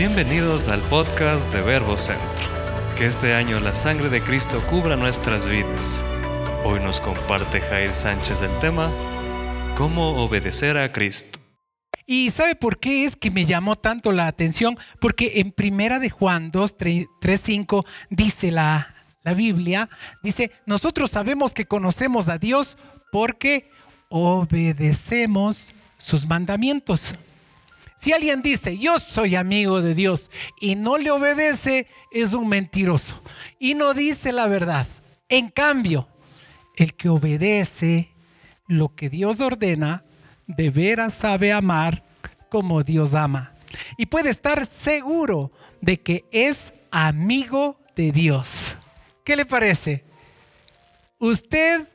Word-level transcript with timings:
Bienvenidos 0.00 0.68
al 0.68 0.80
podcast 0.80 1.52
de 1.52 1.60
Verbo 1.60 1.98
Centro. 1.98 2.48
Que 2.96 3.04
este 3.04 3.34
año 3.34 3.60
la 3.60 3.74
sangre 3.74 4.08
de 4.08 4.22
Cristo 4.22 4.62
cubra 4.70 4.96
nuestras 4.96 5.44
vidas. 5.44 6.00
Hoy 6.64 6.80
nos 6.80 7.02
comparte 7.02 7.60
Jair 7.60 7.92
Sánchez 7.92 8.40
el 8.40 8.50
tema 8.60 8.90
¿Cómo 9.76 10.24
obedecer 10.24 10.78
a 10.78 10.90
Cristo? 10.90 11.38
¿Y 12.06 12.30
sabe 12.30 12.54
por 12.54 12.80
qué 12.80 13.04
es 13.04 13.14
que 13.14 13.30
me 13.30 13.44
llamó 13.44 13.76
tanto 13.76 14.10
la 14.10 14.26
atención? 14.26 14.78
Porque 15.00 15.32
en 15.34 15.52
Primera 15.52 15.98
de 15.98 16.08
Juan 16.08 16.50
2, 16.50 16.76
3, 16.78 17.06
5 17.38 17.84
dice 18.08 18.50
la, 18.50 18.94
la 19.22 19.34
Biblia, 19.34 19.90
dice, 20.22 20.50
nosotros 20.64 21.10
sabemos 21.10 21.52
que 21.52 21.66
conocemos 21.66 22.30
a 22.30 22.38
Dios 22.38 22.78
porque 23.12 23.68
obedecemos 24.08 25.74
sus 25.98 26.26
mandamientos. 26.26 27.14
Si 28.00 28.14
alguien 28.14 28.40
dice, 28.40 28.78
yo 28.78 28.98
soy 28.98 29.36
amigo 29.36 29.82
de 29.82 29.94
Dios 29.94 30.30
y 30.58 30.74
no 30.74 30.96
le 30.96 31.10
obedece, 31.10 31.86
es 32.10 32.32
un 32.32 32.48
mentiroso 32.48 33.20
y 33.58 33.74
no 33.74 33.92
dice 33.92 34.32
la 34.32 34.46
verdad. 34.46 34.86
En 35.28 35.50
cambio, 35.50 36.08
el 36.76 36.94
que 36.94 37.10
obedece 37.10 38.14
lo 38.66 38.94
que 38.94 39.10
Dios 39.10 39.42
ordena, 39.42 40.02
de 40.46 40.70
veras 40.70 41.14
sabe 41.14 41.52
amar 41.52 42.02
como 42.48 42.82
Dios 42.84 43.12
ama. 43.12 43.52
Y 43.98 44.06
puede 44.06 44.30
estar 44.30 44.64
seguro 44.64 45.52
de 45.82 46.00
que 46.00 46.24
es 46.32 46.72
amigo 46.90 47.78
de 47.96 48.12
Dios. 48.12 48.76
¿Qué 49.24 49.36
le 49.36 49.44
parece? 49.44 50.06
Usted 51.18 51.86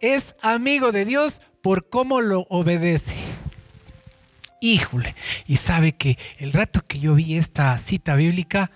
es 0.00 0.34
amigo 0.42 0.90
de 0.90 1.04
Dios 1.04 1.40
por 1.62 1.88
cómo 1.88 2.20
lo 2.20 2.46
obedece 2.48 3.14
híjole. 4.62 5.14
Y 5.46 5.58
sabe 5.58 5.92
que 5.92 6.16
el 6.38 6.54
rato 6.54 6.86
que 6.86 6.98
yo 6.98 7.14
vi 7.14 7.36
esta 7.36 7.76
cita 7.76 8.14
bíblica, 8.14 8.70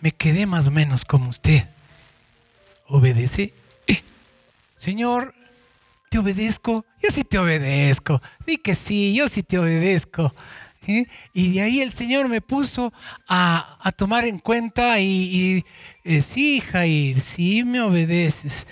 me 0.00 0.12
quedé 0.12 0.44
más 0.44 0.68
o 0.68 0.70
menos 0.70 1.04
como 1.04 1.30
usted. 1.30 1.64
¿Obedece? 2.88 3.54
Eh, 3.86 4.02
señor, 4.76 5.34
¿te 6.10 6.18
obedezco? 6.18 6.84
Yo 7.02 7.10
sí 7.10 7.24
te 7.24 7.38
obedezco. 7.38 8.20
Di 8.46 8.58
que 8.58 8.74
sí, 8.74 9.14
yo 9.14 9.28
sí 9.28 9.42
te 9.42 9.58
obedezco. 9.58 10.34
¿eh? 10.86 11.06
Y 11.32 11.52
de 11.52 11.62
ahí 11.62 11.80
el 11.80 11.92
Señor 11.92 12.28
me 12.28 12.40
puso 12.40 12.92
a, 13.28 13.78
tomar 13.96 14.24
en 14.26 14.38
cuenta 14.38 14.98
y, 15.00 15.04
y 15.04 15.64
eh, 16.04 16.22
sí, 16.22 16.60
Jair, 16.60 17.20
sí 17.20 17.64
me 17.64 17.80
obedeces, 17.80 18.66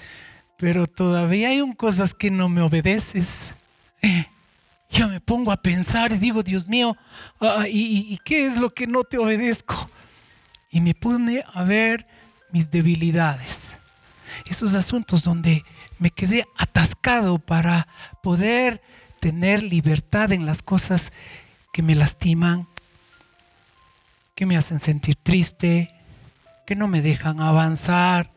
pero 0.56 0.86
todavía 0.86 1.50
hay 1.50 1.60
un 1.60 1.74
cosas 1.74 2.14
que 2.14 2.30
no 2.30 2.48
me 2.48 2.62
obedeces 2.62 3.52
yo 4.90 5.08
me 5.08 5.20
pongo 5.20 5.52
a 5.52 5.56
pensar 5.56 6.12
y 6.12 6.18
digo, 6.18 6.42
Dios 6.42 6.68
mío, 6.68 6.96
ah, 7.40 7.66
¿y, 7.68 8.18
qué 8.24 8.46
es 8.46 8.56
lo 8.56 8.70
que 8.70 8.86
no 8.86 9.04
te 9.04 9.18
obedezco? 9.18 9.88
Y 10.70 10.80
me 10.80 10.94
pone 10.94 11.44
a 11.52 11.64
ver 11.64 12.06
mis 12.52 12.70
debilidades, 12.70 13.76
esos 14.46 14.74
asuntos 14.74 15.22
donde 15.22 15.64
me 15.98 16.10
quedé 16.10 16.46
atascado 16.56 17.38
para 17.38 17.88
poder 18.22 18.80
tener 19.20 19.62
libertad 19.62 20.32
en 20.32 20.46
las 20.46 20.62
cosas 20.62 21.12
que 21.72 21.82
me 21.82 21.94
lastiman, 21.94 22.68
que 24.34 24.46
me 24.46 24.56
hacen 24.56 24.78
sentir 24.78 25.16
triste, 25.16 25.92
que 26.66 26.76
no 26.76 26.88
me 26.88 27.02
dejan 27.02 27.40
avanzar. 27.40 28.30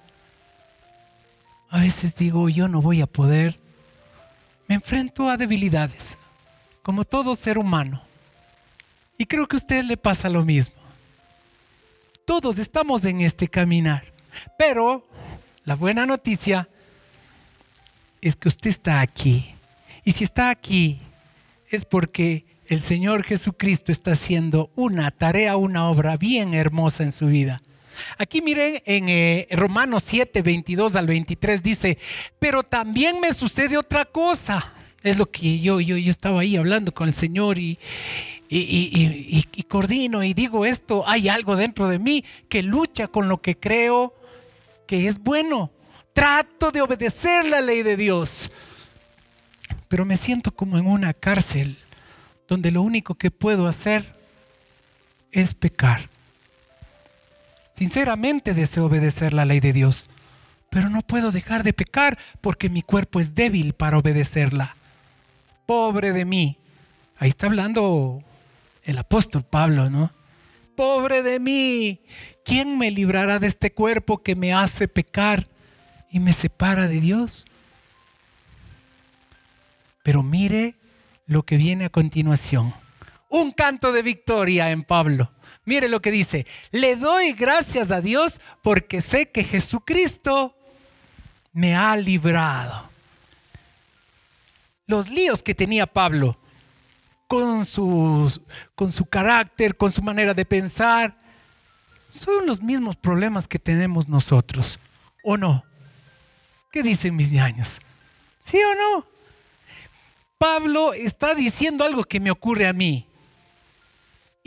A 1.70 1.80
veces 1.80 2.16
digo, 2.16 2.50
yo 2.50 2.68
no 2.68 2.82
voy 2.82 3.02
a 3.02 3.08
poder. 3.08 3.60
Me 4.68 4.76
enfrento 4.76 5.30
a 5.30 5.38
debilidades 5.38 6.18
como 6.82 7.06
todo 7.06 7.36
ser 7.36 7.58
humano. 7.58 8.02
Y 9.18 9.26
creo 9.26 9.48
que 9.48 9.56
a 9.56 9.60
usted 9.60 9.84
le 9.84 9.98
pasa 9.98 10.30
lo 10.30 10.46
mismo. 10.46 10.76
Todos 12.26 12.58
estamos 12.58 13.04
en 13.06 13.22
este 13.22 13.48
caminar. 13.48 14.04
Pero 14.58 15.08
la 15.66 15.76
buena 15.76 16.06
noticia 16.06 16.70
es 18.22 18.36
que 18.36 18.48
usted 18.48 18.70
está 18.70 19.02
aquí. 19.02 19.54
Y 20.06 20.14
si 20.14 20.24
está 20.24 20.50
aquí 20.50 21.02
es 21.70 21.86
porque 21.86 22.46
el 22.68 22.82
Señor 22.82 23.24
Jesucristo 23.24 23.92
está 23.92 24.12
haciendo 24.12 24.72
una 24.76 25.12
tarea, 25.12 25.58
una 25.58 25.90
obra 25.90 26.18
bien 26.18 26.54
hermosa 26.54 27.04
en 27.04 27.12
su 27.12 27.28
vida. 27.28 27.62
Aquí 28.18 28.42
miren 28.42 28.82
en 28.86 29.10
eh, 29.10 29.48
Romanos 29.52 30.04
7, 30.04 30.42
22 30.42 30.96
al 30.96 31.08
23 31.08 31.62
dice, 31.62 31.98
pero 32.40 32.64
también 32.64 33.20
me 33.20 33.34
sucede 33.34 33.78
otra 33.78 34.06
cosa 34.06 34.72
es 35.04 35.18
lo 35.18 35.30
que 35.30 35.60
yo, 35.60 35.80
yo, 35.80 35.98
yo 35.98 36.12
estaba 36.12 36.42
ahí 36.42 36.58
hablando 36.58 36.94
con 36.94 37.08
el 37.08 37.14
Señor 37.14 37.58
y, 37.58 37.80
y, 38.50 39.46
y, 39.52 39.64
coordino 39.64 40.24
y 40.24 40.34
digo 40.34 40.66
esto, 40.66 41.08
hay 41.08 41.30
algo 41.30 41.56
dentro 41.56 41.88
de 41.88 42.00
mí 42.00 42.26
que 42.50 42.64
lucha 42.64 43.08
con 43.08 43.30
lo 43.30 43.42
que 43.42 43.58
creo 43.58 44.14
que 44.88 45.08
es 45.08 45.20
bueno. 45.20 45.72
Trato 46.14 46.72
de 46.72 46.82
obedecer 46.82 47.46
la 47.46 47.62
ley 47.62 47.84
de 47.84 47.96
Dios, 47.96 48.52
pero 49.88 50.04
me 50.04 50.18
siento 50.18 50.52
como 50.52 50.78
en 50.78 50.88
una 50.88 51.14
cárcel 51.14 51.78
donde 52.48 52.72
lo 52.72 52.82
único 52.82 53.16
que 53.16 53.32
puedo 53.32 53.68
hacer 53.68 54.16
es 55.32 55.54
pecar. 55.54 56.10
Sinceramente 57.72 58.54
deseo 58.54 58.88
obedecer 58.88 59.32
la 59.32 59.46
ley 59.46 59.60
de 59.60 59.72
Dios, 59.72 60.10
pero 60.70 60.90
no 60.90 61.02
puedo 61.02 61.32
dejar 61.32 61.64
de 61.64 61.72
pecar 61.72 62.18
porque 62.42 62.70
mi 62.70 62.82
cuerpo 62.82 63.20
es 63.20 63.36
débil 63.36 63.74
para 63.74 64.00
obedecerla 64.00 64.76
pobre 65.70 66.14
de 66.14 66.26
mí. 66.26 66.58
Ahí 67.20 67.30
está 67.30 67.46
hablando 67.46 68.24
el 68.84 68.98
apóstol 68.98 69.44
Pablo, 69.44 69.88
¿no? 69.88 70.12
Pobre 70.76 71.22
de 71.22 71.40
mí, 71.40 72.02
¿quién 72.44 72.80
me 72.80 72.90
librará 72.90 73.38
de 73.38 73.46
este 73.46 73.72
cuerpo 73.72 74.24
que 74.24 74.36
me 74.36 74.52
hace 74.52 74.88
pecar 74.88 75.48
y 76.10 76.20
me 76.20 76.34
separa 76.34 76.88
de 76.88 77.00
Dios? 77.00 77.46
Pero 80.02 80.24
mire 80.24 80.74
lo 81.28 81.44
que 81.44 81.58
viene 81.58 81.86
a 81.86 81.90
continuación. 81.90 82.74
Un 83.30 83.52
canto 83.52 83.92
de 83.92 84.02
victoria 84.02 84.72
en 84.72 84.84
Pablo. 84.84 85.30
Mire 85.66 85.88
lo 85.88 86.02
que 86.02 86.10
dice. 86.10 86.48
Le 86.72 86.96
doy 86.96 87.34
gracias 87.34 87.92
a 87.92 88.02
Dios 88.02 88.42
porque 88.64 89.04
sé 89.04 89.30
que 89.30 89.44
Jesucristo 89.44 90.58
me 91.54 91.76
ha 91.76 91.96
librado 91.96 92.90
los 94.90 95.08
líos 95.08 95.44
que 95.44 95.54
tenía 95.54 95.86
Pablo 95.86 96.36
con 97.28 97.64
su, 97.64 98.42
con 98.74 98.92
su 98.92 99.06
carácter, 99.06 99.78
con 99.78 99.92
su 99.92 100.02
manera 100.02 100.34
de 100.34 100.46
pensar, 100.46 101.16
son 102.08 102.48
los 102.48 102.60
mismos 102.60 102.96
problemas 102.96 103.48
que 103.48 103.60
tenemos 103.60 104.10
nosotros, 104.10 104.80
¿o 105.24 105.38
no? 105.38 105.64
¿Qué 106.72 106.82
dicen 106.82 107.16
mis 107.16 107.32
ñaños? 107.32 107.80
¿Sí 108.40 108.58
o 108.58 108.74
no? 108.74 109.06
Pablo 110.40 110.94
está 110.94 111.36
diciendo 111.36 111.84
algo 111.84 112.04
que 112.04 112.20
me 112.20 112.32
ocurre 112.32 112.66
a 112.66 112.74
mí. 112.74 113.08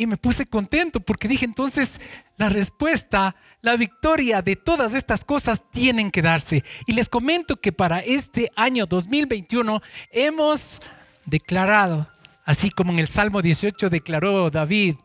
Y 0.03 0.07
me 0.09 0.17
puse 0.17 0.47
contento 0.47 0.99
porque 0.99 1.29
dije 1.29 1.45
entonces 1.45 2.01
la 2.37 2.49
respuesta, 2.49 3.37
la 3.61 3.77
victoria 3.77 4.43
de 4.43 4.57
todas 4.57 4.95
estas 4.95 5.25
cosas 5.25 5.63
tienen 5.71 6.11
que 6.11 6.23
darse. 6.23 6.65
Y 6.89 6.95
les 6.95 7.09
comento 7.09 7.61
que 7.61 7.71
para 7.71 8.01
este 8.01 8.51
año 8.57 8.87
2021 8.87 9.81
hemos 10.11 10.83
declarado, 11.25 12.09
así 12.45 12.71
como 12.71 12.91
en 12.91 12.99
el 12.99 13.07
Salmo 13.07 13.43
18 13.43 13.91
declaró 13.91 14.51
David, 14.51 14.97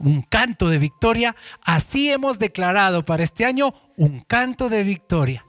un 0.00 0.22
canto 0.22 0.68
de 0.68 0.78
victoria, 0.78 1.36
así 1.62 2.10
hemos 2.10 2.40
declarado 2.40 3.04
para 3.04 3.22
este 3.22 3.44
año 3.44 3.72
un 3.96 4.18
canto 4.18 4.68
de 4.68 4.82
victoria. 4.82 5.46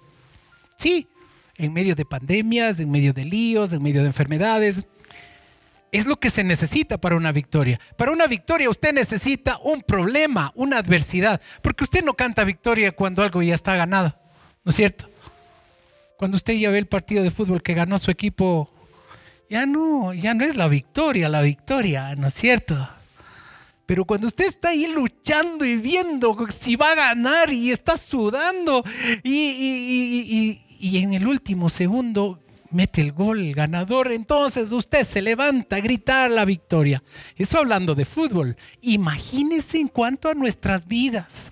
Sí, 0.78 1.07
en 1.56 1.73
medio 1.73 1.95
de 1.95 2.06
pandemias, 2.06 2.79
en 2.79 2.91
medio 2.91 3.13
de 3.13 3.25
líos, 3.25 3.73
en 3.73 3.81
medio 3.81 4.01
de 4.01 4.07
enfermedades, 4.07 4.85
es 5.91 6.06
lo 6.06 6.19
que 6.19 6.29
se 6.29 6.44
necesita 6.44 6.97
para 7.00 7.16
una 7.16 7.31
victoria. 7.31 7.79
Para 7.97 8.12
una 8.12 8.28
victoria 8.28 8.69
usted 8.69 8.94
necesita 8.94 9.59
un 9.63 9.81
problema, 9.81 10.52
una 10.56 10.78
adversidad, 10.78 11.41
porque 11.61 11.84
usted 11.84 12.03
no 12.03 12.14
canta 12.14 12.43
victoria 12.43 12.93
cuando 12.93 13.23
algo 13.23 13.41
ya 13.41 13.55
está 13.55 13.76
ganado, 13.76 14.16
¿no 14.64 14.70
es 14.70 14.76
cierto? 14.76 15.09
Cuando 16.17 16.38
usted 16.38 16.53
ya 16.53 16.70
ve 16.70 16.78
el 16.78 16.88
partido 16.88 17.23
de 17.23 17.32
fútbol 17.32 17.61
que 17.61 17.73
ganó 17.73 17.97
su 17.97 18.09
equipo, 18.09 18.72
ya 19.49 19.66
no, 19.66 20.14
ya 20.14 20.34
no 20.34 20.46
es 20.46 20.55
la 20.55 20.67
victoria, 20.67 21.28
la 21.28 21.41
victoria, 21.41 22.16
¿no 22.16 22.28
es 22.28 22.34
cierto? 22.35 22.87
Pero 23.85 24.05
cuando 24.05 24.28
usted 24.28 24.46
está 24.46 24.70
ahí 24.70 24.87
luchando 24.87 25.66
y 25.66 25.76
viendo 25.76 26.37
si 26.49 26.78
va 26.78 26.94
a 26.94 26.96
ganar 26.96 27.52
y 27.52 27.72
está 27.72 27.97
sudando 27.97 28.85
y, 29.23 30.61
y 30.79 30.97
en 30.99 31.14
el 31.14 31.28
último 31.28 31.67
segundo 31.67 32.40
mete 32.72 33.02
el 33.02 33.12
gol 33.12 33.53
ganador, 33.53 34.12
entonces 34.12 34.72
usted 34.72 35.06
se 35.06 35.22
levanta 35.22 35.78
a 35.78 35.82
gritar 35.82 36.32
la 36.32 36.46
victoria. 36.46 37.03
Eso 37.35 37.58
hablando 37.58 37.96
de 37.96 38.06
fútbol. 38.06 38.58
Imagínese 38.82 39.79
en 39.79 39.88
cuanto 39.88 40.29
a 40.29 40.34
nuestras 40.34 40.88
vidas. 40.88 41.52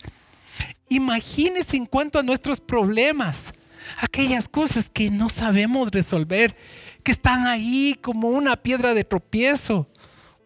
Imagínese 0.89 1.77
en 1.77 1.85
cuanto 1.85 2.19
a 2.19 2.23
nuestros 2.23 2.59
problemas. 2.59 3.53
Aquellas 3.97 4.47
cosas 4.47 4.89
que 4.89 5.09
no 5.09 5.29
sabemos 5.29 5.91
resolver, 5.91 6.55
que 7.03 7.11
están 7.11 7.47
ahí 7.47 7.97
como 8.01 8.29
una 8.29 8.55
piedra 8.55 8.93
de 8.93 9.03
tropiezo. 9.03 9.87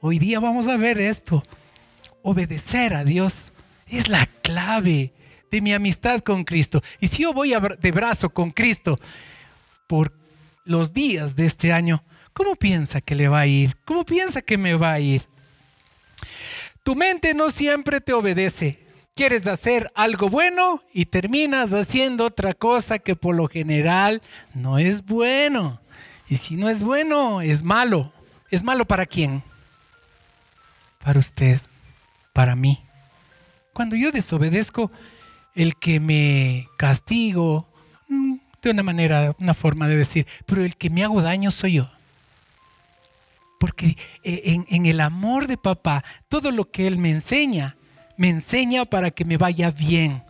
Hoy 0.02 0.20
día 0.20 0.40
vamos 0.40 0.68
a 0.68 0.78
ver 0.78 1.00
esto. 1.00 1.44
Obedecer 2.22 2.94
a 2.94 3.04
Dios 3.04 3.52
es 3.88 4.08
la 4.08 4.28
clave 4.42 5.14
de 5.52 5.62
mi 5.62 5.74
amistad 5.74 6.22
con 6.22 6.44
Cristo. 6.44 6.81
Y 7.00 7.08
si 7.08 7.24
yo 7.24 7.34
voy 7.34 7.54
de 7.80 7.92
brazo 7.92 8.30
con 8.30 8.52
Cristo 8.52 9.00
por 9.88 10.23
los 10.65 10.94
días 10.94 11.36
de 11.36 11.45
este 11.45 11.74
año, 11.74 12.04
¿cómo 12.33 12.56
piensa 12.56 13.01
que 13.01 13.15
le 13.15 13.27
va 13.27 13.42
a 13.42 13.48
ir? 13.48 13.77
¿Cómo 13.86 14.06
piensa 14.06 14.42
que 14.42 14.57
me 14.57 14.75
va 14.75 14.94
a 14.94 15.00
ir? 15.00 15.24
Tu 16.83 16.95
mente 16.95 17.33
no 17.33 17.50
siempre 17.51 18.01
te 18.01 18.13
obedece. 18.13 18.80
Quieres 19.15 19.45
hacer 19.48 19.92
algo 19.95 20.30
bueno 20.30 20.80
y 20.92 21.06
terminas 21.06 21.71
haciendo 21.71 22.25
otra 22.25 22.54
cosa 22.54 23.00
que 23.00 23.15
por 23.15 23.36
lo 23.36 23.48
general 23.48 24.21
no 24.54 24.80
es 24.80 25.06
bueno. 25.06 25.80
Y 26.27 26.38
si 26.38 26.56
no 26.56 26.69
es 26.69 26.81
bueno, 26.81 27.42
es 27.42 27.63
malo. 27.63 28.12
¿Es 28.50 28.63
malo 28.63 28.86
para 28.86 29.06
quién? 29.06 29.44
Para 31.04 31.19
usted, 31.19 31.62
para 32.33 32.56
mí. 32.56 32.83
Cuando 33.74 33.95
yo 33.95 34.12
desobedezco, 34.12 34.92
el 35.56 35.75
que 35.75 36.00
me 36.00 36.68
castigo, 36.77 37.68
de 38.69 38.74
una 38.74 38.83
manera, 38.83 39.36
una 39.39 39.54
forma 39.54 39.88
de 39.88 39.98
decir, 39.98 40.27
pero 40.45 40.63
el 40.63 40.75
que 40.75 40.89
me 40.89 41.04
hago 41.04 41.21
daño 41.21 41.51
soy 41.51 41.74
yo. 41.74 41.89
Porque 43.60 43.98
eh, 44.24 44.63
en, 44.68 44.86
el 44.86 45.00
amor 45.00 45.48
de 45.48 45.57
papá, 45.57 46.04
todo 46.27 46.51
lo 46.51 46.69
que 46.69 46.88
él 46.88 46.98
me 46.98 47.12
enseña, 47.12 47.77
me 48.18 48.30
enseña 48.30 48.86
para 48.86 49.12
que 49.12 49.25
me 49.25 49.38
vaya 49.38 49.71
bien, 49.71 50.24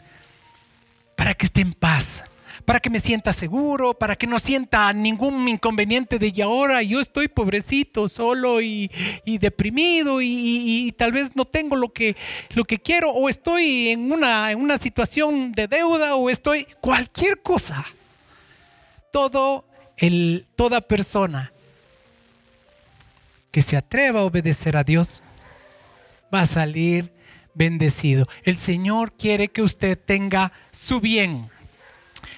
para 1.16 1.34
que 1.34 1.46
esté 1.46 1.62
en 1.62 1.74
paz 1.74 2.24
para 2.66 2.80
que 2.80 2.90
me 2.90 3.00
sienta 3.00 3.34
seguro, 3.34 3.94
para 3.94 4.16
que 4.16 4.28
no 4.28 4.40
sienta 4.40 4.92
ningún 4.94 5.48
inconveniente 5.48 6.18
de 6.18 6.32
y 6.34 6.42
ahora 6.42 6.82
yo 6.82 7.02
estoy 7.02 7.28
pobrecito, 7.28 8.08
solo 8.08 8.62
y, 8.62 8.90
deprimido 9.26 10.22
y, 10.22 10.94
tal 10.98 11.12
vez 11.12 11.36
no 11.36 11.46
tengo 11.46 11.76
lo 11.76 11.92
que, 11.92 12.16
lo 12.52 12.64
que 12.64 12.80
quiero 12.80 13.12
o 13.12 13.28
estoy 13.28 13.90
en 13.90 14.12
una, 14.12 14.52
en 14.52 14.62
una 14.62 14.78
situación 14.78 15.52
de 15.52 15.68
deuda 15.68 16.16
o 16.16 16.30
estoy 16.30 16.68
cualquier 16.80 17.42
cosa. 17.42 17.86
Todo 19.14 19.64
el, 19.96 20.48
toda 20.56 20.82
persona 20.82 21.54
que 23.52 23.62
se 23.62 23.78
atreva 23.78 24.22
a 24.22 24.24
obedecer 24.24 24.76
a 24.76 24.84
Dios 24.84 25.22
va 26.34 26.42
a 26.42 26.48
salir 26.48 27.14
bendecido. 27.54 28.28
El 28.42 28.58
Señor 28.58 29.14
quiere 29.14 29.50
que 29.50 29.62
usted 29.62 30.00
tenga 30.04 30.52
su 30.72 31.00
bien. 31.00 31.52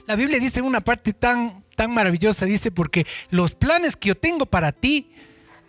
La 0.06 0.18
Biblia 0.18 0.38
dice 0.38 0.62
una 0.62 0.82
parte 0.82 1.14
tan, 1.14 1.64
tan 1.78 1.94
maravillosa, 1.94 2.46
dice, 2.46 2.72
porque 2.72 3.08
los 3.30 3.56
planes 3.56 3.96
que 3.96 4.10
yo 4.10 4.16
tengo 4.16 4.46
para 4.46 4.74
ti 4.74 5.14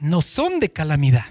no 0.00 0.22
son 0.22 0.58
de 0.58 0.72
calamidad, 0.72 1.26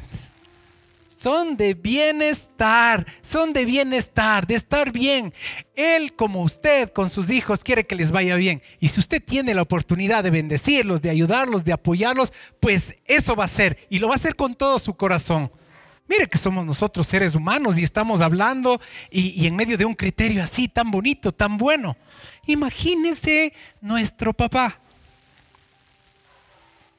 son 1.25 1.57
de 1.57 1.73
bienestar, 1.73 3.03
son 3.23 3.51
de 3.51 3.65
bienestar, 3.65 4.45
de 4.45 4.53
estar 4.53 4.91
bien. 4.91 5.33
Él 5.75 6.15
como 6.15 6.43
usted 6.43 6.93
con 6.93 7.09
sus 7.09 7.31
hijos 7.31 7.63
quiere 7.63 7.87
que 7.87 7.95
les 7.95 8.11
vaya 8.11 8.35
bien. 8.35 8.61
Y 8.79 8.89
si 8.89 8.99
usted 8.99 9.23
tiene 9.25 9.55
la 9.55 9.63
oportunidad 9.63 10.23
de 10.23 10.29
bendecirlos, 10.29 11.01
de 11.01 11.09
ayudarlos, 11.09 11.65
de 11.65 11.73
apoyarlos, 11.73 12.31
pues 12.59 12.93
eso 13.05 13.35
va 13.35 13.45
a 13.45 13.47
ser. 13.47 13.87
Y 13.89 13.97
lo 13.97 14.07
va 14.07 14.13
a 14.13 14.17
hacer 14.17 14.35
con 14.35 14.53
todo 14.53 14.77
su 14.77 14.93
corazón. 14.93 15.51
Mire 16.07 16.27
que 16.27 16.37
somos 16.37 16.63
nosotros 16.63 17.07
seres 17.07 17.33
humanos 17.33 17.79
y 17.79 17.83
estamos 17.83 18.21
hablando 18.21 18.79
y, 19.09 19.47
en 19.47 19.55
medio 19.55 19.79
de 19.79 19.85
un 19.85 19.95
criterio 19.95 20.43
así 20.43 20.67
tan 20.67 20.91
bonito, 20.91 21.31
tan 21.31 21.57
bueno. 21.57 21.97
Imagínese 22.45 23.51
nuestro 23.81 24.31
papá. 24.31 24.79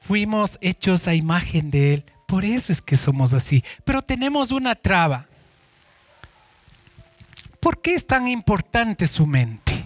Fuimos 0.01 0.57
hechos 0.59 1.07
a 1.07 1.15
imagen 1.15 1.71
de 1.71 1.93
Él. 1.93 2.16
Por 2.27 2.45
eso 2.45 2.71
es 2.71 2.79
que 2.79 2.95
somos 2.95 3.33
así. 3.33 3.63
Pero 3.83 4.03
tenemos 4.03 4.51
una 4.51 4.75
traba. 4.75 5.25
¿Por 7.59 7.81
qué 7.81 7.95
es 7.95 8.05
tan 8.05 8.27
importante 8.27 9.07
su 9.07 9.25
mente? 9.25 9.83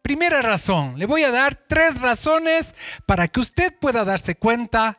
Primera 0.00 0.40
razón, 0.40 0.98
le 0.98 1.04
voy 1.04 1.24
a 1.24 1.30
dar 1.30 1.56
tres 1.68 2.00
razones 2.00 2.74
para 3.04 3.28
que 3.28 3.40
usted 3.40 3.78
pueda 3.78 4.04
darse 4.06 4.34
cuenta 4.34 4.96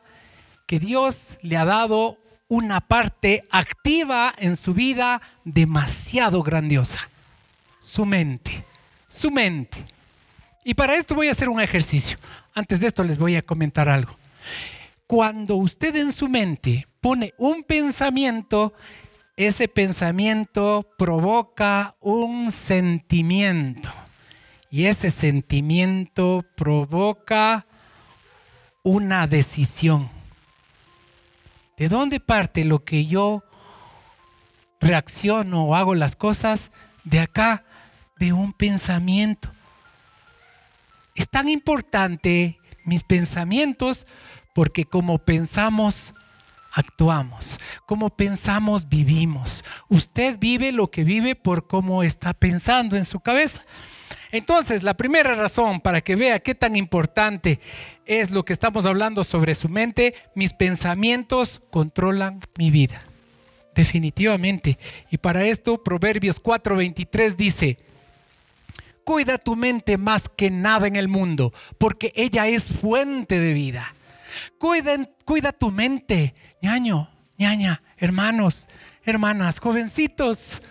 que 0.68 0.80
Dios 0.80 1.38
le 1.42 1.58
ha 1.58 1.66
dado 1.66 2.20
una 2.48 2.82
parte 2.82 3.44
activa 3.50 4.36
en 4.38 4.56
su 4.56 4.76
vida 4.76 5.24
demasiado 5.44 6.44
grandiosa 6.44 7.10
su 7.86 8.04
mente, 8.04 8.66
su 9.08 9.30
mente. 9.30 9.78
Y 10.64 10.74
para 10.74 10.96
esto 10.96 11.14
voy 11.14 11.30
a 11.30 11.34
hacer 11.34 11.50
un 11.50 11.62
ejercicio. 11.62 12.18
Antes 12.56 12.80
de 12.80 12.88
esto 12.88 13.04
les 13.04 13.20
voy 13.20 13.36
a 13.36 13.44
comentar 13.44 13.88
algo. 13.88 14.18
Cuando 15.08 15.56
usted 15.56 15.96
en 15.96 16.12
su 16.12 16.28
mente 16.28 16.88
pone 17.00 17.34
un 17.38 17.64
pensamiento, 17.64 18.74
ese 19.38 19.68
pensamiento 19.68 20.88
provoca 20.98 21.96
un 22.00 22.52
sentimiento. 22.52 23.90
Y 24.72 24.86
ese 24.86 25.12
sentimiento 25.12 26.44
provoca 26.56 27.66
una 28.84 29.28
decisión. 29.28 30.10
¿De 31.78 31.90
dónde 31.90 32.20
parte 32.20 32.66
lo 32.66 32.84
que 32.84 33.06
yo 33.06 33.44
reacciono 34.80 35.66
o 35.66 35.76
hago 35.76 35.96
las 35.96 36.16
cosas? 36.16 36.72
De 37.04 37.20
acá, 37.20 37.66
de 38.18 38.34
un 38.34 38.54
pensamiento. 38.54 39.50
Es 41.16 41.30
tan 41.30 41.50
importante 41.50 42.58
mis 42.86 43.04
pensamientos 43.04 44.06
porque 44.56 44.86
como 44.86 45.18
pensamos, 45.18 46.14
actuamos. 46.72 47.60
Como 47.86 48.10
pensamos, 48.10 48.88
vivimos. 48.88 49.66
Usted 49.90 50.40
vive 50.40 50.72
lo 50.72 50.90
que 50.90 51.04
vive 51.04 51.36
por 51.36 51.68
cómo 51.68 52.04
está 52.04 52.34
pensando 52.34 52.96
en 52.96 53.04
su 53.04 53.20
cabeza. 53.20 53.66
Entonces, 54.32 54.82
la 54.82 54.94
primera 54.94 55.36
razón 55.36 55.82
para 55.82 56.00
que 56.00 56.16
vea 56.16 56.40
qué 56.40 56.56
tan 56.56 56.78
importante 56.78 57.60
es 58.06 58.32
lo 58.32 58.46
que 58.46 58.54
estamos 58.54 58.86
hablando 58.86 59.26
sobre 59.26 59.56
su 59.56 59.68
mente, 59.68 60.16
mis 60.36 60.54
pensamientos 60.54 61.62
controlan 61.70 62.40
mi 62.58 62.72
vida. 62.72 63.04
Definitivamente. 63.76 64.80
Y 65.12 65.18
para 65.18 65.44
esto, 65.44 65.84
Proverbios 65.84 66.42
4:23 66.42 67.36
dice, 67.36 67.78
Cuida 69.04 69.38
tu 69.38 69.58
mente 69.58 69.98
más 69.98 70.30
que 70.30 70.50
nada 70.50 70.88
en 70.88 70.96
el 70.96 71.10
mundo, 71.10 71.54
porque 71.78 72.14
ella 72.16 72.48
es 72.48 72.72
fuente 72.72 73.38
de 73.38 73.52
vida. 73.52 73.95
Cuida, 74.58 75.10
cuida 75.26 75.52
tu 75.52 75.72
mente, 75.72 76.34
ñaño, 76.62 77.10
ñaña, 77.38 77.82
hermanos, 77.98 78.68
hermanas, 79.04 79.60
jovencitos, 79.60 80.62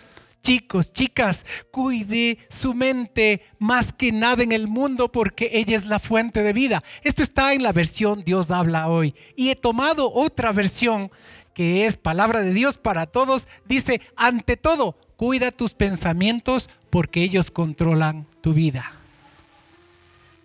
chicos, 0.45 0.93
chicas, 0.93 1.43
cuide 1.71 2.37
su 2.49 2.75
mente 2.75 3.41
más 3.57 3.91
que 3.91 4.11
nada 4.11 4.43
en 4.43 4.51
el 4.51 4.67
mundo 4.67 5.11
porque 5.11 5.49
ella 5.53 5.75
es 5.75 5.85
la 5.85 5.99
fuente 5.99 6.43
de 6.43 6.53
vida. 6.53 6.83
Esto 7.03 7.23
está 7.23 7.53
en 7.53 7.63
la 7.63 7.73
versión 7.73 8.23
Dios 8.23 8.51
habla 8.51 8.87
hoy. 8.87 9.15
Y 9.35 9.49
he 9.49 9.55
tomado 9.55 10.13
otra 10.13 10.51
versión 10.51 11.11
que 11.55 11.87
es 11.87 11.97
palabra 11.97 12.41
de 12.41 12.53
Dios 12.53 12.77
para 12.77 13.07
todos. 13.07 13.47
Dice, 13.65 14.01
ante 14.15 14.55
todo, 14.55 14.97
cuida 15.15 15.51
tus 15.51 15.73
pensamientos 15.73 16.69
porque 16.91 17.23
ellos 17.23 17.49
controlan 17.49 18.27
tu 18.41 18.53
vida. 18.53 18.94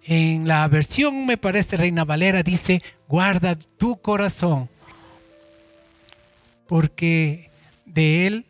En 0.04 0.48
la 0.48 0.66
versión, 0.68 1.26
me 1.26 1.36
parece, 1.36 1.76
Reina 1.76 2.04
Valera 2.04 2.42
dice, 2.42 2.82
guarda 3.06 3.54
tu 3.54 4.00
corazón, 4.00 4.68
porque 6.66 7.50
de 7.84 8.26
él 8.26 8.46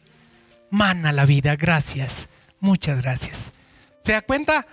mana 0.71 1.13
la 1.13 1.25
vida. 1.25 1.57
Gracias, 1.57 2.29
muchas 2.61 3.03
gracias. 3.03 3.51
¿Se 4.01 4.13
da 4.13 4.23
cuenta? 4.23 4.67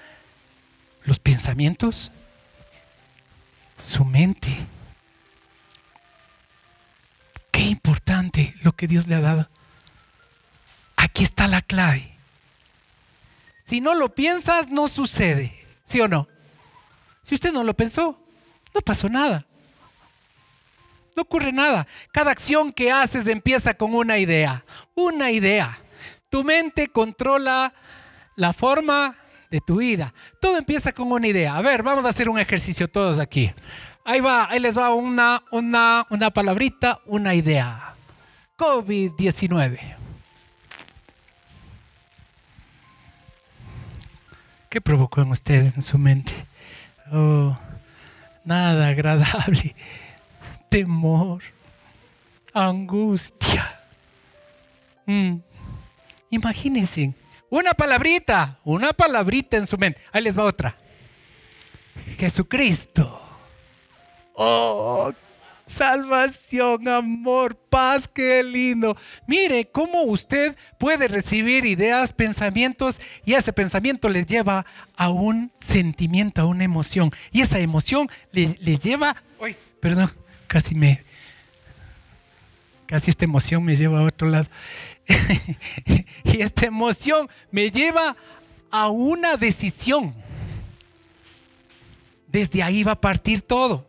Los 1.03 1.19
pensamientos, 1.19 2.11
su 3.81 4.05
mente. 4.05 4.55
Qué 7.51 7.63
importante 7.63 8.53
lo 8.61 8.73
que 8.73 8.87
Dios 8.87 9.07
le 9.07 9.15
ha 9.15 9.21
dado. 9.21 9.49
Aquí 10.95 11.23
está 11.23 11.47
la 11.47 11.61
clave. 11.61 12.13
Si 13.65 13.81
no 13.81 13.95
lo 13.95 14.13
piensas, 14.13 14.69
no 14.69 14.87
sucede. 14.87 15.53
¿Sí 15.83 15.99
o 16.01 16.07
no? 16.07 16.27
Si 17.27 17.35
usted 17.35 17.51
no 17.51 17.61
lo 17.61 17.73
pensó, 17.73 18.17
no 18.73 18.79
pasó 18.79 19.09
nada. 19.09 19.45
No 21.13 21.23
ocurre 21.23 21.51
nada. 21.51 21.85
Cada 22.13 22.31
acción 22.31 22.71
que 22.71 22.89
haces 22.89 23.27
empieza 23.27 23.73
con 23.73 23.93
una 23.93 24.17
idea. 24.17 24.63
Una 24.95 25.29
idea. 25.29 25.77
Tu 26.29 26.41
mente 26.45 26.87
controla 26.87 27.73
la 28.37 28.53
forma 28.53 29.13
de 29.51 29.59
tu 29.59 29.77
vida. 29.77 30.13
Todo 30.39 30.57
empieza 30.57 30.93
con 30.93 31.11
una 31.11 31.27
idea. 31.27 31.57
A 31.57 31.61
ver, 31.61 31.83
vamos 31.83 32.05
a 32.05 32.09
hacer 32.09 32.29
un 32.29 32.39
ejercicio 32.39 32.87
todos 32.87 33.19
aquí. 33.19 33.51
Ahí 34.05 34.21
va, 34.21 34.49
ahí 34.49 34.61
les 34.61 34.77
va 34.77 34.93
una, 34.93 35.43
una, 35.51 36.07
una 36.09 36.31
palabrita, 36.31 37.01
una 37.05 37.35
idea. 37.35 37.93
COVID-19. 38.57 39.97
¿Qué 44.69 44.79
provocó 44.79 45.21
en 45.21 45.31
usted, 45.31 45.73
en 45.75 45.81
su 45.81 45.97
mente? 45.97 46.33
Oh, 47.11 47.57
nada 48.43 48.89
agradable. 48.89 49.75
Temor, 50.69 51.41
angustia. 52.53 53.79
Mm. 55.05 55.37
Imagínense, 56.29 57.13
una 57.49 57.73
palabrita, 57.73 58.59
una 58.63 58.91
palabrita 58.91 59.57
en 59.57 59.67
su 59.67 59.77
mente. 59.77 60.01
Ahí 60.11 60.21
les 60.21 60.37
va 60.37 60.43
otra. 60.43 60.75
Jesucristo. 62.17 63.21
Oh, 64.33 65.13
salvación, 65.67 66.87
amor, 66.87 67.55
paz, 67.55 68.07
qué 68.07 68.41
lindo. 68.43 68.97
Mire 69.27 69.69
cómo 69.69 70.03
usted 70.03 70.55
puede 70.79 71.07
recibir 71.07 71.65
ideas, 71.65 72.13
pensamientos 72.13 72.99
y 73.25 73.33
ese 73.33 73.53
pensamiento 73.53 74.09
le 74.09 74.25
lleva 74.25 74.65
a 74.95 75.09
un 75.09 75.51
sentimiento, 75.59 76.41
a 76.41 76.45
una 76.45 76.63
emoción. 76.63 77.11
Y 77.31 77.41
esa 77.41 77.59
emoción 77.59 78.09
le, 78.31 78.55
lleva, 78.77 79.21
uy, 79.39 79.55
perdón, 79.79 80.11
casi 80.47 80.73
me, 80.73 81.03
casi 82.87 83.11
esta 83.11 83.25
emoción 83.25 83.63
me 83.63 83.75
lleva 83.75 83.99
a 83.99 84.03
otro 84.03 84.29
lado. 84.29 84.47
y 86.23 86.41
esta 86.41 86.65
emoción 86.65 87.29
me 87.51 87.69
lleva 87.69 88.15
a 88.71 88.89
una 88.89 89.37
decisión. 89.37 90.15
Desde 92.27 92.63
ahí 92.63 92.83
va 92.83 92.93
a 92.93 93.01
partir 93.01 93.41
todo. 93.41 93.86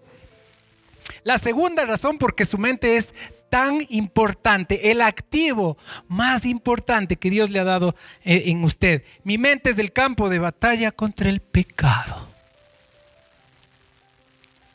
La 1.28 1.38
segunda 1.38 1.84
razón 1.84 2.16
porque 2.16 2.46
su 2.46 2.56
mente 2.56 2.96
es 2.96 3.12
tan 3.50 3.80
importante, 3.90 4.90
el 4.90 5.02
activo 5.02 5.76
más 6.06 6.46
importante 6.46 7.16
que 7.16 7.28
Dios 7.28 7.50
le 7.50 7.58
ha 7.58 7.64
dado 7.64 7.94
eh, 8.24 8.44
en 8.46 8.64
usted. 8.64 9.04
Mi 9.24 9.36
mente 9.36 9.68
es 9.68 9.76
el 9.76 9.92
campo 9.92 10.30
de 10.30 10.38
batalla 10.38 10.90
contra 10.90 11.28
el 11.28 11.40
pecado. 11.40 12.26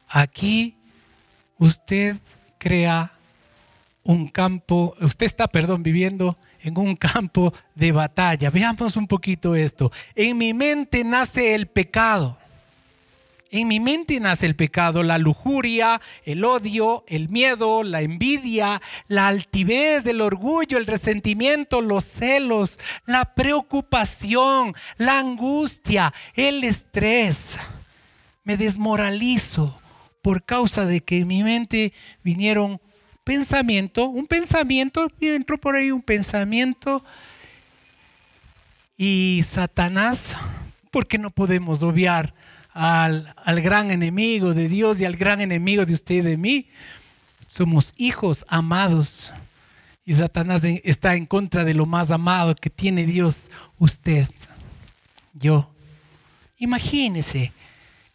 Aquí 0.07 0.75
usted 1.57 2.17
crea 2.60 3.13
un 4.03 4.27
campo, 4.27 4.95
usted 5.01 5.25
está, 5.25 5.48
perdón, 5.48 5.81
viviendo 5.81 6.38
en 6.62 6.77
un 6.77 6.95
campo 6.95 7.51
de 7.74 7.91
batalla. 7.91 8.51
Veamos 8.51 8.95
un 8.95 9.07
poquito 9.07 9.55
esto. 9.55 9.91
En 10.13 10.38
mi 10.38 10.53
mente 10.53 11.03
nace 11.03 11.55
el 11.55 11.65
pecado. 11.65 12.38
En 13.53 13.67
mi 13.67 13.79
mente 13.79 14.19
nace 14.19 14.48
el 14.48 14.55
pecado, 14.55 15.03
la 15.03 15.19
lujuria, 15.19 16.01
el 16.25 16.43
odio, 16.43 17.03
el 17.07 17.29
miedo, 17.29 17.83
la 17.83 18.01
envidia, 18.01 18.81
la 19.07 19.27
altivez, 19.27 20.07
el 20.07 20.22
orgullo, 20.22 20.79
el 20.79 20.88
resentimiento, 20.88 21.79
los 21.79 22.03
celos, 22.03 22.79
la 23.05 23.36
preocupación, 23.36 24.74
la 24.98 25.19
angustia, 25.19 26.15
el 26.33 26.63
estrés. 26.63 27.60
Me 28.43 28.57
desmoralizo 28.57 29.79
por 30.24 30.43
causa 30.43 30.88
de 30.88 31.01
que 31.01 31.19
en 31.19 31.27
mi 31.27 31.43
mente 31.43 31.93
vinieron 32.24 32.81
pensamiento, 33.24 34.07
un 34.07 34.25
pensamiento, 34.25 35.12
entró 35.22 35.60
por 35.60 35.75
ahí 35.75 35.91
un 35.91 36.01
pensamiento 36.01 37.05
y 38.98 39.41
Satanás, 39.45 40.36
porque 40.89 41.19
no 41.19 41.29
podemos 41.29 41.83
obviar 41.83 42.33
al, 42.73 43.61
gran 43.61 43.91
enemigo 43.91 44.53
de 44.53 44.67
Dios 44.67 44.99
y 44.99 45.05
al 45.05 45.15
gran 45.15 45.41
enemigo 45.41 45.85
de 45.85 45.93
usted 45.93 46.15
y 46.15 46.21
de 46.21 46.37
mí. 46.37 46.69
Somos 47.47 47.93
hijos 47.97 48.45
amados. 48.47 49.31
Y 50.05 50.13
Satanás 50.15 50.63
está 50.83 51.15
en 51.15 51.25
contra 51.25 51.63
de 51.63 51.73
lo 51.73 51.85
más 51.85 52.11
amado 52.11 52.55
que 52.55 52.69
tiene 52.69 53.05
Dios, 53.05 53.49
usted, 53.77 54.27
yo. 55.33 55.69
Imagínese, 56.57 57.53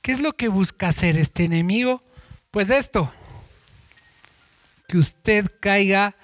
¿qué 0.03 0.13
es 0.13 0.21
lo 0.21 0.35
que 0.35 0.49
busca 0.49 0.89
hacer 0.89 1.17
este 1.17 1.45
enemigo? 1.45 2.03
Pues 2.51 2.69
esto, 2.69 3.13
que 4.87 4.99
usted 4.99 5.51
caiga 5.61 6.15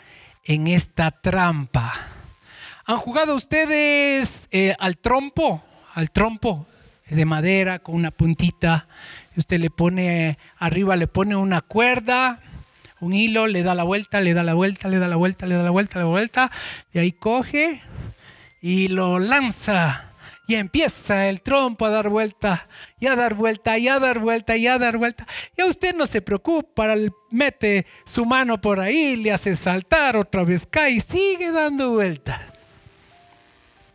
en 0.45 0.67
esta 0.67 1.11
trampa. 1.11 1.95
¿Han 2.85 2.99
jugado 2.99 3.35
ustedes 3.35 4.49
eh, 4.51 4.75
al 4.79 4.99
trompo? 4.99 5.65
Al 5.95 6.11
trompo 6.11 6.67
de 7.15 7.25
madera 7.25 7.79
con 7.79 7.95
una 7.95 8.11
puntita. 8.11 8.87
Usted 9.37 9.59
le 9.61 9.71
pone 9.71 10.39
arriba, 10.59 10.97
le 10.97 11.07
pone 11.07 11.37
una 11.37 11.61
cuerda, 11.61 12.41
un 13.01 13.13
hilo, 13.13 13.47
le 13.47 13.63
da 13.63 13.75
la 13.75 13.85
vuelta, 13.85 14.21
le 14.21 14.35
da 14.35 14.43
la 14.43 14.55
vuelta, 14.55 14.89
le 14.89 14.99
da 14.99 15.09
la 15.09 15.17
vuelta, 15.17 15.47
le 15.47 15.57
da 15.57 15.63
la 15.63 15.71
vuelta, 15.71 15.99
la 15.99 16.05
vuelta, 16.05 16.51
y 16.93 16.99
ahí 16.99 17.13
coge 17.13 17.83
y 18.61 18.89
lo 18.89 19.19
lanza. 19.19 20.11
Y 20.47 20.57
empieza 20.57 21.29
el 21.29 21.41
trompo 21.41 21.87
a 21.87 21.91
dar 21.91 22.11
vuelta, 22.11 22.69
y 23.01 23.07
a 23.07 23.17
dar 23.17 23.33
vuelta, 23.33 23.79
y 23.79 23.89
a 23.89 23.99
dar 23.99 24.19
vuelta, 24.19 24.57
y 24.57 24.67
a 24.67 24.79
dar 24.79 24.99
vuelta. 24.99 25.27
Y 25.57 25.63
a 25.63 25.67
usted 25.67 25.95
no 25.95 26.07
se 26.07 26.21
preocupa, 26.21 26.95
mete 27.31 27.87
su 28.05 28.27
mano 28.27 28.61
por 28.61 28.79
ahí, 28.79 29.17
le 29.17 29.33
hace 29.33 29.57
saltar, 29.57 30.19
otra 30.19 30.45
vez 30.45 30.67
cae 30.67 30.93
y 30.93 31.01
sigue 31.01 31.51
dando 31.51 31.93
vuelta. 31.93 32.43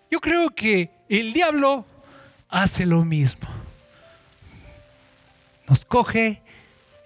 Yo 0.09 0.19
creo 0.19 0.49
que 0.49 0.89
el 1.07 1.33
diablo 1.33 1.85
hace 2.49 2.85
lo 2.85 3.05
mismo. 3.05 3.47
Nos 5.67 5.85
coge, 5.85 6.41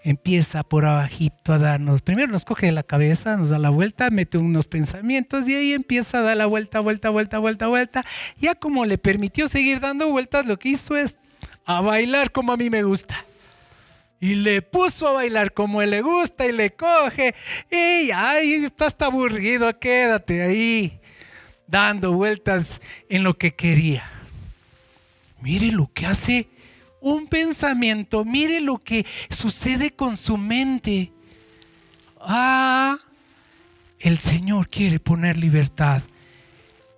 empieza 0.03 0.63
por 0.63 0.85
abajito 0.85 1.53
a 1.53 1.59
darnos, 1.59 2.01
primero 2.01 2.31
nos 2.31 2.45
coge 2.45 2.71
la 2.71 2.83
cabeza, 2.83 3.35
nos 3.38 3.50
da 3.50 3.59
la 3.59 3.69
vuelta, 3.69 4.09
mete 4.09 4.38
unos 4.38 4.67
pensamientos 4.67 5.47
y 5.47 5.55
ahí 5.55 5.73
empieza 5.73 6.19
a 6.19 6.21
dar 6.21 6.38
la 6.38 6.45
vuelta, 6.45 6.79
vuelta, 6.79 7.09
vuelta, 7.09 7.39
vuelta, 7.39 7.67
vuelta. 7.67 8.05
Ya 8.38 8.55
como 8.55 8.85
le 8.85 8.97
permitió 8.97 9.47
seguir 9.50 9.79
dando 9.81 10.09
vueltas, 10.09 10.45
lo 10.45 10.57
que 10.57 10.69
hizo 10.69 10.95
es 10.95 11.17
a 11.65 11.81
bailar 11.81 12.31
como 12.31 12.53
a 12.53 12.57
mí 12.57 12.69
me 12.69 12.83
gusta. 12.83 13.25
Y 14.21 14.35
le 14.35 14.62
puso 14.62 15.05
a 15.09 15.12
bailar 15.12 15.53
como 15.53 15.81
él 15.81 15.89
le 15.89 16.01
gusta 16.01 16.45
y 16.45 16.53
le 16.53 16.71
coge. 16.71 17.35
Y 17.69 18.09
ay, 18.12 18.63
estás 18.65 18.95
aburrido, 19.00 19.77
quédate 19.77 20.41
ahí 20.41 21.01
dando 21.67 22.13
vueltas 22.13 22.79
en 23.09 23.23
lo 23.23 23.33
que 23.38 23.53
quería. 23.53 24.23
Mire 25.43 25.73
lo 25.73 25.91
que 25.93 26.05
hace 26.05 26.47
un 27.01 27.27
pensamiento, 27.27 28.23
mire 28.23 28.62
lo 28.62 28.77
que 28.77 29.05
sucede 29.29 29.91
con 29.91 30.15
su 30.15 30.38
mente. 30.38 31.12
Ah, 32.21 32.97
el 34.00 34.19
Señor 34.19 34.69
quiere 34.69 35.01
poner 35.01 35.35
libertad 35.35 36.01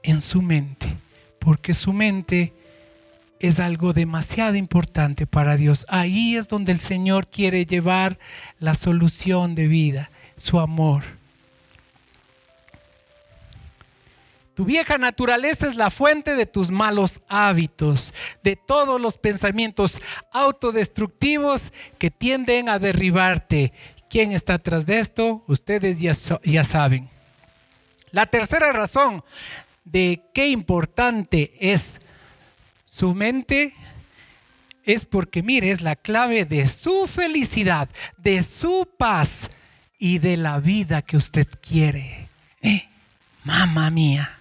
en 0.04 0.22
su 0.22 0.44
mente, 0.44 0.96
porque 1.40 1.74
su 1.74 1.92
mente 1.92 2.54
es 3.40 3.60
algo 3.60 3.94
demasiado 3.94 4.54
importante 4.54 5.26
para 5.26 5.58
Dios. 5.58 5.84
Ahí 5.90 6.36
es 6.36 6.48
donde 6.48 6.72
el 6.72 6.80
Señor 6.80 7.28
quiere 7.28 7.66
llevar 7.66 8.20
la 8.60 8.76
solución 8.76 9.56
de 9.56 9.68
vida, 9.68 10.12
su 10.38 10.60
amor. 10.60 11.02
Tu 14.56 14.64
vieja 14.64 14.98
naturaleza 14.98 15.68
es 15.68 15.76
la 15.76 15.92
fuente 15.92 16.38
de 16.38 16.46
tus 16.46 16.72
malos 16.72 17.22
hábitos, 17.28 18.14
de 18.42 18.56
todos 18.56 19.02
los 19.02 19.18
pensamientos 19.18 20.00
autodestructivos 20.32 21.74
que 21.98 22.10
tienden 22.10 22.70
a 22.70 22.80
derribarte. 22.80 23.74
¿Quién 24.10 24.32
está 24.32 24.54
atrás 24.54 24.86
de 24.86 25.00
esto? 25.00 25.44
Ustedes 25.48 26.00
ya, 26.00 26.14
ya 26.44 26.64
saben. 26.64 27.10
La 28.12 28.28
tercera 28.28 28.72
razón 28.72 29.26
de 29.84 30.22
qué 30.34 30.48
importante 30.48 31.54
es 31.60 32.00
su 32.86 33.14
mente 33.14 33.74
es 34.86 35.06
porque, 35.06 35.44
mire, 35.44 35.72
es 35.72 35.82
la 35.82 35.98
clave 35.98 36.46
de 36.46 36.70
su 36.70 37.08
felicidad, 37.08 37.90
de 38.18 38.42
su 38.42 38.88
paz 38.98 39.50
y 40.00 40.20
de 40.20 40.38
la 40.38 40.60
vida 40.62 41.02
que 41.02 41.18
usted 41.18 41.48
quiere. 41.60 42.30
Eh, 42.62 42.88
mamá 43.44 43.90
mía. 43.90 44.40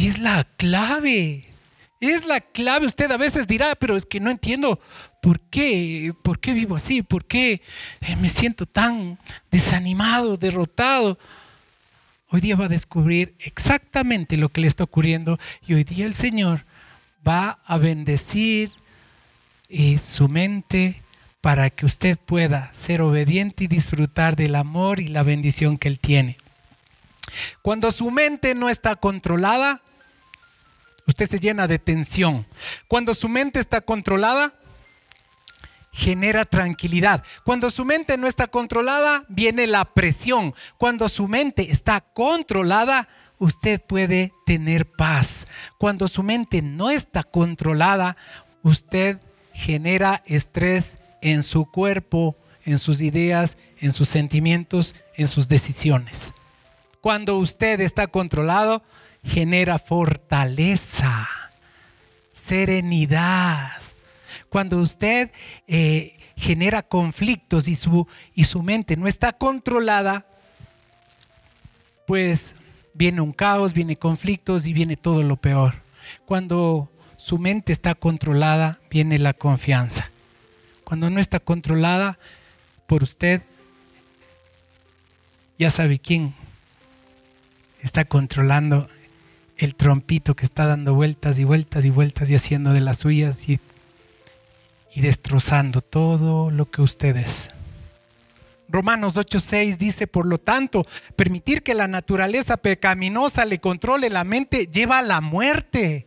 Es 0.00 0.18
la 0.18 0.44
clave. 0.56 1.44
Es 2.00 2.24
la 2.24 2.40
clave. 2.40 2.86
Usted 2.86 3.10
a 3.10 3.18
veces 3.18 3.46
dirá, 3.46 3.74
pero 3.74 3.98
es 3.98 4.06
que 4.06 4.18
no 4.18 4.30
entiendo 4.30 4.80
por 5.20 5.40
qué, 5.40 6.14
por 6.22 6.40
qué 6.40 6.54
vivo 6.54 6.74
así, 6.74 7.02
por 7.02 7.26
qué 7.26 7.60
eh, 8.00 8.16
me 8.16 8.30
siento 8.30 8.64
tan 8.64 9.18
desanimado, 9.50 10.38
derrotado. 10.38 11.18
Hoy 12.30 12.40
día 12.40 12.56
va 12.56 12.64
a 12.64 12.68
descubrir 12.68 13.34
exactamente 13.40 14.38
lo 14.38 14.48
que 14.48 14.62
le 14.62 14.68
está 14.68 14.84
ocurriendo 14.84 15.38
y 15.66 15.74
hoy 15.74 15.84
día 15.84 16.06
el 16.06 16.14
Señor 16.14 16.64
va 17.26 17.58
a 17.66 17.76
bendecir 17.76 18.72
eh, 19.68 19.98
su 19.98 20.28
mente 20.28 21.02
para 21.42 21.68
que 21.68 21.84
usted 21.84 22.16
pueda 22.18 22.72
ser 22.72 23.02
obediente 23.02 23.64
y 23.64 23.66
disfrutar 23.66 24.34
del 24.34 24.54
amor 24.54 25.00
y 25.00 25.08
la 25.08 25.24
bendición 25.24 25.76
que 25.76 25.88
Él 25.88 25.98
tiene. 25.98 26.38
Cuando 27.60 27.92
su 27.92 28.10
mente 28.10 28.54
no 28.54 28.70
está 28.70 28.96
controlada, 28.96 29.82
usted 31.10 31.28
se 31.28 31.40
llena 31.40 31.66
de 31.66 31.78
tensión. 31.78 32.46
Cuando 32.88 33.14
su 33.14 33.28
mente 33.28 33.60
está 33.60 33.80
controlada, 33.80 34.54
genera 35.92 36.44
tranquilidad. 36.44 37.22
Cuando 37.44 37.70
su 37.70 37.84
mente 37.84 38.16
no 38.16 38.26
está 38.26 38.46
controlada, 38.46 39.24
viene 39.28 39.66
la 39.66 39.84
presión. 39.84 40.54
Cuando 40.78 41.08
su 41.08 41.28
mente 41.28 41.70
está 41.70 42.00
controlada, 42.00 43.08
usted 43.38 43.80
puede 43.80 44.32
tener 44.46 44.86
paz. 44.86 45.46
Cuando 45.78 46.06
su 46.06 46.22
mente 46.22 46.62
no 46.62 46.90
está 46.90 47.24
controlada, 47.24 48.16
usted 48.62 49.18
genera 49.52 50.22
estrés 50.26 50.98
en 51.22 51.42
su 51.42 51.68
cuerpo, 51.70 52.36
en 52.64 52.78
sus 52.78 53.00
ideas, 53.00 53.56
en 53.80 53.90
sus 53.92 54.08
sentimientos, 54.08 54.94
en 55.16 55.26
sus 55.26 55.48
decisiones. 55.48 56.32
Cuando 57.00 57.36
usted 57.36 57.80
está 57.80 58.06
controlado, 58.06 58.82
genera 59.24 59.78
fortaleza, 59.78 61.28
serenidad. 62.30 63.72
Cuando 64.48 64.78
usted 64.78 65.30
eh, 65.66 66.18
genera 66.36 66.82
conflictos 66.82 67.68
y 67.68 67.76
su, 67.76 68.06
y 68.34 68.44
su 68.44 68.62
mente 68.62 68.96
no 68.96 69.06
está 69.06 69.32
controlada, 69.32 70.26
pues 72.06 72.54
viene 72.94 73.20
un 73.20 73.32
caos, 73.32 73.72
viene 73.72 73.96
conflictos 73.96 74.66
y 74.66 74.72
viene 74.72 74.96
todo 74.96 75.22
lo 75.22 75.36
peor. 75.36 75.74
Cuando 76.26 76.90
su 77.16 77.38
mente 77.38 77.72
está 77.72 77.94
controlada, 77.94 78.80
viene 78.90 79.18
la 79.18 79.34
confianza. 79.34 80.10
Cuando 80.84 81.10
no 81.10 81.20
está 81.20 81.38
controlada 81.38 82.18
por 82.86 83.02
usted, 83.02 83.42
ya 85.58 85.70
sabe 85.70 85.98
quién 85.98 86.34
está 87.82 88.04
controlando 88.04 88.88
el 89.60 89.74
trompito 89.74 90.34
que 90.34 90.46
está 90.46 90.66
dando 90.66 90.94
vueltas 90.94 91.38
y 91.38 91.44
vueltas 91.44 91.84
y 91.84 91.90
vueltas 91.90 92.30
y 92.30 92.34
haciendo 92.34 92.72
de 92.72 92.80
las 92.80 93.00
suyas 93.00 93.48
y, 93.48 93.60
y 94.94 95.02
destrozando 95.02 95.82
todo 95.82 96.50
lo 96.50 96.70
que 96.70 96.82
usted 96.82 97.16
es. 97.16 97.50
Romanos 98.70 99.16
8:6 99.16 99.76
dice, 99.76 100.06
por 100.06 100.26
lo 100.26 100.38
tanto, 100.38 100.86
permitir 101.16 101.62
que 101.62 101.74
la 101.74 101.88
naturaleza 101.88 102.56
pecaminosa 102.56 103.44
le 103.44 103.58
controle 103.58 104.08
la 104.08 104.24
mente 104.24 104.66
lleva 104.66 104.98
a 104.98 105.02
la 105.02 105.20
muerte, 105.20 106.06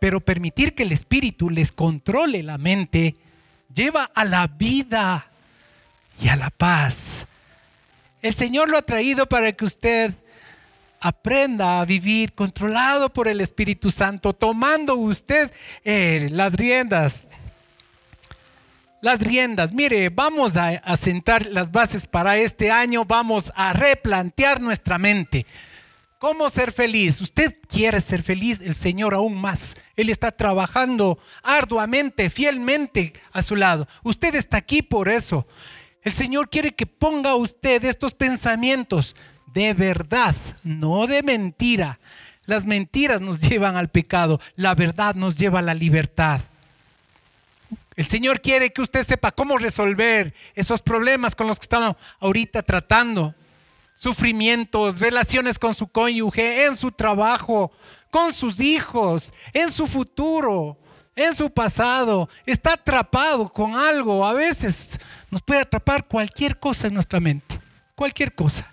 pero 0.00 0.20
permitir 0.20 0.74
que 0.74 0.82
el 0.82 0.92
espíritu 0.92 1.50
les 1.50 1.70
controle 1.70 2.42
la 2.42 2.58
mente 2.58 3.14
lleva 3.72 4.10
a 4.14 4.24
la 4.24 4.48
vida 4.48 5.30
y 6.20 6.28
a 6.28 6.36
la 6.36 6.50
paz. 6.50 7.26
El 8.22 8.34
Señor 8.34 8.68
lo 8.68 8.78
ha 8.78 8.82
traído 8.82 9.26
para 9.26 9.52
que 9.52 9.64
usted 9.64 10.14
aprenda 11.00 11.80
a 11.80 11.84
vivir 11.84 12.34
controlado 12.34 13.10
por 13.10 13.26
el 13.26 13.40
Espíritu 13.40 13.90
Santo, 13.90 14.32
tomando 14.32 14.94
usted 14.96 15.50
eh, 15.84 16.28
las 16.30 16.52
riendas. 16.52 17.26
Las 19.02 19.20
riendas, 19.20 19.72
mire, 19.72 20.10
vamos 20.10 20.56
a, 20.56 20.68
a 20.68 20.96
sentar 20.98 21.46
las 21.46 21.72
bases 21.72 22.06
para 22.06 22.36
este 22.36 22.70
año, 22.70 23.06
vamos 23.06 23.50
a 23.56 23.72
replantear 23.72 24.60
nuestra 24.60 24.98
mente. 24.98 25.46
¿Cómo 26.18 26.50
ser 26.50 26.70
feliz? 26.70 27.18
Usted 27.22 27.56
quiere 27.66 27.98
ser 28.02 28.22
feliz, 28.22 28.60
el 28.60 28.74
Señor 28.74 29.14
aún 29.14 29.40
más. 29.40 29.74
Él 29.96 30.10
está 30.10 30.30
trabajando 30.30 31.18
arduamente, 31.42 32.28
fielmente 32.28 33.14
a 33.32 33.42
su 33.42 33.56
lado. 33.56 33.88
Usted 34.02 34.34
está 34.34 34.58
aquí 34.58 34.82
por 34.82 35.08
eso. 35.08 35.46
El 36.02 36.12
Señor 36.12 36.50
quiere 36.50 36.72
que 36.72 36.84
ponga 36.84 37.34
usted 37.36 37.82
estos 37.86 38.12
pensamientos 38.12 39.16
de 39.52 39.74
verdad, 39.74 40.34
no 40.62 41.06
de 41.06 41.22
mentira. 41.22 41.98
Las 42.46 42.64
mentiras 42.64 43.20
nos 43.20 43.40
llevan 43.40 43.76
al 43.76 43.88
pecado, 43.88 44.40
la 44.56 44.74
verdad 44.74 45.14
nos 45.14 45.36
lleva 45.36 45.60
a 45.60 45.62
la 45.62 45.74
libertad. 45.74 46.40
El 47.96 48.06
Señor 48.06 48.40
quiere 48.40 48.72
que 48.72 48.82
usted 48.82 49.04
sepa 49.04 49.30
cómo 49.30 49.58
resolver 49.58 50.34
esos 50.54 50.80
problemas 50.80 51.34
con 51.34 51.46
los 51.46 51.58
que 51.58 51.64
estamos 51.64 51.96
ahorita 52.18 52.62
tratando. 52.62 53.34
Sufrimientos, 53.94 54.98
relaciones 54.98 55.58
con 55.58 55.74
su 55.74 55.86
cónyuge, 55.86 56.64
en 56.64 56.76
su 56.76 56.90
trabajo, 56.90 57.70
con 58.10 58.32
sus 58.32 58.58
hijos, 58.58 59.34
en 59.52 59.70
su 59.70 59.86
futuro, 59.86 60.78
en 61.14 61.34
su 61.34 61.50
pasado. 61.50 62.28
Está 62.46 62.72
atrapado 62.72 63.52
con 63.52 63.76
algo. 63.76 64.24
A 64.24 64.32
veces 64.32 64.98
nos 65.30 65.42
puede 65.42 65.60
atrapar 65.60 66.06
cualquier 66.06 66.58
cosa 66.58 66.86
en 66.86 66.94
nuestra 66.94 67.20
mente. 67.20 67.60
Cualquier 67.94 68.34
cosa. 68.34 68.72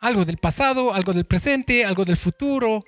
Algo 0.00 0.24
del 0.24 0.38
pasado, 0.38 0.94
algo 0.94 1.12
del 1.12 1.24
presente, 1.24 1.84
algo 1.84 2.04
del 2.04 2.16
futuro. 2.16 2.84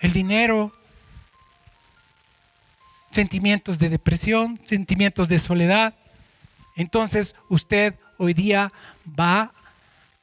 El 0.00 0.12
dinero. 0.12 0.72
Sentimientos 3.10 3.78
de 3.78 3.88
depresión, 3.88 4.60
sentimientos 4.64 5.28
de 5.28 5.38
soledad. 5.38 5.94
Entonces 6.76 7.34
usted 7.48 7.94
hoy 8.18 8.34
día 8.34 8.72
va 9.18 9.52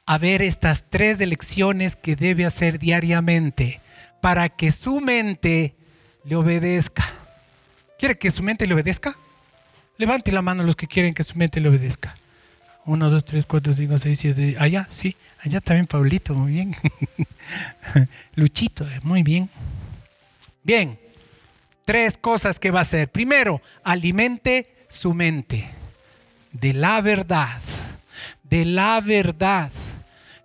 a 0.06 0.18
ver 0.18 0.40
estas 0.40 0.84
tres 0.88 1.20
elecciones 1.20 1.96
que 1.96 2.14
debe 2.14 2.46
hacer 2.46 2.78
diariamente 2.78 3.80
para 4.20 4.48
que 4.48 4.70
su 4.70 5.00
mente 5.00 5.74
le 6.24 6.36
obedezca. 6.36 7.04
¿Quiere 7.98 8.16
que 8.16 8.30
su 8.30 8.42
mente 8.42 8.66
le 8.66 8.74
obedezca? 8.74 9.16
Levante 9.98 10.30
la 10.30 10.42
mano 10.42 10.62
los 10.62 10.76
que 10.76 10.86
quieren 10.86 11.12
que 11.12 11.24
su 11.24 11.36
mente 11.36 11.60
le 11.60 11.68
obedezca. 11.68 12.16
Uno, 12.86 13.10
dos, 13.10 13.24
tres, 13.24 13.46
cuatro, 13.46 13.72
cinco, 13.72 13.98
seis, 13.98 14.20
siete. 14.20 14.56
Allá, 14.60 14.86
sí. 14.90 15.16
Allá 15.40 15.60
también 15.60 15.88
Paulito, 15.88 16.34
muy 16.34 16.52
bien. 16.52 16.76
Luchito, 18.36 18.86
muy 19.02 19.24
bien. 19.24 19.50
Bien. 20.62 20.98
Tres 21.84 22.16
cosas 22.16 22.60
que 22.60 22.70
va 22.70 22.80
a 22.80 22.82
hacer. 22.82 23.08
Primero, 23.08 23.60
alimente 23.82 24.72
su 24.88 25.14
mente 25.14 25.68
de 26.52 26.72
la 26.74 27.00
verdad. 27.00 27.60
De 28.44 28.64
la 28.64 29.00
verdad. 29.00 29.72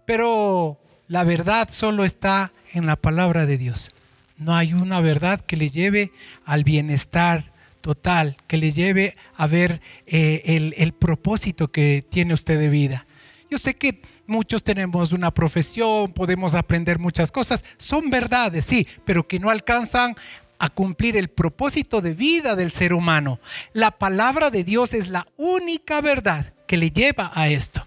Pero 0.05 0.79
la 1.07 1.23
verdad 1.23 1.69
solo 1.69 2.05
está 2.05 2.51
en 2.73 2.87
la 2.87 2.95
palabra 2.95 3.45
de 3.45 3.57
Dios. 3.59 3.91
No 4.37 4.55
hay 4.55 4.73
una 4.73 4.99
verdad 4.99 5.41
que 5.41 5.57
le 5.57 5.69
lleve 5.69 6.11
al 6.45 6.63
bienestar 6.63 7.50
total, 7.81 8.37
que 8.47 8.57
le 8.57 8.71
lleve 8.71 9.15
a 9.35 9.47
ver 9.47 9.81
eh, 10.07 10.41
el, 10.45 10.73
el 10.77 10.93
propósito 10.93 11.69
que 11.69 12.05
tiene 12.09 12.33
usted 12.33 12.59
de 12.59 12.69
vida. 12.69 13.05
Yo 13.49 13.57
sé 13.57 13.73
que 13.73 14.01
muchos 14.27 14.63
tenemos 14.63 15.11
una 15.11 15.31
profesión, 15.31 16.13
podemos 16.13 16.55
aprender 16.55 16.99
muchas 16.99 17.31
cosas, 17.31 17.65
son 17.77 18.09
verdades, 18.09 18.63
sí, 18.63 18.87
pero 19.03 19.27
que 19.27 19.39
no 19.39 19.49
alcanzan 19.49 20.15
a 20.57 20.69
cumplir 20.69 21.17
el 21.17 21.27
propósito 21.27 22.01
de 22.01 22.13
vida 22.13 22.55
del 22.55 22.71
ser 22.71 22.93
humano. 22.93 23.39
La 23.73 23.91
palabra 23.91 24.51
de 24.51 24.63
Dios 24.63 24.93
es 24.93 25.07
la 25.07 25.27
única 25.35 26.01
verdad 26.01 26.53
que 26.67 26.77
le 26.77 26.91
lleva 26.91 27.31
a 27.33 27.49
esto. 27.49 27.83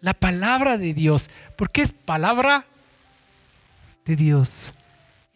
La 0.00 0.14
palabra 0.14 0.78
de 0.78 0.94
Dios, 0.94 1.28
porque 1.56 1.82
es 1.82 1.92
palabra 1.92 2.64
de 4.04 4.14
Dios. 4.14 4.72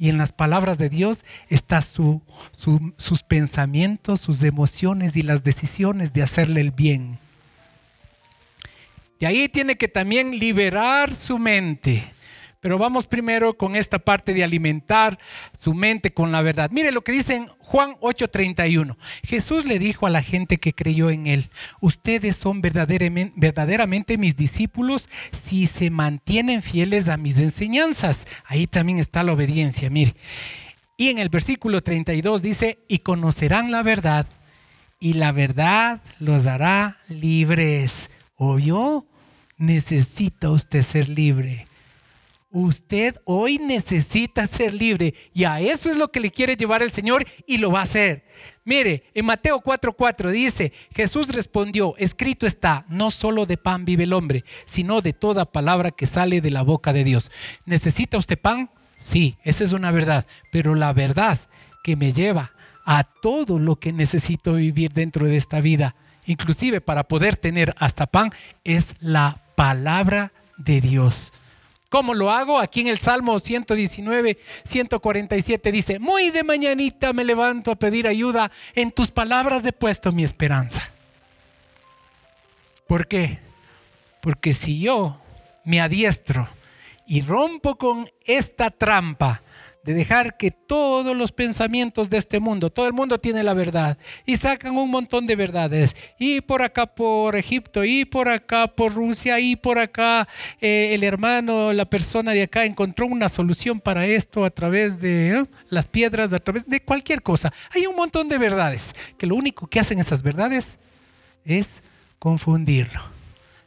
Y 0.00 0.08
en 0.08 0.16
las 0.16 0.32
palabras 0.32 0.78
de 0.78 0.88
Dios 0.88 1.26
está 1.50 1.82
su, 1.82 2.22
sus 2.52 3.22
pensamientos, 3.22 4.22
sus 4.22 4.42
emociones 4.42 5.14
y 5.14 5.22
las 5.22 5.44
decisiones 5.44 6.14
de 6.14 6.22
hacerle 6.22 6.62
el 6.62 6.70
bien. 6.70 7.18
Y 9.18 9.26
ahí 9.26 9.46
tiene 9.50 9.76
que 9.76 9.88
también 9.88 10.38
liberar 10.38 11.14
su 11.14 11.38
mente. 11.38 12.10
Pero 12.61 12.77
vamos 12.77 13.07
primero 13.07 13.57
con 13.57 13.75
esta 13.75 13.99
parte 13.99 14.35
de 14.35 14.44
alimentar 14.44 15.18
su 15.59 15.73
mente 15.73 16.12
con 16.12 16.31
la 16.31 16.42
verdad. 16.42 16.70
Mire 16.70 16.92
lo 16.92 17.03
que 17.03 17.12
dice 17.12 17.37
en 17.37 17.46
Juan 17.59 17.96
8:31. 18.01 18.99
Jesús 19.23 19.64
le 19.64 19.79
dijo 19.79 20.07
a 20.07 20.11
la 20.11 20.23
gente 20.23 20.59
que 20.59 20.75
creyó 20.75 21.11
en 21.11 21.27
él, 21.27 21.51
ustedes 21.81 22.37
son 22.37 22.61
verdaderamente, 22.61 23.33
verdaderamente 23.37 24.18
mis 24.18 24.37
discípulos 24.37 25.09
si 25.33 25.66
se 25.66 25.88
mantienen 25.88 26.61
fieles 26.61 27.09
a 27.09 27.16
mis 27.16 27.38
enseñanzas. 27.38 28.27
Ahí 28.44 28.66
también 28.66 28.99
está 28.99 29.23
la 29.23 29.33
obediencia, 29.33 29.88
mire. 29.88 30.14
Y 30.99 31.09
en 31.09 31.18
el 31.18 31.31
versículo 31.31 31.83
32 31.83 32.42
dice, 32.42 32.79
y 32.87 32.99
conocerán 32.99 33.70
la 33.70 33.83
verdad, 33.83 34.27
y 34.99 35.14
la 35.14 35.33
verdad 35.33 36.03
los 36.18 36.44
hará 36.44 36.99
libres. 37.09 38.11
¿Oyó? 38.37 39.07
Necesita 39.57 40.51
usted 40.51 40.83
ser 40.83 41.09
libre. 41.09 41.69
Usted 42.52 43.14
hoy 43.24 43.58
necesita 43.58 44.44
ser 44.48 44.74
libre 44.74 45.14
y 45.32 45.44
a 45.44 45.60
eso 45.60 45.88
es 45.88 45.96
lo 45.96 46.10
que 46.10 46.18
le 46.18 46.32
quiere 46.32 46.56
llevar 46.56 46.82
el 46.82 46.90
Señor 46.90 47.24
y 47.46 47.58
lo 47.58 47.70
va 47.70 47.80
a 47.80 47.84
hacer. 47.84 48.24
Mire, 48.64 49.04
en 49.14 49.24
Mateo 49.24 49.60
4:4 49.60 50.32
dice, 50.32 50.72
Jesús 50.92 51.28
respondió, 51.28 51.94
escrito 51.96 52.46
está, 52.46 52.84
no 52.88 53.12
solo 53.12 53.46
de 53.46 53.56
pan 53.56 53.84
vive 53.84 54.02
el 54.02 54.12
hombre, 54.12 54.44
sino 54.64 55.00
de 55.00 55.12
toda 55.12 55.52
palabra 55.52 55.92
que 55.92 56.06
sale 56.06 56.40
de 56.40 56.50
la 56.50 56.62
boca 56.62 56.92
de 56.92 57.04
Dios. 57.04 57.30
¿Necesita 57.66 58.18
usted 58.18 58.38
pan? 58.38 58.70
Sí, 58.96 59.36
esa 59.44 59.62
es 59.62 59.72
una 59.72 59.92
verdad, 59.92 60.26
pero 60.50 60.74
la 60.74 60.92
verdad 60.92 61.38
que 61.84 61.94
me 61.94 62.12
lleva 62.12 62.52
a 62.84 63.04
todo 63.04 63.60
lo 63.60 63.76
que 63.76 63.92
necesito 63.92 64.54
vivir 64.54 64.92
dentro 64.92 65.26
de 65.26 65.36
esta 65.36 65.60
vida, 65.60 65.94
inclusive 66.26 66.80
para 66.80 67.04
poder 67.04 67.36
tener 67.36 67.74
hasta 67.78 68.08
pan, 68.08 68.32
es 68.64 68.96
la 68.98 69.40
palabra 69.54 70.32
de 70.58 70.80
Dios. 70.80 71.32
¿Cómo 71.90 72.14
lo 72.14 72.31
hago? 72.31 72.61
Aquí 72.61 72.83
en 72.83 72.87
el 72.87 72.98
Salmo 72.98 73.40
119, 73.40 74.38
147 74.62 75.72
dice, 75.72 75.98
muy 75.98 76.31
de 76.31 76.44
mañanita 76.44 77.12
me 77.12 77.24
levanto 77.24 77.72
a 77.72 77.76
pedir 77.76 78.07
ayuda, 78.07 78.53
en 78.76 78.92
tus 78.92 79.11
palabras 79.11 79.66
he 79.66 79.72
puesto 79.72 80.12
mi 80.12 80.22
esperanza. 80.22 80.88
¿Por 82.87 83.09
qué? 83.09 83.40
Porque 84.20 84.55
si 84.55 84.79
yo 84.79 85.20
me 85.64 85.81
adiestro 85.81 86.48
y 87.07 87.22
rompo 87.22 87.76
con 87.76 88.09
esta 88.24 88.70
trampa 88.70 89.42
de 89.82 89.94
dejar 89.94 90.36
que 90.36 90.50
todos 90.50 91.16
los 91.16 91.32
pensamientos 91.32 92.10
de 92.10 92.18
este 92.18 92.38
mundo, 92.38 92.70
todo 92.70 92.86
el 92.86 92.92
mundo 92.92 93.18
tiene 93.18 93.42
la 93.42 93.54
verdad 93.54 93.96
y 94.26 94.36
sacan 94.36 94.76
un 94.76 94.90
montón 94.90 95.26
de 95.26 95.36
verdades. 95.36 95.96
Y 96.18 96.42
por 96.42 96.62
acá 96.62 96.86
por 96.86 97.36
Egipto, 97.36 97.84
y 97.84 98.04
por 98.04 98.28
acá 98.28 98.66
por 98.66 98.92
Rusia, 98.94 99.40
y 99.40 99.56
por 99.56 99.78
acá 99.78 100.28
eh, 100.60 100.90
el 100.92 101.02
hermano, 101.02 101.72
la 101.72 101.86
persona 101.86 102.32
de 102.32 102.42
acá 102.42 102.64
encontró 102.64 103.06
una 103.06 103.28
solución 103.28 103.80
para 103.80 104.06
esto 104.06 104.44
a 104.44 104.50
través 104.50 105.00
de 105.00 105.38
¿eh? 105.38 105.46
las 105.70 105.88
piedras, 105.88 106.32
a 106.32 106.38
través 106.38 106.66
de 106.66 106.80
cualquier 106.80 107.22
cosa. 107.22 107.52
Hay 107.74 107.86
un 107.86 107.96
montón 107.96 108.28
de 108.28 108.38
verdades 108.38 108.94
que 109.16 109.26
lo 109.26 109.34
único 109.34 109.66
que 109.66 109.80
hacen 109.80 109.98
esas 109.98 110.22
verdades 110.22 110.78
es 111.44 111.82
confundirlo. 112.18 113.00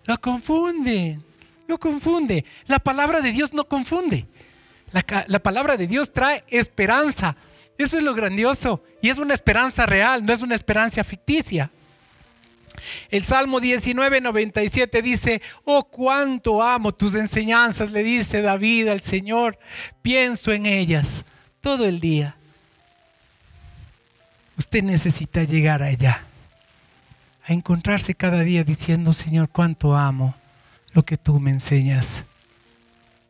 Lo 0.05 0.19
confunden, 0.19 1.23
lo 1.67 1.79
confunde. 1.79 2.45
La 2.67 2.79
palabra 2.79 3.21
de 3.21 3.31
Dios 3.31 3.53
no 3.53 3.65
confunde. 3.65 4.27
La, 4.93 5.39
palabra 5.39 5.75
de 5.75 5.87
Dios 5.87 6.13
trae 6.13 6.43
esperanza. 6.47 7.35
Eso 7.77 7.97
es 7.97 8.03
lo 8.03 8.13
grandioso. 8.13 8.83
Y 9.01 9.09
es 9.09 9.17
una 9.17 9.33
esperanza 9.33 9.85
real, 9.87 10.23
no 10.23 10.31
es 10.31 10.41
una 10.41 10.53
esperanza 10.55 11.03
ficticia. 11.03 11.71
El 13.09 13.23
Salmo 13.23 13.59
19, 13.59 14.21
97 14.21 15.01
dice, 15.01 15.41
oh 15.63 15.83
cuánto 15.83 16.61
amo 16.61 16.93
tus 16.93 17.15
enseñanzas, 17.15 17.91
le 17.91 18.03
dice 18.03 18.41
David 18.41 18.89
al 18.89 19.01
Señor, 19.01 19.57
pienso 20.01 20.51
en 20.51 20.65
ellas 20.65 21.23
todo 21.59 21.85
el 21.85 21.99
día. 21.99 22.35
Usted 24.57 24.83
necesita 24.83 25.43
llegar 25.43 25.81
allá, 25.81 26.23
a 27.45 27.53
encontrarse 27.53 28.13
cada 28.13 28.41
día 28.41 28.63
diciendo, 28.63 29.13
Señor, 29.13 29.49
cuánto 29.49 29.95
amo 29.95 30.35
lo 30.91 31.03
que 31.03 31.17
tú 31.17 31.39
me 31.39 31.51
enseñas. 31.51 32.23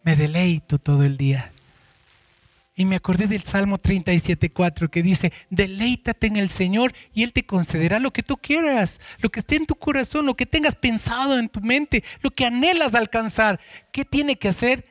Me 0.03 0.17
deleito 0.17 0.79
todo 0.79 1.03
el 1.03 1.15
día. 1.15 1.52
Y 2.75 2.85
me 2.85 2.95
acordé 2.95 3.27
del 3.27 3.43
Salmo 3.43 3.77
37.4 3.77 4.89
que 4.89 5.03
dice, 5.03 5.31
deleítate 5.51 6.25
en 6.27 6.37
el 6.37 6.49
Señor 6.49 6.93
y 7.13 7.21
Él 7.21 7.31
te 7.31 7.45
concederá 7.45 7.99
lo 7.99 8.11
que 8.11 8.23
tú 8.23 8.37
quieras, 8.37 8.99
lo 9.19 9.29
que 9.29 9.41
esté 9.41 9.57
en 9.57 9.67
tu 9.67 9.75
corazón, 9.75 10.25
lo 10.25 10.35
que 10.35 10.47
tengas 10.47 10.75
pensado 10.75 11.37
en 11.37 11.49
tu 11.49 11.61
mente, 11.61 12.03
lo 12.21 12.31
que 12.31 12.45
anhelas 12.45 12.95
alcanzar. 12.95 13.59
¿Qué 13.91 14.05
tiene 14.05 14.37
que 14.37 14.47
hacer? 14.47 14.85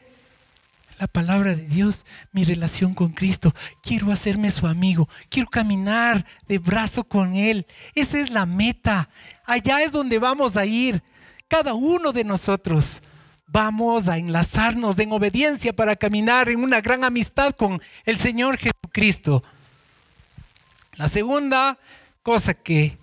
La 1.01 1.09
palabra 1.09 1.57
de 1.57 1.67
Dios, 1.67 2.05
mi 2.31 2.45
relación 2.45 2.95
con 2.95 3.11
Cristo. 3.13 3.53
Quiero 3.83 4.13
hacerme 4.13 4.53
su 4.53 4.69
amigo, 4.69 5.09
quiero 5.29 5.51
caminar 5.51 6.25
de 6.47 6.59
brazo 6.59 7.03
con 7.03 7.35
Él. 7.35 7.67
Esa 7.97 8.21
es 8.21 8.31
la 8.31 8.47
meta. 8.47 9.09
Allá 9.45 9.83
es 9.83 9.91
donde 9.91 10.21
vamos 10.21 10.57
a 10.57 10.65
ir, 10.65 11.03
cada 11.49 11.75
uno 11.75 12.13
de 12.13 12.23
nosotros 12.23 13.03
vamos 13.47 14.09
a 14.09 14.19
enlazarnos 14.19 14.99
en 14.99 15.13
obediencia 15.13 15.73
para 15.73 15.97
caminar 15.97 16.49
en 16.49 16.63
una 16.63 16.81
gran 16.81 17.05
amistad 17.05 17.55
con 17.55 17.83
el 18.05 18.19
Señor 18.19 18.59
Jesucristo. 18.59 19.43
La 20.95 21.09
segunda 21.09 21.79
cosa 22.23 22.55
que 22.55 22.99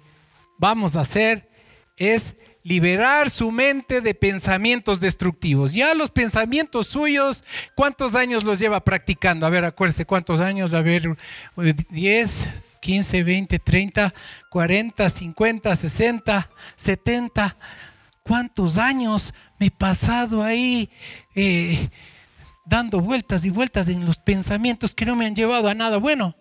vamos 0.58 0.96
a 0.96 1.02
hacer 1.02 1.50
es 1.98 2.36
liberar 2.64 3.30
su 3.30 3.52
mente 3.52 4.02
de 4.02 4.14
pensamientos 4.14 5.00
destructivos. 5.00 5.74
Ya 5.74 5.94
los 5.94 6.12
pensamientos 6.12 6.88
suyos, 6.88 7.44
¿cuántos 7.76 8.16
años 8.16 8.44
los 8.44 8.60
lleva 8.60 8.84
practicando? 8.84 9.46
A 9.46 9.50
ver, 9.50 9.66
acuérdese, 9.66 10.06
¿cuántos 10.06 10.40
años? 10.40 10.74
A 10.74 10.82
ver, 10.82 11.18
10, 11.90 12.48
15, 12.80 13.24
20, 13.24 13.60
30, 13.60 14.14
40, 14.50 15.10
50, 15.10 15.76
60, 15.76 16.50
70. 16.76 17.58
¿Cuántos 18.24 18.78
años 18.78 19.34
me 19.60 19.70
pasado 19.70 20.42
ahí 20.42 20.90
eh, 21.36 21.90
dando 22.66 23.02
vueltas 23.02 23.44
y 23.44 23.50
vueltas 23.50 23.90
en 23.90 24.06
los 24.06 24.18
pensamientos 24.18 24.96
que 24.96 25.06
no 25.06 25.16
me 25.16 25.26
han 25.26 25.36
llevado 25.36 25.68
a 25.68 25.74
nada 25.74 25.98
bueno, 25.98 26.36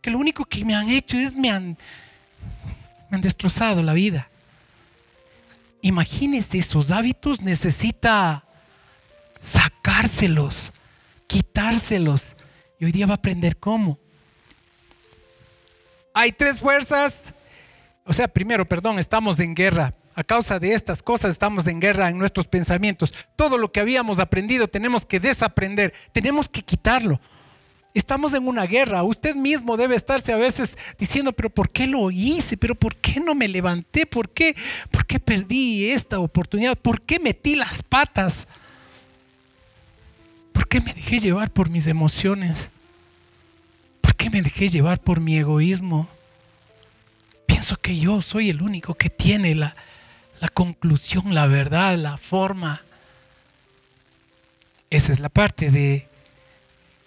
que 0.00 0.10
lo 0.10 0.18
único 0.18 0.44
que 0.44 0.64
me 0.64 0.74
han 0.74 0.88
hecho 0.88 1.18
es 1.18 1.36
me 1.36 1.50
han, 1.50 1.76
me 3.10 3.16
han 3.16 3.20
destrozado 3.20 3.82
la 3.82 3.92
vida. 3.92 4.28
Imagínese, 5.82 6.58
esos 6.58 6.90
hábitos 6.90 7.40
necesita 7.40 8.44
sacárselos, 9.38 10.72
quitárselos. 11.26 12.34
Y 12.80 12.86
hoy 12.86 12.92
día 12.92 13.06
va 13.06 13.14
a 13.14 13.16
aprender 13.16 13.56
cómo. 13.56 13.98
Hay 16.14 16.32
tres 16.32 16.60
fuerzas. 16.60 17.32
O 18.04 18.12
sea, 18.12 18.26
primero, 18.26 18.66
perdón, 18.66 18.98
estamos 18.98 19.38
en 19.38 19.54
guerra 19.54 19.94
a 20.18 20.24
causa 20.24 20.58
de 20.58 20.74
estas 20.74 21.00
cosas 21.00 21.30
estamos 21.30 21.68
en 21.68 21.78
guerra 21.78 22.08
en 22.08 22.18
nuestros 22.18 22.48
pensamientos. 22.48 23.14
Todo 23.36 23.56
lo 23.56 23.70
que 23.70 23.78
habíamos 23.78 24.18
aprendido 24.18 24.66
tenemos 24.66 25.06
que 25.06 25.20
desaprender, 25.20 25.94
tenemos 26.10 26.48
que 26.48 26.62
quitarlo. 26.62 27.20
Estamos 27.94 28.34
en 28.34 28.48
una 28.48 28.66
guerra. 28.66 29.04
Usted 29.04 29.36
mismo 29.36 29.76
debe 29.76 29.94
estarse 29.94 30.32
a 30.32 30.36
veces 30.36 30.76
diciendo, 30.98 31.32
pero 31.32 31.50
¿por 31.50 31.70
qué 31.70 31.86
lo 31.86 32.10
hice? 32.10 32.56
¿Pero 32.56 32.74
por 32.74 32.96
qué 32.96 33.20
no 33.20 33.36
me 33.36 33.46
levanté? 33.46 34.06
¿Por 34.06 34.28
qué, 34.30 34.56
¿Por 34.90 35.06
qué 35.06 35.20
perdí 35.20 35.88
esta 35.88 36.18
oportunidad? 36.18 36.76
¿Por 36.76 37.00
qué 37.02 37.20
metí 37.20 37.54
las 37.54 37.84
patas? 37.84 38.48
¿Por 40.52 40.66
qué 40.66 40.80
me 40.80 40.94
dejé 40.94 41.20
llevar 41.20 41.52
por 41.52 41.70
mis 41.70 41.86
emociones? 41.86 42.70
¿Por 44.00 44.16
qué 44.16 44.30
me 44.30 44.42
dejé 44.42 44.68
llevar 44.68 45.00
por 45.00 45.20
mi 45.20 45.38
egoísmo? 45.38 46.08
Pienso 47.46 47.76
que 47.76 47.96
yo 47.96 48.20
soy 48.20 48.50
el 48.50 48.62
único 48.62 48.94
que 48.94 49.10
tiene 49.10 49.54
la, 49.54 49.76
la 50.40 50.48
conclusión, 50.48 51.34
la 51.34 51.46
verdad, 51.46 51.96
la 51.96 52.16
forma. 52.16 52.82
Esa 54.90 55.12
es 55.12 55.20
la 55.20 55.28
parte 55.28 55.70
de 55.70 56.06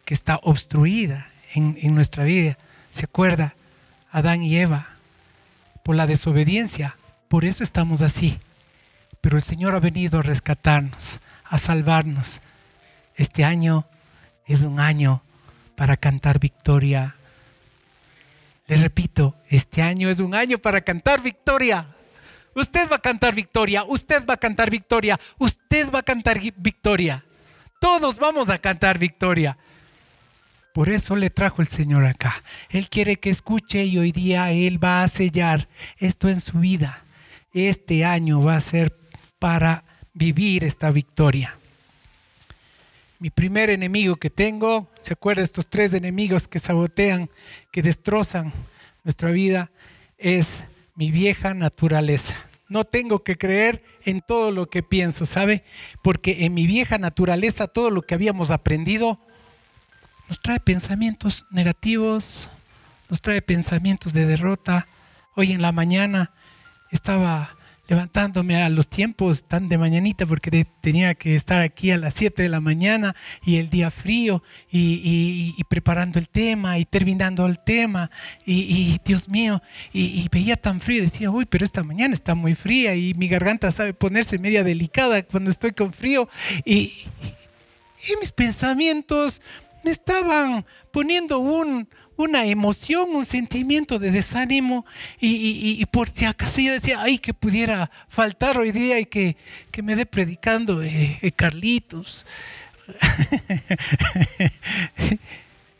que 0.05 0.13
está 0.13 0.39
obstruida 0.43 1.27
en, 1.53 1.77
en 1.81 1.95
nuestra 1.95 2.23
vida. 2.23 2.57
¿Se 2.89 3.05
acuerda? 3.05 3.55
Adán 4.11 4.43
y 4.43 4.57
Eva, 4.57 4.89
por 5.83 5.95
la 5.95 6.07
desobediencia. 6.07 6.95
Por 7.27 7.45
eso 7.45 7.63
estamos 7.63 8.01
así. 8.01 8.39
Pero 9.21 9.37
el 9.37 9.43
Señor 9.43 9.75
ha 9.75 9.79
venido 9.79 10.19
a 10.19 10.23
rescatarnos, 10.23 11.19
a 11.45 11.57
salvarnos. 11.57 12.41
Este 13.15 13.45
año 13.45 13.85
es 14.45 14.63
un 14.63 14.79
año 14.79 15.21
para 15.75 15.95
cantar 15.95 16.39
victoria. 16.39 17.15
Le 18.67 18.77
repito, 18.77 19.35
este 19.49 19.81
año 19.81 20.09
es 20.09 20.19
un 20.19 20.33
año 20.33 20.57
para 20.57 20.81
cantar 20.81 21.21
victoria. 21.21 21.87
Usted 22.55 22.89
va 22.89 22.97
a 22.97 23.01
cantar 23.01 23.33
victoria, 23.33 23.83
usted 23.83 24.25
va 24.25 24.33
a 24.33 24.37
cantar 24.37 24.69
victoria, 24.69 25.19
usted 25.37 25.89
va 25.89 25.99
a 25.99 26.03
cantar 26.03 26.39
victoria. 26.39 27.23
Todos 27.79 28.17
vamos 28.17 28.49
a 28.49 28.57
cantar 28.57 28.99
victoria. 28.99 29.57
Por 30.73 30.89
eso 30.89 31.15
le 31.15 31.29
trajo 31.29 31.61
el 31.61 31.67
Señor 31.67 32.05
acá. 32.05 32.43
Él 32.69 32.89
quiere 32.89 33.17
que 33.17 33.29
escuche 33.29 33.83
y 33.85 33.97
hoy 33.97 34.11
día 34.11 34.51
Él 34.51 34.81
va 34.81 35.03
a 35.03 35.07
sellar 35.07 35.67
esto 35.97 36.29
en 36.29 36.39
su 36.39 36.59
vida. 36.59 37.03
Este 37.53 38.05
año 38.05 38.41
va 38.41 38.55
a 38.55 38.61
ser 38.61 38.95
para 39.39 39.83
vivir 40.13 40.63
esta 40.63 40.91
victoria. 40.91 41.55
Mi 43.19 43.29
primer 43.29 43.69
enemigo 43.69 44.15
que 44.15 44.29
tengo, 44.29 44.89
¿se 45.01 45.13
acuerda 45.13 45.43
estos 45.43 45.67
tres 45.67 45.93
enemigos 45.93 46.47
que 46.47 46.59
sabotean, 46.59 47.29
que 47.71 47.81
destrozan 47.81 48.53
nuestra 49.03 49.31
vida? 49.31 49.71
Es 50.17 50.59
mi 50.95 51.11
vieja 51.11 51.53
naturaleza. 51.53 52.35
No 52.69 52.85
tengo 52.85 53.23
que 53.23 53.37
creer 53.37 53.83
en 54.05 54.21
todo 54.21 54.51
lo 54.51 54.69
que 54.69 54.81
pienso, 54.81 55.25
¿sabe? 55.25 55.63
Porque 56.01 56.45
en 56.45 56.53
mi 56.53 56.67
vieja 56.67 56.97
naturaleza 56.97 57.67
todo 57.67 57.91
lo 57.91 58.01
que 58.01 58.15
habíamos 58.15 58.49
aprendido 58.51 59.19
nos 60.29 60.39
trae 60.41 60.61
pensamientos 60.61 61.45
negativos, 61.51 62.47
nos 63.09 63.21
trae 63.21 63.41
pensamientos 63.41 64.13
de 64.13 64.25
derrota. 64.25 64.87
Hoy 65.35 65.51
en 65.51 65.61
la 65.61 65.73
mañana 65.73 66.31
estaba 66.91 67.57
levantándome 67.87 68.61
a 68.61 68.69
los 68.69 68.87
tiempos 68.87 69.43
tan 69.43 69.67
de 69.67 69.77
mañanita 69.77 70.25
porque 70.25 70.65
tenía 70.81 71.13
que 71.15 71.35
estar 71.35 71.61
aquí 71.61 71.91
a 71.91 71.97
las 71.97 72.13
7 72.13 72.41
de 72.41 72.49
la 72.49 72.59
mañana 72.59 73.15
y 73.43 73.57
el 73.57 73.69
día 73.69 73.91
frío 73.91 74.43
y, 74.71 75.61
preparando 75.67 76.19
el 76.19 76.29
tema 76.29 76.77
y 76.79 76.85
terminando 76.85 77.45
el 77.45 77.59
tema. 77.59 78.11
Y, 78.45 78.99
Dios 79.03 79.29
mío, 79.29 79.61
y, 79.93 80.27
veía 80.31 80.55
tan 80.55 80.79
frío 80.79 80.99
y 80.99 81.05
decía, 81.05 81.31
uy, 81.31 81.45
pero 81.45 81.65
esta 81.65 81.83
mañana 81.83 82.13
está 82.13 82.35
muy 82.35 82.55
fría 82.55 82.95
y 82.95 83.13
mi 83.13 83.27
garganta 83.27 83.71
sabe 83.71 83.93
ponerse 83.93 84.39
media 84.39 84.63
delicada 84.63 85.23
cuando 85.23 85.49
estoy 85.49 85.71
con 85.71 85.93
frío 85.93 86.29
y, 86.65 86.93
y 88.07 88.15
mis 88.19 88.31
pensamientos 88.31 89.41
me 89.83 89.91
estaban 89.91 90.65
poniendo 90.91 91.39
un, 91.39 91.87
una 92.21 92.45
emoción, 92.45 93.15
un 93.15 93.25
sentimiento 93.25 93.99
de 93.99 94.11
desánimo 94.11 94.85
y, 95.19 95.85
por 95.87 96.09
si 96.09 96.25
acaso 96.25 96.61
yo 96.61 96.73
decía, 96.73 97.01
ay, 97.01 97.17
que 97.17 97.33
pudiera 97.33 97.89
faltar 98.09 98.57
hoy 98.57 98.71
día 98.71 98.99
y 98.99 99.05
que, 99.05 99.35
me 99.83 99.95
dé 99.95 100.05
predicando 100.05 100.83
eh, 100.83 101.19
eh, 101.21 101.31
Carlitos. 101.31 102.25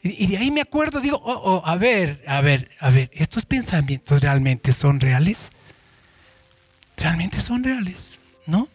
y, 0.03 0.27
de 0.27 0.37
ahí 0.37 0.51
me 0.51 0.61
acuerdo, 0.61 0.99
digo, 0.99 1.21
oh, 1.23 1.41
oh, 1.43 1.63
a 1.65 1.77
ver, 1.77 2.23
a 2.27 2.41
ver, 2.41 2.71
a 2.79 2.89
ver, 2.89 3.09
¿estos 3.13 3.45
pensamientos 3.45 4.21
realmente 4.21 4.73
son 4.73 4.99
reales? 4.99 5.51
¿Realmente 6.97 7.39
son 7.39 7.63
reales? 7.63 8.19
¿No? 8.45 8.67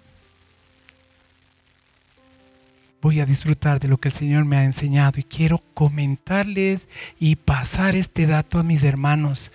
Voy 3.07 3.21
a 3.21 3.25
disfrutar 3.25 3.79
de 3.79 3.87
lo 3.87 3.99
que 3.99 4.09
el 4.09 4.15
Señor 4.15 4.47
me 4.47 4.57
ha 4.57 4.65
enseñado 4.65 5.21
y 5.21 5.23
quiero 5.23 5.63
comentarles 5.75 6.89
y 7.21 7.37
pasar 7.37 7.95
este 7.95 8.27
dato 8.27 8.59
a 8.59 8.65
mis 8.65 8.83
hermanos. 8.83 9.53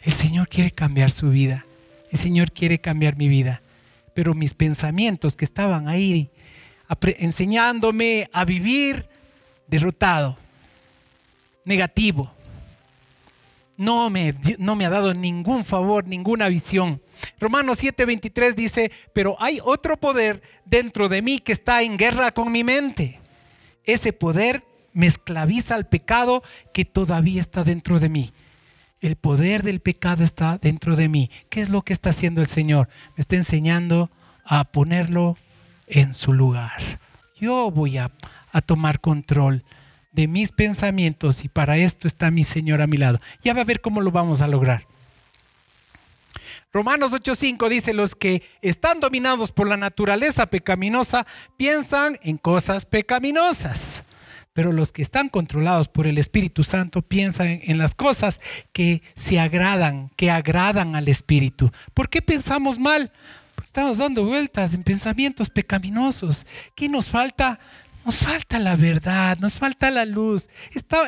El 0.00 0.14
Señor 0.14 0.48
quiere 0.48 0.70
cambiar 0.70 1.10
su 1.10 1.28
vida. 1.28 1.66
El 2.10 2.18
Señor 2.18 2.50
quiere 2.52 2.78
cambiar 2.78 3.18
mi 3.18 3.28
vida. 3.28 3.60
Pero 4.14 4.32
mis 4.32 4.54
pensamientos 4.54 5.36
que 5.36 5.44
estaban 5.44 5.86
ahí 5.86 6.30
enseñándome 7.18 8.30
a 8.32 8.46
vivir 8.46 9.06
derrotado, 9.66 10.38
negativo, 11.66 12.32
no 13.76 14.08
me, 14.08 14.34
no 14.56 14.76
me 14.76 14.86
ha 14.86 14.90
dado 14.90 15.12
ningún 15.12 15.62
favor, 15.62 16.06
ninguna 16.06 16.48
visión. 16.48 17.02
Romanos 17.40 17.78
7:23 17.82 18.54
dice, 18.54 18.90
pero 19.12 19.36
hay 19.38 19.60
otro 19.62 19.96
poder 19.96 20.42
dentro 20.64 21.08
de 21.08 21.22
mí 21.22 21.38
que 21.38 21.52
está 21.52 21.82
en 21.82 21.96
guerra 21.96 22.32
con 22.32 22.52
mi 22.52 22.64
mente. 22.64 23.20
Ese 23.84 24.12
poder 24.12 24.64
me 24.92 25.06
esclaviza 25.06 25.74
al 25.74 25.88
pecado 25.88 26.42
que 26.72 26.84
todavía 26.84 27.40
está 27.40 27.64
dentro 27.64 28.00
de 28.00 28.08
mí. 28.08 28.32
El 29.00 29.16
poder 29.16 29.62
del 29.62 29.80
pecado 29.80 30.24
está 30.24 30.58
dentro 30.58 30.96
de 30.96 31.08
mí. 31.08 31.30
¿Qué 31.50 31.60
es 31.60 31.68
lo 31.68 31.82
que 31.82 31.92
está 31.92 32.10
haciendo 32.10 32.40
el 32.40 32.46
Señor? 32.46 32.88
Me 33.16 33.20
está 33.20 33.36
enseñando 33.36 34.10
a 34.44 34.64
ponerlo 34.64 35.36
en 35.86 36.14
su 36.14 36.32
lugar. 36.32 36.72
Yo 37.38 37.70
voy 37.70 37.98
a, 37.98 38.10
a 38.52 38.62
tomar 38.62 39.00
control 39.00 39.64
de 40.12 40.26
mis 40.28 40.50
pensamientos 40.50 41.44
y 41.44 41.48
para 41.48 41.76
esto 41.76 42.08
está 42.08 42.30
mi 42.30 42.42
Señor 42.42 42.80
a 42.80 42.86
mi 42.86 42.96
lado. 42.96 43.20
Ya 43.42 43.52
va 43.52 43.60
a 43.60 43.64
ver 43.64 43.82
cómo 43.82 44.00
lo 44.00 44.10
vamos 44.10 44.40
a 44.40 44.48
lograr. 44.48 44.86
Romanos 46.76 47.10
8:5 47.12 47.70
dice, 47.70 47.94
los 47.94 48.14
que 48.14 48.42
están 48.60 49.00
dominados 49.00 49.50
por 49.50 49.66
la 49.66 49.78
naturaleza 49.78 50.44
pecaminosa 50.44 51.26
piensan 51.56 52.18
en 52.22 52.36
cosas 52.36 52.84
pecaminosas, 52.84 54.04
pero 54.52 54.72
los 54.72 54.92
que 54.92 55.00
están 55.00 55.30
controlados 55.30 55.88
por 55.88 56.06
el 56.06 56.18
Espíritu 56.18 56.64
Santo 56.64 57.00
piensan 57.00 57.60
en 57.62 57.78
las 57.78 57.94
cosas 57.94 58.42
que 58.74 59.00
se 59.14 59.40
agradan, 59.40 60.10
que 60.16 60.30
agradan 60.30 60.96
al 60.96 61.08
Espíritu. 61.08 61.72
¿Por 61.94 62.10
qué 62.10 62.20
pensamos 62.20 62.78
mal? 62.78 63.10
estamos 63.64 63.96
dando 63.96 64.24
vueltas 64.24 64.74
en 64.74 64.82
pensamientos 64.82 65.48
pecaminosos. 65.48 66.44
¿Qué 66.74 66.90
nos 66.90 67.08
falta? 67.08 67.58
Nos 68.06 68.18
falta 68.18 68.60
la 68.60 68.76
verdad, 68.76 69.36
nos 69.38 69.56
falta 69.56 69.90
la 69.90 70.04
luz. 70.04 70.48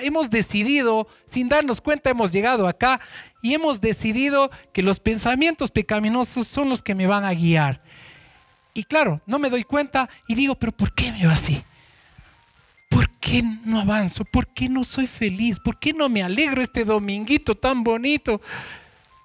hemos 0.02 0.30
decidido, 0.30 1.06
sin 1.28 1.48
darnos 1.48 1.80
cuenta, 1.80 2.10
hemos 2.10 2.32
llegado 2.32 2.66
acá 2.66 3.00
y 3.40 3.54
hemos 3.54 3.80
decidido 3.80 4.50
que 4.72 4.82
los 4.82 4.98
pensamientos 4.98 5.70
pecaminosos 5.70 6.48
son 6.48 6.68
los 6.68 6.82
que 6.82 6.96
me 6.96 7.06
van 7.06 7.24
a 7.24 7.32
guiar. 7.32 7.80
Y 8.74 8.82
claro, 8.82 9.20
no 9.26 9.38
me 9.38 9.48
doy 9.48 9.62
cuenta 9.62 10.10
y 10.26 10.34
digo, 10.34 10.56
pero 10.56 10.72
¿por 10.72 10.92
qué 10.92 11.12
me 11.12 11.24
va 11.24 11.34
así? 11.34 11.62
¿Por 12.90 13.08
qué 13.20 13.44
no 13.44 13.78
avanzo? 13.78 14.24
¿Por 14.24 14.48
qué 14.48 14.68
no 14.68 14.82
soy 14.82 15.06
feliz? 15.06 15.60
¿Por 15.60 15.78
qué 15.78 15.92
no 15.92 16.08
me 16.08 16.24
alegro 16.24 16.60
este 16.60 16.84
dominguito 16.84 17.54
tan 17.54 17.84
bonito? 17.84 18.40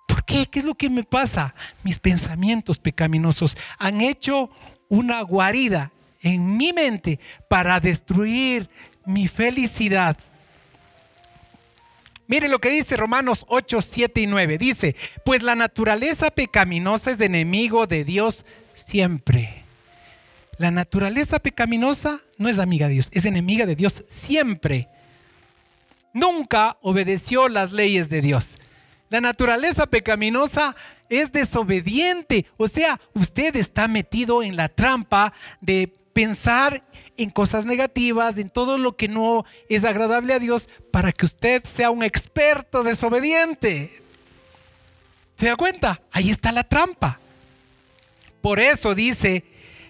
¿Por 0.07 0.23
qué? 0.25 0.45
¿Qué 0.45 0.59
es 0.59 0.65
lo 0.65 0.75
que 0.75 0.91
me 0.91 1.03
pasa? 1.03 1.55
Mis 1.81 1.97
pensamientos 1.97 2.77
pecaminosos 2.77 3.57
han 3.79 3.99
hecho 3.99 4.51
una 4.89 5.23
guarida 5.23 5.91
en 6.23 6.57
mi 6.57 6.73
mente 6.73 7.19
para 7.47 7.79
destruir 7.79 8.69
mi 9.05 9.27
felicidad. 9.27 10.17
Mire 12.25 12.47
lo 12.47 12.59
que 12.59 12.71
dice 12.71 12.97
Romanos 12.97 13.45
8, 13.49 13.81
7 13.81 14.21
y 14.21 14.27
9. 14.27 14.57
Dice, 14.57 14.95
pues 15.25 15.43
la 15.43 15.55
naturaleza 15.55 16.31
pecaminosa 16.31 17.12
es 17.12 17.19
enemigo 17.19 17.86
de 17.86 18.05
Dios 18.05 18.45
siempre. 18.73 19.63
La 20.57 20.71
naturaleza 20.71 21.39
pecaminosa 21.39 22.21
no 22.38 22.47
es 22.47 22.59
amiga 22.59 22.88
de 22.88 22.93
Dios, 22.93 23.09
es 23.12 23.25
enemiga 23.25 23.65
de 23.65 23.75
Dios 23.75 24.03
siempre. 24.07 24.88
Nunca 26.13 26.77
obedeció 26.81 27.49
las 27.49 27.71
leyes 27.71 28.09
de 28.09 28.21
Dios. 28.21 28.57
La 29.09 29.19
naturaleza 29.19 29.88
pecaminosa 29.88 30.75
es 31.09 31.31
desobediente. 31.31 32.45
O 32.57 32.67
sea, 32.67 32.99
usted 33.13 33.55
está 33.55 33.88
metido 33.88 34.41
en 34.43 34.55
la 34.55 34.69
trampa 34.69 35.33
de 35.59 35.93
pensar 36.13 36.84
en 37.17 37.30
cosas 37.30 37.65
negativas, 37.65 38.38
en 38.38 38.49
todo 38.49 38.78
lo 38.78 38.95
que 38.95 39.08
no 39.08 39.45
es 39.69 39.84
agradable 39.84 40.34
a 40.34 40.39
Dios, 40.39 40.69
para 40.91 41.12
que 41.12 41.26
usted 41.26 41.63
sea 41.65 41.91
un 41.91 42.04
experto 42.04 42.84
desobediente. 42.84 43.99
¿Se 45.38 45.47
da 45.47 45.56
cuenta? 45.56 46.02
Ahí 46.12 46.30
está 46.30 46.52
la 46.52 46.63
trampa. 46.63 47.19
Por 48.41 48.60
eso 48.60 48.95
dice 48.95 49.43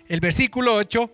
el 0.07 0.19
versículo 0.19 0.75
8, 0.75 1.09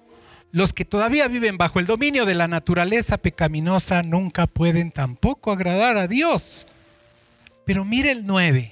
los 0.51 0.73
que 0.73 0.85
todavía 0.85 1.27
viven 1.27 1.57
bajo 1.57 1.79
el 1.79 1.85
dominio 1.85 2.25
de 2.25 2.35
la 2.35 2.47
naturaleza 2.47 3.17
pecaminosa 3.17 4.01
nunca 4.01 4.47
pueden 4.47 4.91
tampoco 4.91 5.51
agradar 5.51 5.97
a 5.97 6.07
Dios. 6.07 6.65
Pero 7.65 7.85
mire 7.85 8.11
el 8.11 8.25
9, 8.25 8.71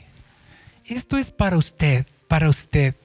esto 0.86 1.17
es 1.17 1.30
para 1.30 1.58
usted, 1.58 2.08
para 2.28 2.50
usted 2.50 2.95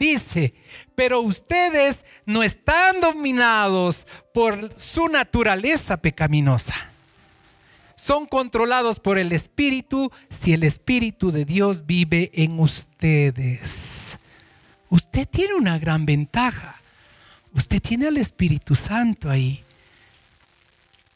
dice, 0.00 0.54
pero 0.96 1.20
ustedes 1.20 2.04
no 2.26 2.42
están 2.42 3.00
dominados 3.00 4.06
por 4.34 4.76
su 4.76 5.08
naturaleza 5.08 5.98
pecaminosa. 5.98 6.74
Son 7.94 8.26
controlados 8.26 8.98
por 8.98 9.18
el 9.18 9.30
Espíritu 9.30 10.10
si 10.30 10.54
el 10.54 10.64
Espíritu 10.64 11.30
de 11.30 11.44
Dios 11.44 11.86
vive 11.86 12.30
en 12.32 12.58
ustedes. 12.58 14.18
Usted 14.88 15.28
tiene 15.28 15.54
una 15.54 15.78
gran 15.78 16.06
ventaja. 16.06 16.80
Usted 17.52 17.80
tiene 17.80 18.08
al 18.08 18.16
Espíritu 18.16 18.74
Santo 18.74 19.28
ahí. 19.28 19.62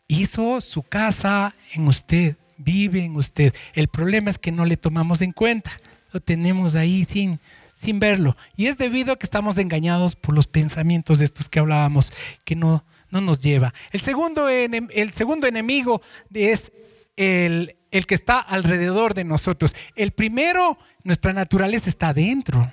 Hizo 0.09 0.61
su 0.61 0.83
casa 0.83 1.55
en 1.73 1.88
usted, 1.88 2.37
vive 2.59 3.03
en 3.03 3.16
usted. 3.16 3.55
El 3.73 3.88
problema 3.88 4.31
es 4.31 4.38
que 4.38 4.53
no 4.53 4.66
le 4.66 4.77
tomamos 4.77 5.23
en 5.23 5.33
cuenta. 5.33 5.73
Lo 6.12 6.20
tenemos 6.20 6.75
ahí 6.75 7.07
sin, 7.07 7.40
sin 7.75 8.01
verlo. 8.01 8.37
Y 8.57 8.67
es 8.67 8.79
debido 8.79 9.13
a 9.13 9.17
que 9.17 9.27
estamos 9.27 9.59
engañados 9.59 10.17
por 10.17 10.35
los 10.35 10.47
pensamientos 10.47 11.19
de 11.19 11.27
estos 11.27 11.51
que 11.51 11.59
hablábamos, 11.59 12.15
que 12.45 12.57
no, 12.57 12.85
no 13.11 13.21
nos 13.21 13.43
lleva. 13.43 13.75
El 13.91 14.01
segundo, 14.01 14.49
el 14.49 15.13
segundo 15.13 15.47
enemigo 15.47 16.01
es 16.33 16.73
el, 17.17 17.77
el 17.91 18.07
que 18.07 18.15
está 18.15 18.39
alrededor 18.39 19.13
de 19.13 19.25
nosotros. 19.25 19.75
El 19.95 20.13
primero, 20.13 20.79
nuestra 21.03 21.35
naturaleza 21.35 21.91
está 21.91 22.15
dentro. 22.15 22.73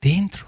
Dentro. 0.00 0.46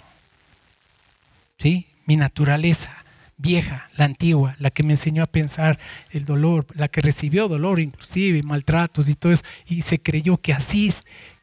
¿Sí? 1.58 1.86
Mi 2.06 2.16
naturaleza 2.16 3.04
vieja, 3.38 3.88
la 3.96 4.04
antigua, 4.04 4.56
la 4.58 4.70
que 4.70 4.82
me 4.82 4.94
enseñó 4.94 5.22
a 5.22 5.26
pensar 5.26 5.78
el 6.10 6.24
dolor, 6.24 6.66
la 6.74 6.88
que 6.88 7.00
recibió 7.00 7.46
dolor 7.46 7.78
inclusive, 7.78 8.42
maltratos 8.42 9.08
y 9.08 9.14
todo 9.14 9.32
eso, 9.32 9.44
y 9.66 9.82
se 9.82 10.00
creyó 10.00 10.38
que 10.38 10.52
así 10.52 10.92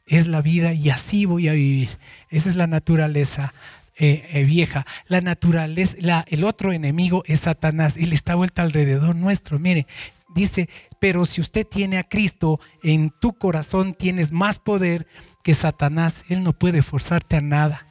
es 0.05 0.27
la 0.27 0.41
vida 0.41 0.73
y 0.73 0.89
así 0.89 1.25
voy 1.25 1.47
a 1.47 1.53
vivir. 1.53 1.97
Esa 2.29 2.49
es 2.49 2.55
la 2.55 2.67
naturaleza 2.67 3.53
eh, 3.97 4.27
eh, 4.33 4.43
vieja. 4.43 4.85
La 5.07 5.21
naturaleza, 5.21 5.95
la, 5.99 6.25
el 6.27 6.43
otro 6.43 6.71
enemigo 6.71 7.23
es 7.25 7.41
Satanás. 7.41 7.97
Él 7.97 8.13
está 8.13 8.35
vuelta 8.35 8.61
alrededor 8.61 9.15
nuestro. 9.15 9.57
Mire, 9.57 9.87
dice, 10.35 10.69
pero 10.99 11.25
si 11.25 11.41
usted 11.41 11.65
tiene 11.65 11.97
a 11.97 12.03
Cristo 12.03 12.59
en 12.83 13.09
tu 13.09 13.33
corazón, 13.33 13.93
tienes 13.93 14.31
más 14.31 14.59
poder 14.59 15.07
que 15.43 15.55
Satanás. 15.55 16.23
Él 16.29 16.43
no 16.43 16.53
puede 16.53 16.81
forzarte 16.81 17.37
a 17.37 17.41
nada. 17.41 17.87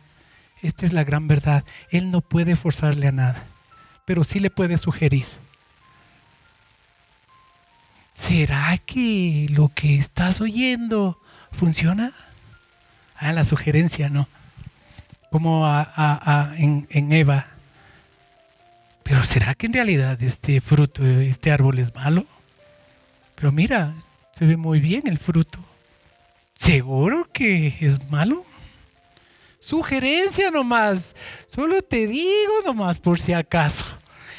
Esta 0.62 0.86
es 0.86 0.92
la 0.92 1.04
gran 1.04 1.26
verdad. 1.28 1.64
Él 1.90 2.10
no 2.10 2.20
puede 2.20 2.56
forzarle 2.56 3.08
a 3.08 3.12
nada, 3.12 3.44
pero 4.04 4.24
sí 4.24 4.40
le 4.40 4.50
puede 4.50 4.78
sugerir. 4.78 5.26
¿Será 8.12 8.78
que 8.78 9.46
lo 9.50 9.70
que 9.74 9.96
estás 9.96 10.40
oyendo 10.40 11.18
¿Funciona? 11.56 12.12
Ah, 13.16 13.32
la 13.32 13.44
sugerencia, 13.44 14.08
¿no? 14.08 14.28
Como 15.30 15.66
en, 16.56 16.86
en 16.90 17.12
Eva. 17.12 17.46
Pero 19.02 19.24
¿será 19.24 19.54
que 19.54 19.66
en 19.66 19.72
realidad 19.72 20.20
este 20.22 20.60
fruto, 20.60 21.04
este 21.04 21.50
árbol 21.50 21.78
es 21.78 21.94
malo? 21.94 22.26
Pero 23.34 23.52
mira, 23.52 23.92
se 24.32 24.44
ve 24.46 24.56
muy 24.56 24.80
bien 24.80 25.02
el 25.06 25.18
fruto. 25.18 25.58
¿Seguro 26.54 27.28
que 27.32 27.76
es 27.80 28.10
malo? 28.10 28.44
Sugerencia 29.60 30.50
nomás. 30.50 31.14
Solo 31.46 31.82
te 31.82 32.06
digo 32.06 32.62
nomás 32.64 32.98
por 33.00 33.18
si 33.18 33.32
acaso. 33.32 33.84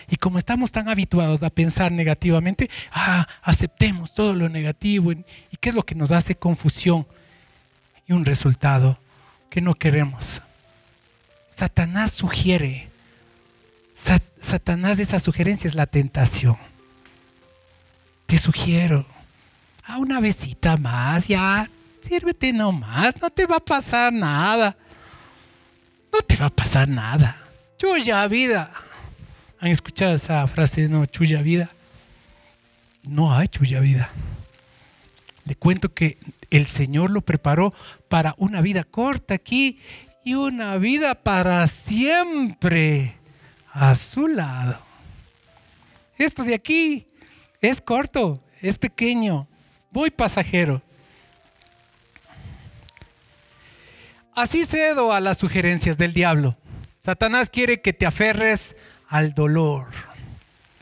Y 0.10 0.18
como 0.18 0.38
estamos 0.38 0.72
tan 0.72 0.88
habituados 0.88 1.44
a 1.44 1.50
pensar 1.50 1.92
negativamente, 1.92 2.70
ah, 2.92 3.28
aceptemos 3.42 4.14
todo 4.14 4.34
lo 4.34 4.50
negativo. 4.50 5.12
¿Y 5.12 5.24
qué 5.60 5.70
es 5.70 5.76
lo 5.76 5.84
que 5.84 5.96
nos 5.96 6.12
hace 6.12 6.36
confusión 6.36 7.08
y 8.08 8.14
un 8.14 8.26
resultado 8.26 9.00
que 9.50 9.62
no 9.62 9.76
queremos? 9.76 10.42
Satanás 11.50 12.12
sugiere. 12.12 12.90
Satanás, 14.40 15.00
esa 15.00 15.20
sugerencia 15.20 15.68
es 15.68 15.76
la 15.76 15.88
tentación. 15.88 16.58
Te 18.28 18.38
sugiero, 18.38 19.06
a 19.86 19.98
una 19.98 20.20
besita 20.20 20.78
más, 20.78 21.28
ya, 21.28 21.70
sírvete 22.02 22.52
nomás, 22.52 23.20
no 23.22 23.30
te 23.30 23.46
va 23.46 23.58
a 23.58 23.60
pasar 23.60 24.12
nada. 24.12 24.76
No 26.12 26.22
te 26.22 26.36
va 26.36 26.48
a 26.48 26.50
pasar 26.50 26.88
nada. 26.88 27.38
Yo 27.78 27.98
ya 27.98 28.28
vida 28.28 28.72
¿Han 29.60 29.72
escuchado 29.72 30.16
esa 30.16 30.46
frase, 30.48 30.90
no, 30.90 31.06
chulla 31.06 31.42
vida? 31.42 31.70
No 33.04 33.34
hay 33.34 33.48
chulla 33.48 33.80
vida. 33.80 34.10
Le 35.46 35.56
cuento 35.56 35.94
que 35.94 36.18
el 36.50 36.68
Señor 36.68 37.12
lo 37.12 37.22
preparó 37.22 37.74
para 38.10 38.36
una 38.38 38.62
vida 38.62 38.84
corta 38.84 39.36
aquí 39.36 39.80
y 40.24 40.34
una 40.34 40.78
vida 40.78 41.16
para 41.16 41.66
siempre 41.68 43.16
a 43.72 43.96
su 43.96 44.28
lado. 44.28 44.80
Esto 46.18 46.44
de 46.44 46.56
aquí 46.56 47.08
es 47.62 47.80
corto, 47.80 48.44
es 48.62 48.78
pequeño, 48.78 49.48
voy 49.92 50.10
pasajero. 50.10 50.82
Así 54.34 54.66
cedo 54.66 55.14
a 55.14 55.22
las 55.22 55.38
sugerencias 55.38 55.98
del 55.98 56.14
diablo. 56.14 56.58
Satanás 57.00 57.50
quiere 57.50 57.82
que 57.82 57.94
te 57.94 58.06
aferres 58.06 58.76
al 59.08 59.34
dolor, 59.34 59.88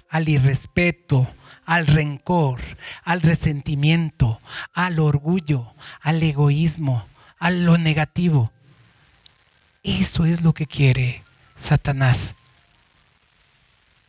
al 0.09 0.29
irrespeto, 0.29 1.27
al 1.65 1.87
rencor, 1.87 2.61
al 3.03 3.21
resentimiento, 3.21 4.39
al 4.73 4.99
orgullo, 4.99 5.73
al 6.01 6.21
egoísmo, 6.21 7.05
a 7.39 7.51
lo 7.51 7.77
negativo. 7.77 8.51
Eso 9.83 10.25
es 10.25 10.41
lo 10.41 10.53
que 10.53 10.67
quiere 10.67 11.23
Satanás. 11.57 12.35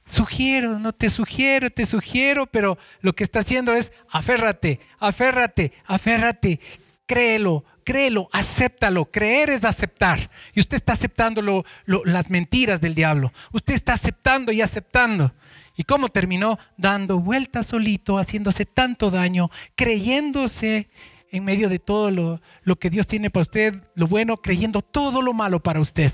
Sugiero, 0.06 0.78
no 0.78 0.92
te 0.92 1.08
sugiero, 1.08 1.70
te 1.70 1.86
sugiero, 1.86 2.46
pero 2.46 2.78
lo 3.00 3.14
que 3.14 3.24
está 3.24 3.40
haciendo 3.40 3.74
es 3.74 3.90
aférrate, 4.10 4.80
aférrate, 4.98 5.72
aférrate, 5.86 6.60
créelo, 7.06 7.64
créelo, 7.84 8.28
acéptalo. 8.32 9.04
Creer 9.10 9.50
es 9.50 9.64
aceptar. 9.64 10.30
Y 10.54 10.60
usted 10.60 10.76
está 10.76 10.94
aceptando 10.94 11.64
las 11.86 12.30
mentiras 12.30 12.80
del 12.80 12.94
diablo. 12.94 13.32
Usted 13.52 13.74
está 13.74 13.92
aceptando 13.92 14.50
y 14.50 14.62
aceptando. 14.62 15.32
¿Y 15.76 15.84
cómo 15.84 16.08
terminó? 16.08 16.58
Dando 16.76 17.18
vueltas 17.18 17.68
solito, 17.68 18.18
haciéndose 18.18 18.64
tanto 18.64 19.10
daño, 19.10 19.50
creyéndose 19.74 20.88
en 21.30 21.44
medio 21.44 21.68
de 21.68 21.80
todo 21.80 22.10
lo, 22.10 22.40
lo 22.62 22.76
que 22.76 22.90
Dios 22.90 23.08
tiene 23.08 23.28
para 23.28 23.42
usted, 23.42 23.82
lo 23.96 24.06
bueno, 24.06 24.36
creyendo 24.36 24.82
todo 24.82 25.20
lo 25.20 25.32
malo 25.32 25.60
para 25.60 25.80
usted. 25.80 26.12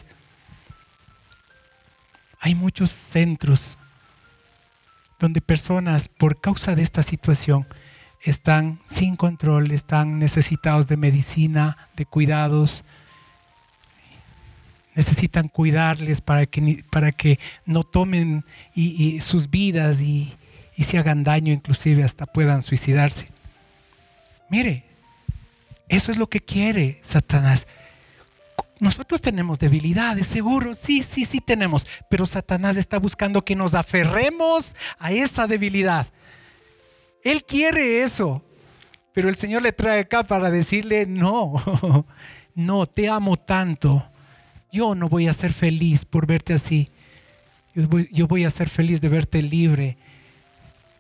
Hay 2.40 2.54
muchos 2.54 2.90
centros 2.90 3.76
donde 5.18 5.42
personas, 5.42 6.08
por 6.08 6.40
causa 6.40 6.74
de 6.74 6.82
esta 6.82 7.02
situación, 7.02 7.66
están 8.22 8.80
sin 8.84 9.16
control, 9.16 9.70
están 9.72 10.18
necesitados 10.18 10.88
de 10.88 10.96
medicina, 10.96 11.88
de 11.96 12.06
cuidados, 12.06 12.84
necesitan 14.94 15.48
cuidarles 15.48 16.20
para 16.20 16.46
que, 16.46 16.84
para 16.90 17.12
que 17.12 17.38
no 17.64 17.84
tomen 17.84 18.44
y, 18.74 19.20
sus 19.20 19.48
vidas 19.48 20.00
y, 20.00 20.34
y 20.76 20.84
se 20.84 20.98
hagan 20.98 21.24
daño, 21.24 21.52
inclusive 21.52 22.04
hasta 22.04 22.26
puedan 22.26 22.62
suicidarse. 22.62 23.28
Mire, 24.50 24.84
eso 25.88 26.10
es 26.10 26.18
lo 26.18 26.28
que 26.28 26.40
quiere 26.40 27.00
Satanás. 27.02 27.66
Nosotros 28.78 29.20
tenemos 29.20 29.58
debilidades, 29.58 30.26
seguro, 30.26 30.74
sí, 30.74 31.02
sí, 31.02 31.24
sí 31.26 31.40
tenemos, 31.40 31.86
pero 32.08 32.24
Satanás 32.24 32.76
está 32.76 32.98
buscando 32.98 33.44
que 33.44 33.54
nos 33.54 33.74
aferremos 33.74 34.74
a 34.98 35.12
esa 35.12 35.46
debilidad. 35.46 36.06
Él 37.22 37.44
quiere 37.44 38.02
eso, 38.02 38.42
pero 39.12 39.28
el 39.28 39.36
Señor 39.36 39.62
le 39.62 39.72
trae 39.72 40.00
acá 40.00 40.22
para 40.24 40.50
decirle, 40.50 41.06
no, 41.06 41.54
no, 42.54 42.86
te 42.86 43.08
amo 43.08 43.36
tanto 43.36 44.04
yo 44.72 44.94
no 44.94 45.08
voy 45.08 45.26
a 45.26 45.32
ser 45.32 45.52
feliz 45.52 46.04
por 46.04 46.26
verte 46.26 46.52
así. 46.52 46.88
Yo 48.10 48.26
voy, 48.26 48.44
a 48.44 48.50
ser 48.50 48.68
feliz 48.68 49.00
de 49.00 49.08
verte 49.08 49.42
libre 49.42 49.96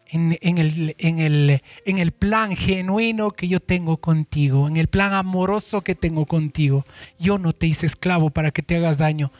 en, 0.08 0.58
el, 0.58 0.94
en 0.98 1.98
el 1.98 2.12
plan 2.12 2.54
genuino 2.54 3.32
que 3.32 3.48
yo 3.48 3.58
tengo 3.58 3.96
contigo, 3.96 4.68
en 4.68 4.76
el 4.76 4.86
plan 4.86 5.12
amoroso 5.12 5.82
que 5.82 5.96
tengo 5.96 6.26
contigo. 6.26 6.86
Yo 7.18 7.38
no 7.38 7.52
te 7.52 7.66
hice 7.66 7.86
esclavo 7.86 8.30
para 8.30 8.52
que 8.52 8.62
te 8.62 8.76
hagas 8.76 8.98
daño. 8.98 9.32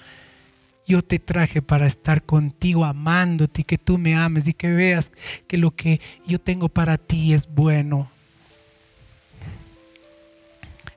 Yo 0.91 1.03
te 1.03 1.21
traje 1.21 1.63
para 1.63 1.87
estar 1.87 2.21
contigo, 2.21 2.85
amándote 2.85 3.61
y 3.61 3.65
que 3.65 3.79
tú 3.79 3.97
me 3.97 4.17
ames 4.17 4.49
y 4.49 4.53
que 4.53 4.73
veas 4.73 5.13
que 5.47 5.57
lo 5.57 5.71
que 5.71 6.01
yo 6.27 6.41
tengo 6.41 6.69
para 6.69 6.99
ti 6.99 7.33
es 7.33 7.47
bueno. 7.47 8.11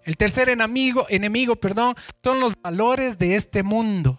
El 0.03 0.17
tercer 0.17 0.49
enemigo, 0.49 1.06
enemigo 1.10 1.56
perdón, 1.56 1.93
son 2.23 2.39
los 2.39 2.60
valores 2.60 3.19
de 3.19 3.36
este 3.36 3.62
mundo. 3.62 4.17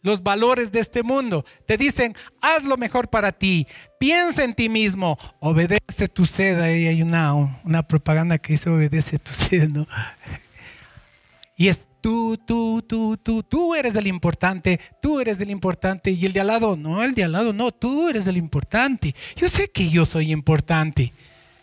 Los 0.00 0.22
valores 0.22 0.72
de 0.72 0.80
este 0.80 1.02
mundo. 1.02 1.44
Te 1.66 1.76
dicen, 1.76 2.16
haz 2.40 2.64
lo 2.64 2.78
mejor 2.78 3.10
para 3.10 3.32
ti, 3.32 3.66
piensa 4.00 4.44
en 4.44 4.54
ti 4.54 4.70
mismo, 4.70 5.18
obedece 5.40 6.08
tu 6.08 6.24
sed. 6.24 6.58
Ahí 6.58 6.86
hay 6.86 7.02
una, 7.02 7.34
una 7.34 7.86
propaganda 7.86 8.38
que 8.38 8.54
dice, 8.54 8.70
obedece 8.70 9.18
tu 9.18 9.34
sed, 9.34 9.68
¿no? 9.68 9.86
Y 11.56 11.68
es 11.68 11.84
tú, 12.04 12.36
tú, 12.36 12.82
tú, 12.82 13.16
tú, 13.16 13.42
tú 13.42 13.74
eres 13.74 13.94
el 13.94 14.06
importante, 14.06 14.78
tú 15.00 15.20
eres 15.20 15.40
el 15.40 15.50
importante. 15.50 16.10
Y 16.10 16.26
el 16.26 16.34
de 16.34 16.40
al 16.40 16.48
lado, 16.48 16.76
no, 16.76 17.02
el 17.02 17.14
de 17.14 17.24
al 17.24 17.32
lado, 17.32 17.54
no, 17.54 17.72
tú 17.72 18.08
eres 18.10 18.26
el 18.26 18.36
importante. 18.36 19.14
Yo 19.36 19.48
sé 19.48 19.70
que 19.70 19.88
yo 19.88 20.04
soy 20.04 20.30
importante. 20.30 21.14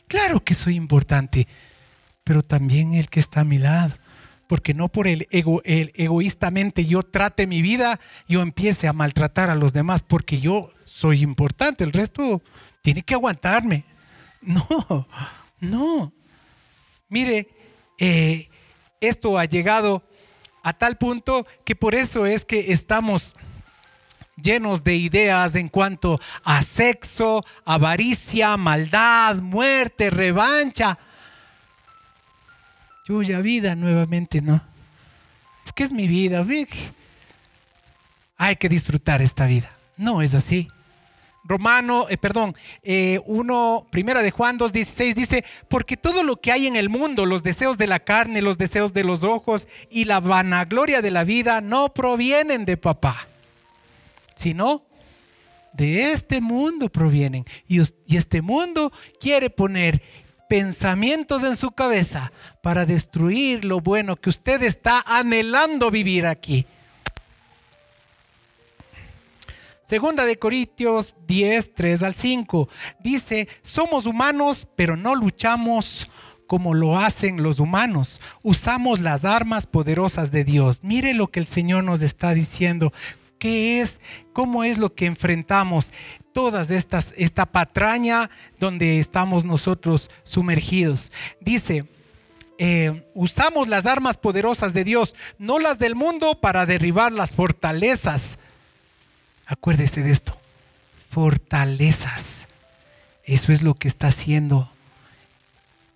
Claro 0.07 0.43
que 0.43 0.55
soy 0.55 0.75
importante 0.75 1.47
pero 2.23 2.43
también 2.43 2.93
el 2.93 3.09
que 3.09 3.19
está 3.19 3.41
a 3.41 3.45
mi 3.45 3.57
lado. 3.57 3.93
Porque 4.47 4.73
no 4.73 4.89
por 4.89 5.07
el, 5.07 5.27
ego, 5.31 5.61
el 5.63 5.91
egoístamente 5.95 6.85
yo 6.85 7.03
trate 7.03 7.47
mi 7.47 7.61
vida, 7.61 7.99
yo 8.27 8.41
empiece 8.41 8.87
a 8.87 8.93
maltratar 8.93 9.49
a 9.49 9.55
los 9.55 9.71
demás 9.71 10.03
porque 10.03 10.39
yo 10.39 10.71
soy 10.85 11.23
importante, 11.23 11.83
el 11.83 11.93
resto 11.93 12.41
tiene 12.81 13.01
que 13.03 13.13
aguantarme. 13.13 13.85
No, 14.43 15.07
no. 15.59 16.13
Mire, 17.09 17.47
eh, 17.99 18.49
esto 18.99 19.37
ha 19.37 19.45
llegado 19.45 20.01
a 20.63 20.73
tal 20.73 20.97
punto 20.97 21.45
que 21.65 21.75
por 21.75 21.95
eso 21.95 22.25
es 22.25 22.45
que 22.45 22.71
estamos 22.71 23.35
llenos 24.41 24.83
de 24.83 24.95
ideas 24.95 25.55
en 25.55 25.69
cuanto 25.69 26.19
a 26.43 26.61
sexo, 26.61 27.45
avaricia, 27.65 28.57
maldad, 28.57 29.35
muerte, 29.37 30.09
revancha 30.09 30.97
Tuya 33.05 33.41
vida 33.41 33.75
nuevamente, 33.75 34.41
¿no? 34.41 34.61
Es 35.65 35.73
que 35.73 35.83
es 35.83 35.91
mi 35.91 36.07
vida, 36.07 36.45
hay 38.37 38.55
que 38.55 38.69
disfrutar 38.69 39.21
esta 39.21 39.47
vida. 39.47 39.69
No 39.97 40.21
es 40.21 40.33
así. 40.33 40.69
Romano, 41.43 42.05
eh, 42.09 42.17
perdón, 42.17 42.55
eh, 42.83 43.19
uno, 43.25 43.87
primera 43.89 44.21
de 44.21 44.31
Juan 44.31 44.59
2.16 44.59 45.13
dice, 45.15 45.45
porque 45.67 45.97
todo 45.97 46.23
lo 46.23 46.37
que 46.37 46.51
hay 46.51 46.67
en 46.67 46.75
el 46.75 46.89
mundo, 46.89 47.25
los 47.25 47.43
deseos 47.43 47.77
de 47.77 47.87
la 47.87 47.99
carne, 47.99 48.41
los 48.41 48.57
deseos 48.57 48.93
de 48.93 49.03
los 49.03 49.23
ojos 49.23 49.67
y 49.89 50.05
la 50.05 50.19
vanagloria 50.19 51.01
de 51.01 51.11
la 51.11 51.23
vida 51.23 51.61
no 51.61 51.89
provienen 51.93 52.65
de 52.65 52.77
papá, 52.77 53.27
sino 54.35 54.83
de 55.73 56.11
este 56.11 56.41
mundo 56.41 56.89
provienen. 56.89 57.45
y 57.67 57.81
este 58.15 58.41
mundo 58.41 58.91
quiere 59.19 59.49
poner 59.49 60.01
pensamientos 60.51 61.43
en 61.43 61.55
su 61.55 61.71
cabeza 61.71 62.33
para 62.61 62.85
destruir 62.85 63.63
lo 63.63 63.79
bueno 63.79 64.17
que 64.17 64.29
usted 64.29 64.61
está 64.63 65.01
anhelando 65.07 65.89
vivir 65.89 66.27
aquí. 66.27 66.65
Segunda 69.91 70.23
de 70.23 70.39
Corintios 70.39 71.17
10, 71.27 71.73
3 71.75 72.03
al 72.03 72.15
5. 72.15 72.69
Dice, 73.03 73.49
somos 73.61 74.05
humanos, 74.05 74.65
pero 74.77 74.95
no 74.95 75.15
luchamos 75.15 76.09
como 76.47 76.73
lo 76.73 76.97
hacen 76.97 77.43
los 77.43 77.59
humanos. 77.59 78.21
Usamos 78.41 79.01
las 79.01 79.25
armas 79.25 79.67
poderosas 79.67 80.31
de 80.31 80.45
Dios. 80.45 80.79
Mire 80.81 81.13
lo 81.13 81.27
que 81.27 81.41
el 81.41 81.47
Señor 81.47 81.83
nos 81.83 82.01
está 82.03 82.33
diciendo. 82.33 82.93
¿Qué 83.37 83.81
es? 83.81 83.99
¿Cómo 84.31 84.63
es 84.63 84.77
lo 84.77 84.93
que 84.93 85.07
enfrentamos? 85.07 85.91
Todas 86.31 86.71
estas, 86.71 87.13
esta 87.17 87.45
patraña 87.45 88.29
donde 88.59 88.97
estamos 88.97 89.43
nosotros 89.43 90.09
sumergidos. 90.23 91.11
Dice, 91.41 91.83
eh, 92.59 93.05
usamos 93.13 93.67
las 93.67 93.85
armas 93.85 94.17
poderosas 94.17 94.73
de 94.73 94.85
Dios, 94.85 95.17
no 95.37 95.59
las 95.59 95.79
del 95.79 95.95
mundo, 95.95 96.39
para 96.39 96.65
derribar 96.65 97.11
las 97.11 97.33
fortalezas. 97.33 98.37
Acuérdese 99.51 100.01
de 100.01 100.11
esto, 100.11 100.37
fortalezas. 101.09 102.47
Eso 103.25 103.51
es 103.51 103.61
lo 103.61 103.75
que 103.75 103.87
está 103.87 104.07
haciendo 104.07 104.71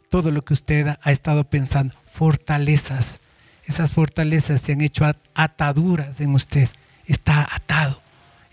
todo 0.10 0.30
lo 0.32 0.44
que 0.44 0.54
usted 0.54 0.98
ha 1.02 1.12
estado 1.12 1.46
pensando, 1.46 1.96
fortalezas. 2.14 3.20
Esas 3.66 3.92
fortalezas 3.92 4.62
se 4.62 4.74
han 4.74 4.82
hecho 4.82 5.06
ataduras 5.34 6.20
en 6.20 6.34
usted 6.34 6.70
está 7.08 7.48
atado, 7.50 8.02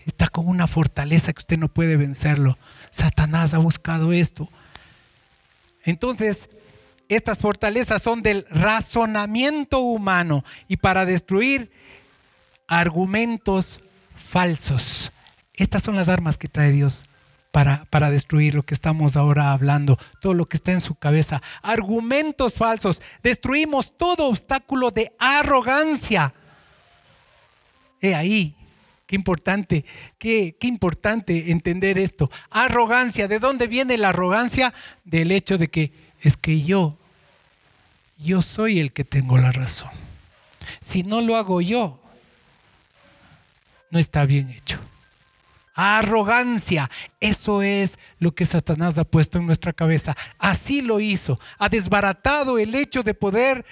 está 0.05 0.27
con 0.27 0.47
una 0.47 0.67
fortaleza 0.67 1.33
que 1.33 1.39
usted 1.39 1.57
no 1.57 1.67
puede 1.67 1.97
vencerlo. 1.97 2.57
Satanás 2.89 3.53
ha 3.53 3.57
buscado 3.57 4.13
esto. 4.13 4.49
Entonces, 5.83 6.49
estas 7.09 7.39
fortalezas 7.39 8.01
son 8.01 8.21
del 8.21 8.45
razonamiento 8.49 9.79
humano 9.79 10.43
y 10.67 10.77
para 10.77 11.05
destruir 11.05 11.71
argumentos 12.67 13.79
falsos 14.33 15.11
Estas 15.53 15.83
son 15.83 15.95
las 15.95 16.09
armas 16.09 16.39
que 16.39 16.47
trae 16.47 16.71
Dios 16.71 17.05
para, 17.51 17.85
para, 17.91 18.09
destruir 18.09 18.55
lo 18.55 18.63
que 18.63 18.73
estamos 18.73 19.15
ahora 19.15 19.51
hablando, 19.51 19.99
todo 20.19 20.33
lo 20.33 20.47
que 20.47 20.57
está 20.57 20.71
en 20.71 20.81
su 20.81 20.95
cabeza. 20.95 21.43
Argumentos 21.61 22.55
falsos. 22.55 22.99
Destruimos 23.21 23.95
todo 23.95 24.27
obstáculo 24.27 24.89
de 24.89 25.13
arrogancia. 25.19 26.33
He 28.01 28.15
ahí, 28.15 28.55
qué 29.05 29.15
importante, 29.15 29.85
qué, 30.17 30.57
qué 30.59 30.65
importante 30.65 31.51
entender 31.51 31.99
esto. 31.99 32.31
Arrogancia, 32.49 33.27
¿de 33.27 33.37
dónde 33.37 33.67
viene 33.67 33.99
la 33.99 34.09
arrogancia? 34.09 34.73
Del 35.05 35.31
hecho 35.31 35.59
de 35.59 35.67
que 35.67 35.93
es 36.21 36.37
que 36.37 36.63
yo, 36.63 36.97
yo 38.17 38.41
soy 38.41 38.79
el 38.79 38.93
que 38.93 39.03
tengo 39.03 39.37
la 39.37 39.51
razón. 39.51 39.91
Si 40.81 41.03
no 41.03 41.21
lo 41.21 41.35
hago 41.35 41.61
yo, 41.61 42.02
no 43.93 43.99
está 43.99 44.25
bien 44.25 44.49
hecho. 44.49 44.79
Arrogancia, 45.75 46.89
eso 47.19 47.61
es 47.61 47.99
lo 48.17 48.33
que 48.33 48.43
Satanás 48.43 48.97
ha 48.97 49.03
puesto 49.03 49.37
en 49.37 49.45
nuestra 49.45 49.71
cabeza. 49.71 50.17
Así 50.39 50.81
lo 50.81 50.99
hizo. 50.99 51.39
Ha 51.59 51.69
desbaratado 51.69 52.57
el 52.57 52.73
hecho 52.73 53.03
de 53.03 53.13
poder 53.13 53.63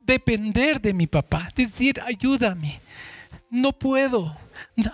depender 0.00 0.78
de 0.78 0.92
mi 0.92 1.06
papá. 1.06 1.48
Decir, 1.56 2.02
ayúdame. 2.04 2.80
No 3.48 3.72
puedo. 3.72 4.36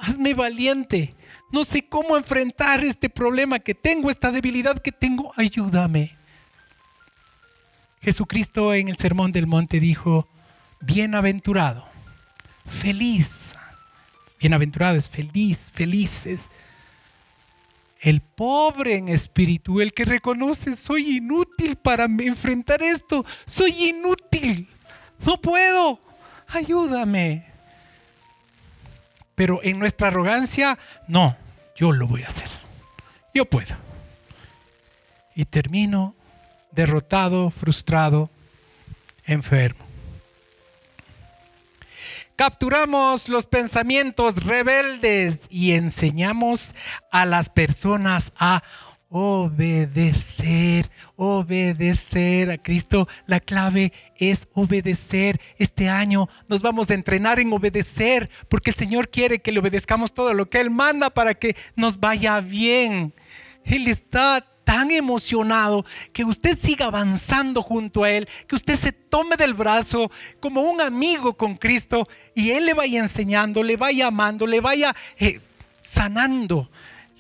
Hazme 0.00 0.32
valiente. 0.32 1.12
No 1.50 1.64
sé 1.64 1.88
cómo 1.88 2.16
enfrentar 2.16 2.84
este 2.84 3.10
problema 3.10 3.58
que 3.58 3.74
tengo, 3.74 4.10
esta 4.10 4.30
debilidad 4.30 4.80
que 4.80 4.92
tengo. 4.92 5.32
Ayúdame. 5.36 6.16
Jesucristo 8.00 8.72
en 8.74 8.86
el 8.86 8.96
Sermón 8.96 9.32
del 9.32 9.48
Monte 9.48 9.80
dijo, 9.80 10.28
bienaventurado, 10.80 11.84
feliz 12.68 13.56
Bienaventurado 14.42 14.96
es 14.96 15.08
feliz, 15.08 15.70
felices. 15.72 16.50
El 18.00 18.20
pobre 18.20 18.96
en 18.96 19.08
espíritu, 19.08 19.80
el 19.80 19.94
que 19.94 20.04
reconoce, 20.04 20.74
soy 20.74 21.18
inútil 21.18 21.76
para 21.76 22.06
enfrentar 22.06 22.82
esto, 22.82 23.24
soy 23.46 23.90
inútil, 23.90 24.68
no 25.24 25.40
puedo, 25.40 26.00
ayúdame. 26.48 27.46
Pero 29.36 29.60
en 29.62 29.78
nuestra 29.78 30.08
arrogancia, 30.08 30.76
no, 31.06 31.36
yo 31.76 31.92
lo 31.92 32.08
voy 32.08 32.24
a 32.24 32.26
hacer, 32.26 32.48
yo 33.32 33.44
puedo. 33.44 33.76
Y 35.36 35.44
termino 35.44 36.16
derrotado, 36.72 37.50
frustrado, 37.50 38.28
enfermo. 39.24 39.91
Capturamos 42.42 43.28
los 43.28 43.46
pensamientos 43.46 44.42
rebeldes 44.42 45.42
y 45.48 45.74
enseñamos 45.74 46.74
a 47.12 47.24
las 47.24 47.48
personas 47.48 48.32
a 48.36 48.64
obedecer, 49.10 50.90
obedecer 51.14 52.50
a 52.50 52.58
Cristo. 52.58 53.06
La 53.26 53.38
clave 53.38 53.92
es 54.16 54.48
obedecer. 54.54 55.40
Este 55.56 55.88
año 55.88 56.28
nos 56.48 56.62
vamos 56.62 56.90
a 56.90 56.94
entrenar 56.94 57.38
en 57.38 57.52
obedecer 57.52 58.28
porque 58.48 58.70
el 58.70 58.76
Señor 58.76 59.08
quiere 59.08 59.38
que 59.38 59.52
le 59.52 59.60
obedezcamos 59.60 60.12
todo 60.12 60.34
lo 60.34 60.50
que 60.50 60.60
Él 60.60 60.70
manda 60.72 61.10
para 61.10 61.34
que 61.34 61.54
nos 61.76 62.00
vaya 62.00 62.40
bien. 62.40 63.14
Él 63.64 63.86
está 63.86 64.44
tan 64.64 64.90
emocionado 64.90 65.84
que 66.12 66.24
usted 66.24 66.58
siga 66.58 66.86
avanzando 66.86 67.62
junto 67.62 68.04
a 68.04 68.10
Él, 68.10 68.28
que 68.46 68.54
usted 68.54 68.78
se 68.78 68.92
tome 68.92 69.36
del 69.36 69.54
brazo 69.54 70.10
como 70.40 70.62
un 70.62 70.80
amigo 70.80 71.34
con 71.34 71.56
Cristo 71.56 72.08
y 72.34 72.50
Él 72.50 72.66
le 72.66 72.74
vaya 72.74 73.00
enseñando, 73.00 73.62
le 73.62 73.76
vaya 73.76 74.08
amando, 74.08 74.46
le 74.46 74.60
vaya 74.60 74.94
eh, 75.18 75.40
sanando, 75.80 76.70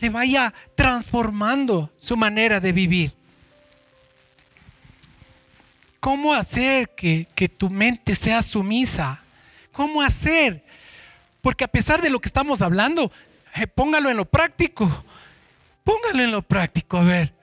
le 0.00 0.10
vaya 0.10 0.54
transformando 0.74 1.90
su 1.96 2.16
manera 2.16 2.60
de 2.60 2.72
vivir. 2.72 3.14
¿Cómo 6.00 6.34
hacer 6.34 6.90
que, 6.96 7.28
que 7.34 7.48
tu 7.48 7.70
mente 7.70 8.16
sea 8.16 8.42
sumisa? 8.42 9.22
¿Cómo 9.70 10.02
hacer? 10.02 10.64
Porque 11.40 11.64
a 11.64 11.68
pesar 11.68 12.02
de 12.02 12.10
lo 12.10 12.20
que 12.20 12.26
estamos 12.26 12.60
hablando, 12.60 13.12
eh, 13.54 13.66
póngalo 13.66 14.10
en 14.10 14.16
lo 14.16 14.24
práctico 14.24 15.04
Póngalo 15.84 16.22
en 16.22 16.30
lo 16.30 16.42
práctico, 16.42 16.96
a 16.98 17.02
ver, 17.02 17.34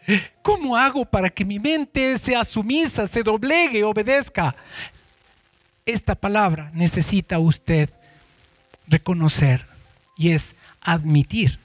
¿cómo 0.42 0.78
hago 0.78 1.06
para 1.06 1.30
que 1.30 1.44
mi 1.44 1.60
mente 1.60 2.18
sea 2.18 2.46
sumisa, 2.46 3.08
se 3.08 3.22
doblegue, 3.22 3.84
obedezca? 3.84 4.56
Esta 5.86 6.16
palabra 6.16 6.72
necesita 6.74 7.40
usted 7.40 7.90
reconocer 8.88 9.66
y 10.18 10.32
es 10.32 10.56
admitir 10.82 11.60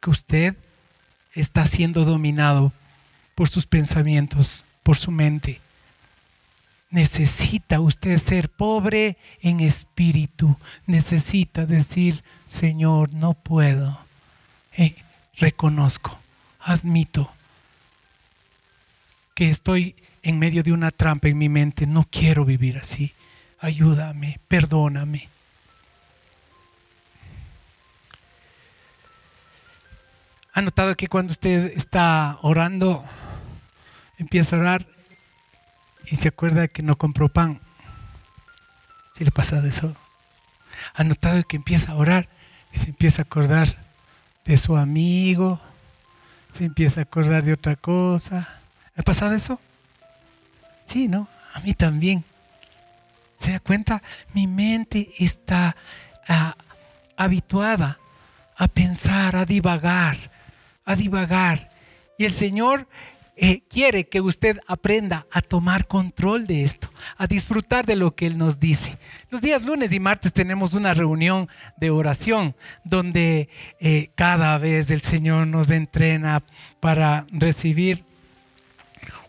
que 0.00 0.10
usted 0.10 0.56
está 1.34 1.66
siendo 1.66 2.04
dominado 2.04 2.72
por 3.34 3.48
sus 3.48 3.66
pensamientos, 3.66 4.64
por 4.82 4.96
su 4.96 5.10
mente. 5.10 5.60
Necesita 6.90 7.80
usted 7.80 8.18
ser 8.18 8.48
pobre 8.48 9.16
en 9.40 9.60
espíritu. 9.60 10.56
Necesita 10.86 11.66
decir, 11.66 12.22
Señor, 12.46 13.12
no 13.14 13.34
puedo. 13.34 13.98
Eh, 14.76 14.94
reconozco, 15.38 16.18
admito 16.60 17.30
que 19.34 19.50
estoy 19.50 19.96
en 20.22 20.38
medio 20.38 20.62
de 20.62 20.72
una 20.72 20.90
trampa 20.90 21.28
en 21.28 21.38
mi 21.38 21.48
mente, 21.48 21.86
no 21.86 22.06
quiero 22.10 22.44
vivir 22.44 22.78
así. 22.78 23.12
Ayúdame, 23.60 24.40
perdóname. 24.48 25.28
¿Ha 30.52 30.62
notado 30.62 30.94
que 30.94 31.08
cuando 31.08 31.32
usted 31.32 31.72
está 31.76 32.38
orando, 32.42 33.04
empieza 34.18 34.56
a 34.56 34.60
orar 34.60 34.86
y 36.06 36.16
se 36.16 36.28
acuerda 36.28 36.68
que 36.68 36.82
no 36.82 36.96
compró 36.96 37.28
pan? 37.28 37.60
¿Sí 39.12 39.24
le 39.24 39.30
pasa 39.30 39.60
de 39.60 39.68
eso? 39.68 39.96
¿Ha 40.94 41.04
notado 41.04 41.42
que 41.42 41.56
empieza 41.56 41.92
a 41.92 41.96
orar 41.96 42.28
y 42.72 42.78
se 42.78 42.88
empieza 42.88 43.22
a 43.22 43.24
acordar 43.24 43.83
de 44.44 44.56
su 44.56 44.76
amigo, 44.76 45.60
se 46.50 46.64
empieza 46.64 47.00
a 47.00 47.02
acordar 47.04 47.42
de 47.42 47.52
otra 47.52 47.76
cosa. 47.76 48.48
¿Ha 48.96 49.02
pasado 49.02 49.34
eso? 49.34 49.58
Sí, 50.86 51.08
¿no? 51.08 51.28
A 51.54 51.60
mí 51.60 51.74
también. 51.74 52.24
¿Se 53.38 53.52
da 53.52 53.60
cuenta? 53.60 54.02
Mi 54.32 54.46
mente 54.46 55.10
está 55.18 55.76
ah, 56.28 56.56
habituada 57.16 57.98
a 58.56 58.68
pensar, 58.68 59.36
a 59.36 59.44
divagar, 59.44 60.16
a 60.84 60.94
divagar. 60.94 61.70
Y 62.18 62.24
el 62.24 62.32
Señor 62.32 62.86
eh, 63.36 63.62
quiere 63.68 64.08
que 64.08 64.20
usted 64.20 64.60
aprenda 64.68 65.26
a 65.32 65.40
tomar 65.40 65.88
control 65.88 66.46
de 66.46 66.62
esto, 66.64 66.88
a 67.16 67.26
disfrutar 67.26 67.84
de 67.84 67.96
lo 67.96 68.14
que 68.14 68.26
Él 68.26 68.38
nos 68.38 68.60
dice. 68.60 68.96
Los 69.30 69.42
días 69.42 69.64
lunes 69.64 69.92
y 69.92 69.98
martes 69.98 70.32
tenemos 70.32 70.72
una 70.72 70.94
reunión 70.94 71.48
de 71.76 71.90
oración 71.90 72.54
donde 72.84 73.48
eh, 73.80 74.10
cada 74.14 74.56
vez 74.58 74.90
el 74.92 75.00
Señor 75.00 75.48
nos 75.48 75.68
entrena 75.70 76.44
para 76.78 77.26
recibir 77.32 78.04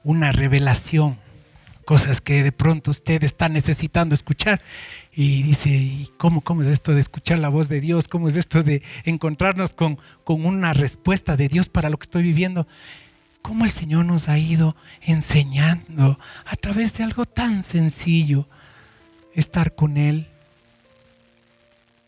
una 0.03 0.31
revelación, 0.31 1.17
cosas 1.83 2.21
que 2.21 2.43
de 2.43 2.51
pronto 2.51 2.91
usted 2.91 3.23
está 3.23 3.49
necesitando 3.49 4.13
escuchar 4.13 4.61
y 5.11 5.41
dice, 5.41 5.69
¿y 5.69 6.11
cómo, 6.17 6.41
cómo 6.41 6.61
es 6.61 6.67
esto 6.67 6.93
de 6.93 7.01
escuchar 7.01 7.39
la 7.39 7.49
voz 7.49 7.69
de 7.69 7.81
Dios? 7.81 8.07
¿Cómo 8.07 8.27
es 8.27 8.35
esto 8.35 8.61
de 8.61 8.83
encontrarnos 9.03 9.73
con, 9.73 9.97
con 10.23 10.45
una 10.45 10.73
respuesta 10.73 11.35
de 11.35 11.47
Dios 11.47 11.69
para 11.69 11.89
lo 11.89 11.97
que 11.97 12.03
estoy 12.03 12.21
viviendo? 12.21 12.67
Cómo 13.45 13.63
el 13.63 13.69
Señor 13.69 14.05
nos 14.05 14.27
ha 14.27 14.39
ido 14.39 14.75
enseñando 15.03 16.17
a 16.45 16.55
través 16.55 16.95
de 16.95 17.03
algo 17.03 17.27
tan 17.27 17.61
sencillo, 17.61 18.47
estar 19.35 19.75
con 19.75 19.97
Él, 19.97 20.27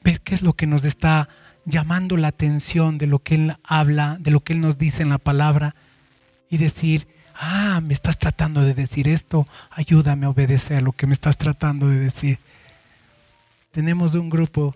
ver 0.03 0.19
qué 0.21 0.33
es 0.33 0.41
lo 0.41 0.53
que 0.53 0.65
nos 0.65 0.83
está 0.83 1.29
llamando 1.63 2.17
la 2.17 2.29
atención 2.29 2.97
de 2.97 3.05
lo 3.05 3.19
que 3.19 3.35
Él 3.35 3.55
habla, 3.63 4.17
de 4.19 4.31
lo 4.31 4.39
que 4.39 4.53
Él 4.53 4.61
nos 4.61 4.79
dice 4.79 5.03
en 5.03 5.09
la 5.09 5.19
palabra 5.19 5.75
y 6.49 6.57
decir, 6.57 7.07
ah, 7.35 7.81
me 7.83 7.93
estás 7.93 8.17
tratando 8.17 8.61
de 8.61 8.73
decir 8.73 9.07
esto, 9.07 9.45
ayúdame 9.69 10.25
a 10.25 10.29
obedecer 10.29 10.81
lo 10.81 10.91
que 10.91 11.05
me 11.05 11.13
estás 11.13 11.37
tratando 11.37 11.87
de 11.87 11.99
decir. 11.99 12.39
Tenemos 13.69 14.15
un 14.15 14.31
grupo 14.31 14.75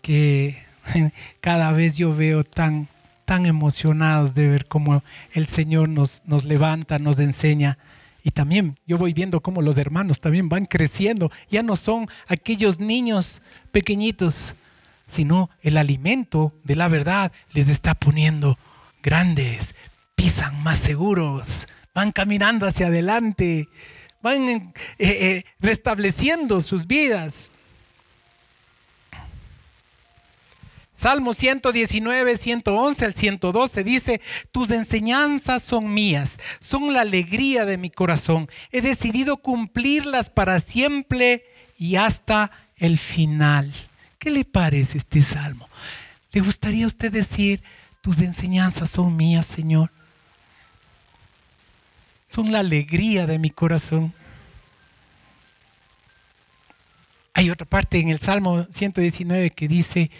que 0.00 0.64
cada 1.42 1.72
vez 1.72 1.98
yo 1.98 2.16
veo 2.16 2.42
tan 2.42 2.88
tan 3.24 3.46
emocionados 3.46 4.34
de 4.34 4.48
ver 4.48 4.66
cómo 4.66 5.02
el 5.32 5.46
Señor 5.46 5.88
nos, 5.88 6.22
nos 6.26 6.44
levanta, 6.44 6.98
nos 6.98 7.18
enseña. 7.18 7.78
Y 8.24 8.30
también 8.30 8.78
yo 8.86 8.98
voy 8.98 9.12
viendo 9.12 9.40
cómo 9.40 9.62
los 9.62 9.76
hermanos 9.76 10.20
también 10.20 10.48
van 10.48 10.66
creciendo. 10.66 11.30
Ya 11.50 11.62
no 11.62 11.76
son 11.76 12.08
aquellos 12.28 12.78
niños 12.78 13.42
pequeñitos, 13.72 14.54
sino 15.08 15.50
el 15.62 15.76
alimento 15.76 16.52
de 16.64 16.76
la 16.76 16.88
verdad 16.88 17.32
les 17.52 17.68
está 17.68 17.94
poniendo 17.94 18.58
grandes, 19.02 19.74
pisan 20.14 20.62
más 20.62 20.78
seguros, 20.78 21.66
van 21.94 22.12
caminando 22.12 22.66
hacia 22.66 22.86
adelante, 22.86 23.68
van 24.22 24.48
eh, 24.48 24.72
eh, 24.98 25.44
restableciendo 25.60 26.60
sus 26.60 26.86
vidas. 26.86 27.50
Salmo 31.02 31.34
119, 31.34 32.38
111 32.38 33.04
al 33.04 33.14
112 33.14 33.82
dice, 33.82 34.20
tus 34.52 34.70
enseñanzas 34.70 35.64
son 35.64 35.92
mías, 35.92 36.38
son 36.60 36.92
la 36.92 37.00
alegría 37.00 37.64
de 37.64 37.76
mi 37.76 37.90
corazón. 37.90 38.48
He 38.70 38.82
decidido 38.82 39.38
cumplirlas 39.38 40.30
para 40.30 40.60
siempre 40.60 41.44
y 41.76 41.96
hasta 41.96 42.52
el 42.76 42.98
final. 42.98 43.72
¿Qué 44.20 44.30
le 44.30 44.44
parece 44.44 44.98
este 44.98 45.22
salmo? 45.22 45.68
¿Le 46.30 46.40
gustaría 46.40 46.84
a 46.84 46.86
usted 46.86 47.10
decir, 47.10 47.64
tus 48.00 48.20
enseñanzas 48.20 48.88
son 48.90 49.16
mías, 49.16 49.48
Señor? 49.48 49.90
Son 52.22 52.52
la 52.52 52.60
alegría 52.60 53.26
de 53.26 53.40
mi 53.40 53.50
corazón. 53.50 54.14
Hay 57.34 57.50
otra 57.50 57.66
parte 57.66 57.98
en 57.98 58.08
el 58.10 58.20
Salmo 58.20 58.68
119 58.70 59.50
que 59.50 59.66
dice, 59.66 60.12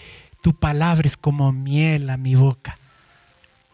tu 0.43 0.55
palabra 0.55 1.07
es 1.07 1.17
como 1.17 1.53
miel 1.53 2.11
a 2.11 2.19
mi 2.19 2.35
boca. 2.35 2.77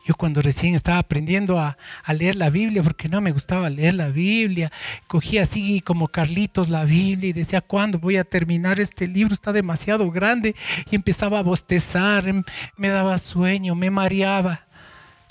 Yo 0.06 0.14
cuando 0.14 0.40
recién 0.40 0.74
estaba 0.74 0.98
aprendiendo 0.98 1.58
a, 1.58 1.76
leer 2.14 2.36
la 2.36 2.48
Biblia, 2.48 2.82
porque 2.82 3.10
no 3.10 3.20
me 3.20 3.30
gustaba 3.30 3.68
leer 3.68 3.92
la 3.92 4.08
Biblia, 4.08 4.72
cogía 5.06 5.42
así 5.42 5.82
como 5.82 6.08
Carlitos 6.08 6.70
la 6.70 6.84
Biblia 6.84 7.28
y 7.28 7.34
decía, 7.34 7.60
¿cuándo 7.60 7.98
voy 7.98 8.16
a 8.16 8.24
terminar 8.24 8.80
este 8.80 9.06
libro? 9.06 9.34
Está 9.34 9.52
demasiado 9.52 10.10
grande. 10.10 10.56
Y 10.90 10.96
empezaba 10.96 11.40
a 11.40 11.42
bostezar, 11.42 12.26
em, 12.26 12.42
me 12.76 12.88
daba 12.88 13.18
sueño, 13.18 13.74
me 13.74 13.90
mareaba. 13.90 14.67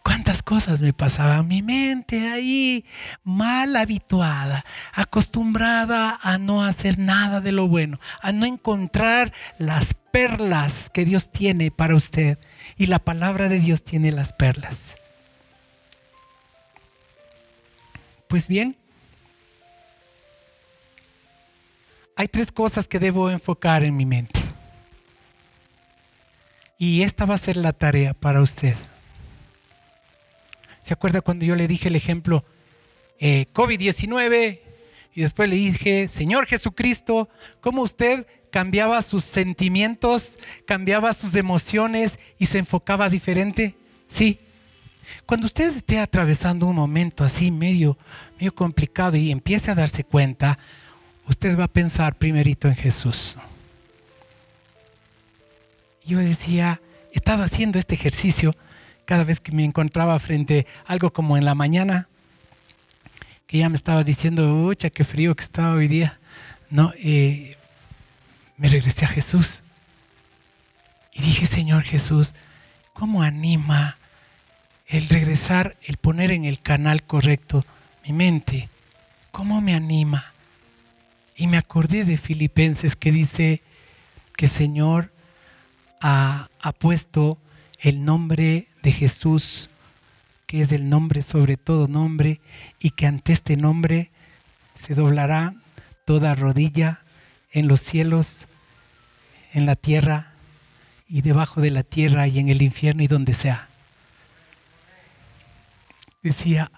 ¿Cuántas 0.08 0.42
cosas 0.42 0.82
me 0.82 0.94
pasaban? 0.94 1.50
Mi 1.50 1.62
mente 1.62 2.30
ahí 2.30 2.86
mal 3.26 3.76
habituada, 3.76 4.64
acostumbrada 4.94 6.18
a 6.24 6.38
no 6.38 6.64
hacer 6.64 6.98
nada 6.98 7.42
de 7.42 7.52
lo 7.52 7.68
bueno, 7.68 8.00
a 8.22 8.32
no 8.32 8.46
encontrar 8.46 9.34
las 9.58 9.96
perlas 9.96 10.90
que 10.94 11.04
Dios 11.04 11.30
tiene 11.30 11.72
para 11.72 11.94
usted. 11.94 12.38
Y 12.78 12.86
la 12.86 13.00
palabra 13.00 13.50
de 13.50 13.60
Dios 13.60 13.84
tiene 13.84 14.14
las 14.14 14.32
perlas. 14.32 14.96
Pues 18.30 18.48
bien, 18.48 18.78
hay 22.16 22.30
tres 22.30 22.54
cosas 22.54 22.88
que 22.88 23.00
debo 23.00 23.30
enfocar 23.30 23.84
en 23.84 23.98
mi 23.98 24.06
mente. 24.06 24.40
Y 26.78 27.02
esta 27.02 27.26
va 27.26 27.36
a 27.36 27.40
ser 27.40 27.58
la 27.58 27.74
tarea 27.74 28.14
para 28.14 28.42
usted. 28.42 28.78
¿Se 30.88 30.94
acuerda 30.94 31.20
cuando 31.20 31.44
yo 31.44 31.54
le 31.54 31.68
dije 31.68 31.90
el 31.90 31.98
ejemplo 31.98 32.46
eh, 33.20 33.48
COVID-19 33.52 34.62
y 35.16 35.22
después 35.22 35.50
le 35.50 35.58
dije, 35.58 36.08
Señor 36.08 36.46
Jesucristo, 36.46 37.28
¿cómo 37.60 37.82
usted 37.82 38.26
cambiaba 38.52 39.02
sus 39.02 39.26
sentimientos, 39.26 40.40
cambiaba 40.66 41.14
sus 41.14 41.36
emociones 41.36 42.18
y 42.40 42.46
se 42.46 42.60
enfocaba 42.60 43.10
diferente? 43.10 43.76
Sí. 44.08 44.40
Cuando 45.26 45.48
usted 45.48 45.76
esté 45.76 46.00
atravesando 46.00 46.68
un 46.68 46.78
momento 46.78 47.26
así 47.26 47.52
medio, 47.52 47.98
medio 48.40 48.56
complicado 48.56 49.18
y 49.18 49.30
empiece 49.30 49.70
a 49.70 49.76
darse 49.76 50.06
cuenta, 50.06 50.58
usted 51.28 51.60
va 51.60 51.66
a 51.66 51.68
pensar 51.68 52.16
primerito 52.16 52.70
en 52.70 52.76
Jesús. 52.76 53.36
Yo 56.06 56.20
decía, 56.20 56.80
he 57.12 57.18
estado 57.18 57.44
haciendo 57.44 57.78
este 57.78 57.96
ejercicio 57.96 58.56
cada 59.08 59.24
vez 59.24 59.40
que 59.40 59.54
me 59.54 59.64
encontraba 59.64 60.20
frente 60.20 60.68
a 60.86 60.92
algo 60.92 61.14
como 61.14 61.38
en 61.38 61.46
la 61.46 61.56
mañana, 61.56 62.10
que 63.48 63.60
ya 63.60 63.70
me 63.70 63.78
estaba 63.78 64.04
diciendo, 64.04 64.66
ucha, 64.66 64.90
qué 64.90 65.06
frío 65.06 65.34
que 65.34 65.46
estaba 65.46 65.76
hoy 65.76 65.88
día, 65.88 66.20
¿no? 66.70 66.94
Eh, 66.98 67.56
me 68.58 68.68
regresé 68.68 69.06
a 69.06 69.08
Jesús. 69.08 69.64
Y 71.14 71.22
dije, 71.22 71.46
Señor 71.46 71.84
Jesús, 71.84 72.36
¿cómo 72.92 73.24
anima 73.24 73.98
el 74.88 75.08
regresar, 75.08 75.78
el 75.84 75.96
poner 75.96 76.32
en 76.32 76.44
el 76.44 76.60
canal 76.60 77.02
correcto 77.04 77.66
mi 78.06 78.12
mente? 78.12 78.68
¿Cómo 79.32 79.62
me 79.62 79.74
anima? 79.74 80.34
Y 81.38 81.48
me 81.48 81.56
acordé 81.56 82.04
de 82.04 82.18
Filipenses 82.18 82.98
que 82.98 83.14
dice 83.14 83.62
que 84.36 84.50
Señor 84.50 85.14
ha, 86.02 86.50
ha 86.60 86.72
puesto 86.74 87.38
el 87.80 88.04
nombre 88.04 88.67
de 88.84 88.92
Jesús, 88.92 89.70
que 90.46 90.62
es 90.62 90.72
el 90.72 90.90
nombre 90.90 91.22
sobre 91.22 91.58
todo 91.58 91.88
nombre, 91.88 92.40
y 92.80 92.92
que 92.92 93.06
ante 93.06 93.34
este 93.34 93.58
nombre 93.58 94.12
se 94.76 94.96
doblará 94.96 95.54
toda 96.06 96.36
rodilla 96.36 97.00
en 97.52 97.68
los 97.68 97.82
cielos, 97.82 98.46
en 99.54 99.66
la 99.66 99.76
tierra 99.76 100.34
y 101.10 101.22
debajo 101.22 101.62
de 101.62 101.72
la 101.72 101.84
tierra 101.84 102.28
y 102.28 102.40
en 102.40 102.50
el 102.50 102.62
infierno 102.62 103.04
y 103.04 103.08
donde 103.08 103.34
sea. 103.34 103.68
Decía, 106.22 106.72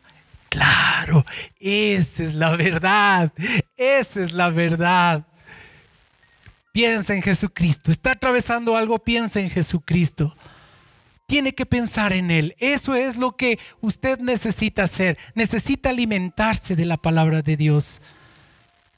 claro, 0.50 1.26
esa 1.60 2.24
es 2.24 2.34
la 2.34 2.56
verdad, 2.56 3.32
esa 3.78 4.22
es 4.22 4.32
la 4.32 4.50
verdad. 4.50 5.26
Piensa 6.72 7.16
en 7.16 7.22
Jesucristo. 7.22 7.92
Está 7.92 8.12
atravesando 8.12 8.78
algo, 8.78 9.00
piensa 9.00 9.40
en 9.40 9.50
Jesucristo 9.50 10.36
tiene 11.30 11.54
que 11.54 11.68
pensar 11.68 12.12
en 12.12 12.32
Él. 12.32 12.56
Eso 12.58 12.96
es 12.96 13.16
lo 13.16 13.38
que 13.38 13.60
usted 13.82 14.18
necesita 14.18 14.84
hacer. 14.84 15.16
Necesita 15.36 15.92
alimentarse 15.92 16.76
de 16.76 16.88
la 16.88 16.98
palabra 16.98 17.44
de 17.44 17.56
Dios. 17.56 18.02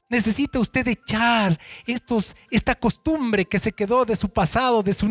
Necesita 0.07 0.57
usted 0.59 0.87
echar 0.87 1.59
estos, 1.85 2.37
esta 2.49 2.75
costumbre 2.75 3.43
que 3.43 3.59
se 3.59 3.73
quedó 3.73 4.05
de 4.05 4.15
su 4.15 4.29
pasado, 4.29 4.81
de 4.81 4.93
su, 4.93 5.09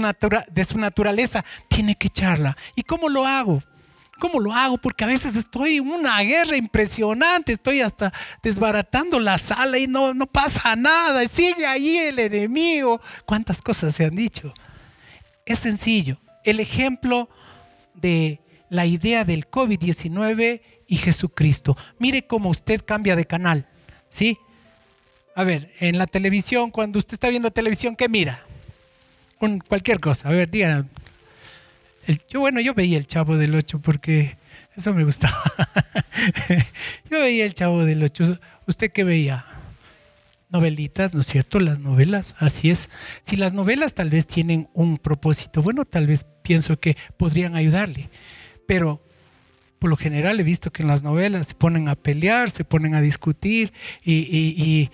de 0.50 0.64
su 0.64 0.78
naturaleza. 0.78 1.44
Tiene 1.68 1.94
que 1.94 2.06
echarla. 2.06 2.56
¿Y 2.74 2.84
cómo 2.84 3.10
lo 3.10 3.26
hago? 3.26 3.62
¿Cómo 4.18 4.40
lo 4.40 4.54
hago? 4.54 4.78
Porque 4.78 5.04
a 5.04 5.08
veces 5.08 5.36
estoy 5.36 5.76
en 5.76 5.90
una 5.90 6.18
guerra 6.20 6.56
impresionante, 6.56 7.52
estoy 7.52 7.82
hasta 7.82 8.14
desbaratando 8.42 9.20
la 9.20 9.36
sala 9.36 9.78
y 9.78 9.86
no, 9.86 10.14
no 10.14 10.26
pasa 10.26 10.74
nada, 10.74 11.28
sigue 11.28 11.66
ahí 11.66 11.98
el 11.98 12.18
enemigo. 12.18 12.98
¿Cuántas 13.26 13.60
cosas 13.60 13.94
se 13.94 14.06
han 14.06 14.14
dicho? 14.14 14.54
Es 15.44 15.58
sencillo, 15.58 16.18
el 16.44 16.60
ejemplo 16.60 17.28
de 17.94 18.40
la 18.68 18.86
idea 18.86 19.24
del 19.24 19.50
COVID-19 19.50 20.60
y 20.86 20.96
Jesucristo. 20.96 21.76
Mire 21.98 22.26
cómo 22.26 22.50
usted 22.50 22.82
cambia 22.84 23.16
de 23.16 23.26
canal, 23.26 23.66
¿sí? 24.08 24.38
A 25.34 25.44
ver, 25.44 25.72
en 25.80 25.98
la 25.98 26.06
televisión, 26.06 26.70
cuando 26.70 26.98
usted 26.98 27.14
está 27.14 27.28
viendo 27.28 27.50
televisión, 27.50 27.96
¿qué 27.96 28.08
mira? 28.08 28.44
Con 29.38 29.58
cualquier 29.60 30.00
cosa. 30.00 30.28
A 30.28 30.32
ver, 30.32 30.50
diga. 30.50 30.84
yo, 32.28 32.40
bueno, 32.40 32.60
yo 32.60 32.74
veía 32.74 32.98
el 32.98 33.06
Chavo 33.06 33.36
del 33.36 33.54
8 33.54 33.80
porque 33.80 34.36
eso 34.76 34.92
me 34.92 35.04
gustaba. 35.04 35.42
yo 37.10 37.20
veía 37.20 37.44
el 37.44 37.54
Chavo 37.54 37.84
del 37.84 38.02
8. 38.02 38.38
¿Usted 38.66 38.92
qué 38.92 39.04
veía? 39.04 39.44
Novelitas, 40.50 41.14
¿no 41.14 41.20
es 41.20 41.26
cierto? 41.26 41.60
Las 41.60 41.78
novelas, 41.78 42.34
así 42.38 42.70
es. 42.70 42.90
Si 43.22 43.36
las 43.36 43.52
novelas 43.52 43.94
tal 43.94 44.10
vez 44.10 44.26
tienen 44.26 44.68
un 44.74 44.98
propósito, 44.98 45.62
bueno, 45.62 45.84
tal 45.84 46.06
vez 46.06 46.26
pienso 46.42 46.78
que 46.78 46.96
podrían 47.16 47.54
ayudarle, 47.54 48.10
pero 48.66 49.00
por 49.80 49.88
lo 49.88 49.96
general 49.96 50.38
he 50.38 50.42
visto 50.42 50.70
que 50.70 50.82
en 50.82 50.88
las 50.88 51.02
novelas 51.02 51.48
se 51.48 51.54
ponen 51.54 51.88
a 51.88 51.94
pelear, 51.94 52.50
se 52.50 52.64
ponen 52.64 52.94
a 52.94 53.00
discutir 53.00 53.72
y, 54.04 54.90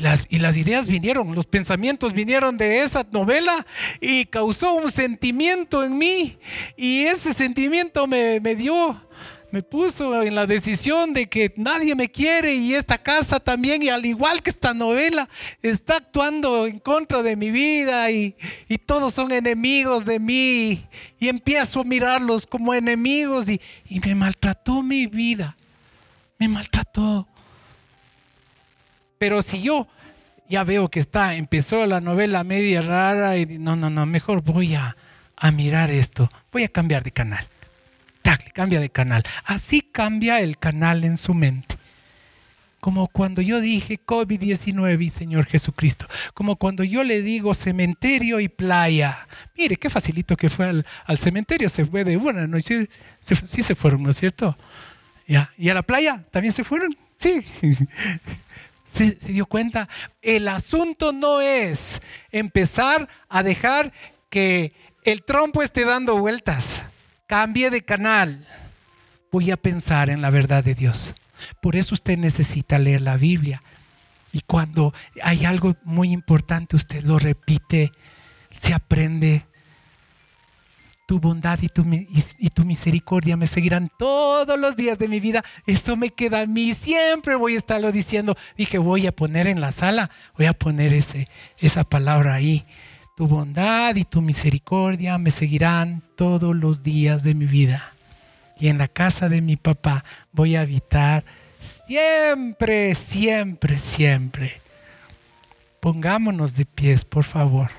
las, 0.00 0.26
y 0.30 0.38
las 0.38 0.56
ideas 0.56 0.86
vinieron, 0.86 1.34
los 1.34 1.46
pensamientos 1.46 2.12
vinieron 2.12 2.56
de 2.56 2.82
esa 2.82 3.04
novela 3.10 3.66
y 4.00 4.26
causó 4.26 4.74
un 4.74 4.92
sentimiento 4.92 5.82
en 5.82 5.98
mí 5.98 6.38
y 6.76 7.00
ese 7.00 7.34
sentimiento 7.34 8.06
me, 8.06 8.38
me 8.38 8.54
dio 8.54 8.96
me 9.50 9.62
puso 9.62 10.22
en 10.22 10.34
la 10.34 10.46
decisión 10.46 11.12
de 11.12 11.28
que 11.28 11.52
nadie 11.56 11.94
me 11.94 12.10
quiere 12.10 12.54
y 12.54 12.74
esta 12.74 12.98
casa 12.98 13.38
también, 13.38 13.82
y 13.82 13.88
al 13.88 14.04
igual 14.04 14.42
que 14.42 14.50
esta 14.50 14.74
novela, 14.74 15.28
está 15.62 15.96
actuando 15.96 16.66
en 16.66 16.78
contra 16.78 17.22
de 17.22 17.36
mi 17.36 17.50
vida 17.50 18.10
y, 18.10 18.36
todos 18.86 19.14
son 19.14 19.32
enemigos 19.32 20.04
de 20.04 20.20
mí. 20.20 20.84
Y 21.18 21.28
empiezo 21.28 21.80
a 21.80 21.84
mirarlos 21.84 22.46
como 22.46 22.72
enemigos 22.72 23.48
y, 23.48 23.60
y 23.88 24.00
me 24.00 24.14
maltrató 24.14 24.82
mi 24.82 25.06
vida. 25.06 25.56
Me 26.38 26.48
maltrató. 26.48 27.26
Pero 29.18 29.42
si 29.42 29.62
yo 29.62 29.88
ya 30.48 30.62
veo 30.62 30.88
que 30.88 31.00
está, 31.00 31.34
empezó 31.34 31.84
la 31.86 32.00
novela 32.00 32.44
media 32.44 32.80
rara 32.82 33.36
y 33.38 33.58
no, 33.58 33.74
no, 33.74 33.90
no, 33.90 34.06
mejor 34.06 34.42
voy 34.42 34.74
a, 34.74 34.96
a 35.36 35.50
mirar 35.50 35.90
esto. 35.90 36.28
Voy 36.52 36.62
a 36.62 36.68
cambiar 36.68 37.02
de 37.02 37.10
canal 37.10 37.48
cambia 38.52 38.80
de 38.80 38.90
canal. 38.90 39.22
Así 39.44 39.80
cambia 39.80 40.40
el 40.40 40.58
canal 40.58 41.04
en 41.04 41.16
su 41.16 41.34
mente. 41.34 41.76
Como 42.80 43.08
cuando 43.08 43.42
yo 43.42 43.60
dije 43.60 43.98
COVID-19 44.04 45.02
y 45.02 45.10
Señor 45.10 45.46
Jesucristo. 45.46 46.06
Como 46.34 46.56
cuando 46.56 46.84
yo 46.84 47.02
le 47.02 47.22
digo 47.22 47.54
cementerio 47.54 48.38
y 48.38 48.48
playa. 48.48 49.26
Mire, 49.56 49.76
qué 49.76 49.90
facilito 49.90 50.36
que 50.36 50.50
fue 50.50 50.66
al, 50.66 51.18
cementerio. 51.18 51.68
Se 51.68 51.84
fue 51.84 52.04
de 52.04 52.16
una 52.16 52.46
noche. 52.46 52.88
Sí 53.20 53.62
se 53.62 53.74
fueron, 53.74 54.02
¿no 54.02 54.10
es 54.10 54.18
cierto? 54.18 54.56
¿Ya? 55.26 55.52
¿Y 55.58 55.68
a 55.68 55.74
la 55.74 55.82
playa 55.82 56.24
también 56.30 56.52
se 56.52 56.64
fueron? 56.64 56.96
Sí. 57.16 57.44
¿Se, 58.92 59.18
¿Se 59.18 59.32
dio 59.32 59.46
cuenta? 59.46 59.88
El 60.22 60.46
asunto 60.46 61.12
no 61.12 61.40
es 61.40 62.00
empezar 62.30 63.08
a 63.28 63.42
dejar 63.42 63.92
que 64.30 64.72
el 65.02 65.24
trompo 65.24 65.62
esté 65.62 65.84
dando 65.84 66.16
vueltas, 66.18 66.82
cambie 67.26 67.70
de 67.70 67.82
canal, 67.82 68.46
voy 69.30 69.50
a 69.50 69.56
pensar 69.56 70.10
en 70.10 70.22
la 70.22 70.30
verdad 70.30 70.64
de 70.64 70.74
Dios. 70.74 71.14
Por 71.60 71.76
eso 71.76 71.94
usted 71.94 72.16
necesita 72.18 72.78
leer 72.78 73.02
la 73.02 73.16
Biblia. 73.16 73.62
Y 74.32 74.40
cuando 74.40 74.92
hay 75.22 75.44
algo 75.44 75.76
muy 75.84 76.12
importante, 76.12 76.76
usted 76.76 77.02
lo 77.02 77.18
repite, 77.18 77.92
se 78.50 78.74
aprende. 78.74 79.44
Tu 81.06 81.20
bondad 81.20 81.60
y 81.62 81.68
tu, 81.68 82.64
misericordia 82.64 83.36
me 83.36 83.46
seguirán 83.46 83.92
todos 83.96 84.58
los 84.58 84.76
días 84.76 84.98
de 84.98 85.06
mi 85.06 85.20
vida. 85.20 85.44
Eso 85.64 85.96
me 85.96 86.10
queda 86.10 86.40
a 86.40 86.46
mí. 86.46 86.74
Siempre 86.74 87.36
voy 87.36 87.54
a 87.54 87.58
estarlo 87.58 87.92
diciendo. 87.92 88.36
Dije, 88.56 88.78
voy 88.78 89.06
a 89.06 89.12
poner 89.12 89.46
en 89.46 89.60
la 89.60 89.70
sala, 89.70 90.10
voy 90.36 90.46
a 90.46 90.52
poner 90.52 90.92
ese, 90.92 91.28
esa 91.58 91.84
palabra 91.84 92.34
ahí. 92.34 92.66
Tu 93.16 93.26
bondad 93.26 93.96
y 93.96 94.04
tu 94.04 94.20
misericordia 94.20 95.16
me 95.16 95.30
seguirán 95.30 96.02
todos 96.16 96.54
los 96.54 96.82
días 96.82 97.22
de 97.22 97.32
mi 97.32 97.46
vida 97.46 97.94
y 98.60 98.68
en 98.68 98.76
la 98.76 98.88
casa 98.88 99.30
de 99.30 99.40
mi 99.40 99.56
papá 99.56 100.04
voy 100.32 100.54
a 100.54 100.60
habitar 100.60 101.24
siempre, 101.86 102.94
siempre, 102.94 103.78
siempre. 103.78 104.60
Pongámonos 105.80 106.56
de 106.56 106.66
pies, 106.66 107.06
por 107.06 107.24
favor. 107.24 107.70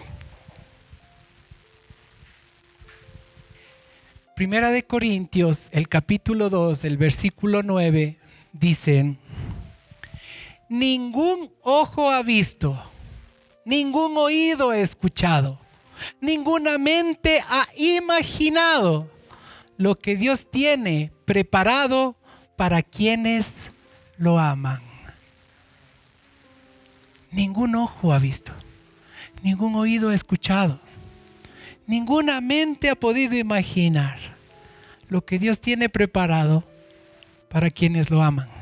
Primera 4.36 4.72
de 4.72 4.84
Corintios, 4.84 5.68
el 5.72 5.88
capítulo 5.88 6.50
2, 6.50 6.84
el 6.84 6.98
versículo 6.98 7.62
9, 7.62 8.18
dicen, 8.54 9.20
ningún 10.68 11.52
ojo 11.62 12.10
ha 12.10 12.24
visto, 12.24 12.80
ningún 13.68 14.18
oído 14.18 14.70
ha 14.70 14.78
escuchado, 14.78 15.60
ninguna 16.22 16.78
mente 16.78 17.44
ha 17.50 17.68
imaginado 17.76 19.12
lo 19.76 19.96
que 19.96 20.16
Dios 20.16 20.50
tiene 20.50 21.12
preparado 21.26 22.16
para 22.56 22.82
quienes 22.82 23.72
lo 24.18 24.40
aman. 24.40 24.82
Ningún 27.30 27.76
ojo 27.76 28.14
ha 28.14 28.20
visto, 28.20 28.54
ningún 29.44 29.76
oído 29.76 30.12
ha 30.12 30.16
escuchado, 30.16 30.80
ninguna 31.86 32.40
mente 32.40 32.90
ha 32.90 32.96
podido 32.96 33.36
imaginar 33.36 34.18
lo 35.10 35.26
que 35.26 35.40
Dios 35.40 35.60
tiene 35.60 35.90
preparado 35.90 36.64
para 37.50 37.70
quienes 37.70 38.10
lo 38.10 38.24
aman. 38.24 38.57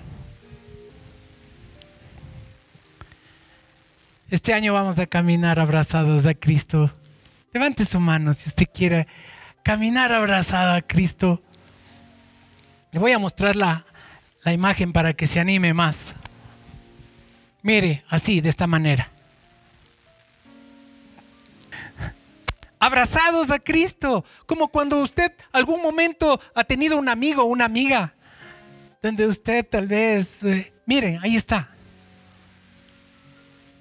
Este 4.36 4.54
año 4.54 4.74
vamos 4.74 5.00
a 5.00 5.06
caminar 5.06 5.62
abrazados 5.62 6.26
a 6.26 6.34
Cristo. 6.34 6.92
Levante 7.54 7.86
su 7.86 8.02
mano 8.02 8.34
si 8.34 8.50
usted 8.50 8.68
quiere 8.68 9.08
caminar 9.64 10.12
abrazado 10.12 10.74
a 10.74 10.82
Cristo. 10.82 11.42
Le 12.92 13.00
voy 13.00 13.14
a 13.14 13.18
mostrar 13.18 13.56
la, 13.56 13.86
la 14.44 14.52
imagen 14.52 14.92
para 14.92 15.14
que 15.14 15.26
se 15.26 15.40
anime 15.40 15.74
más. 15.74 16.16
Mire, 17.62 18.04
así, 18.10 18.42
de 18.42 18.50
esta 18.50 18.68
manera. 18.68 19.10
Abrazados 22.78 23.50
a 23.52 23.60
Cristo, 23.60 24.26
como 24.46 24.68
cuando 24.68 25.02
usted 25.02 25.32
algún 25.54 25.82
momento 25.82 26.42
ha 26.54 26.66
tenido 26.66 26.98
un 26.98 27.08
amigo 27.08 27.44
o 27.44 27.46
una 27.46 27.64
amiga, 27.64 28.14
donde 29.02 29.28
usted 29.28 29.66
tal 29.66 29.88
vez, 29.88 30.44
eh, 30.44 30.74
miren, 30.86 31.22
ahí 31.24 31.38
está. 31.38 31.70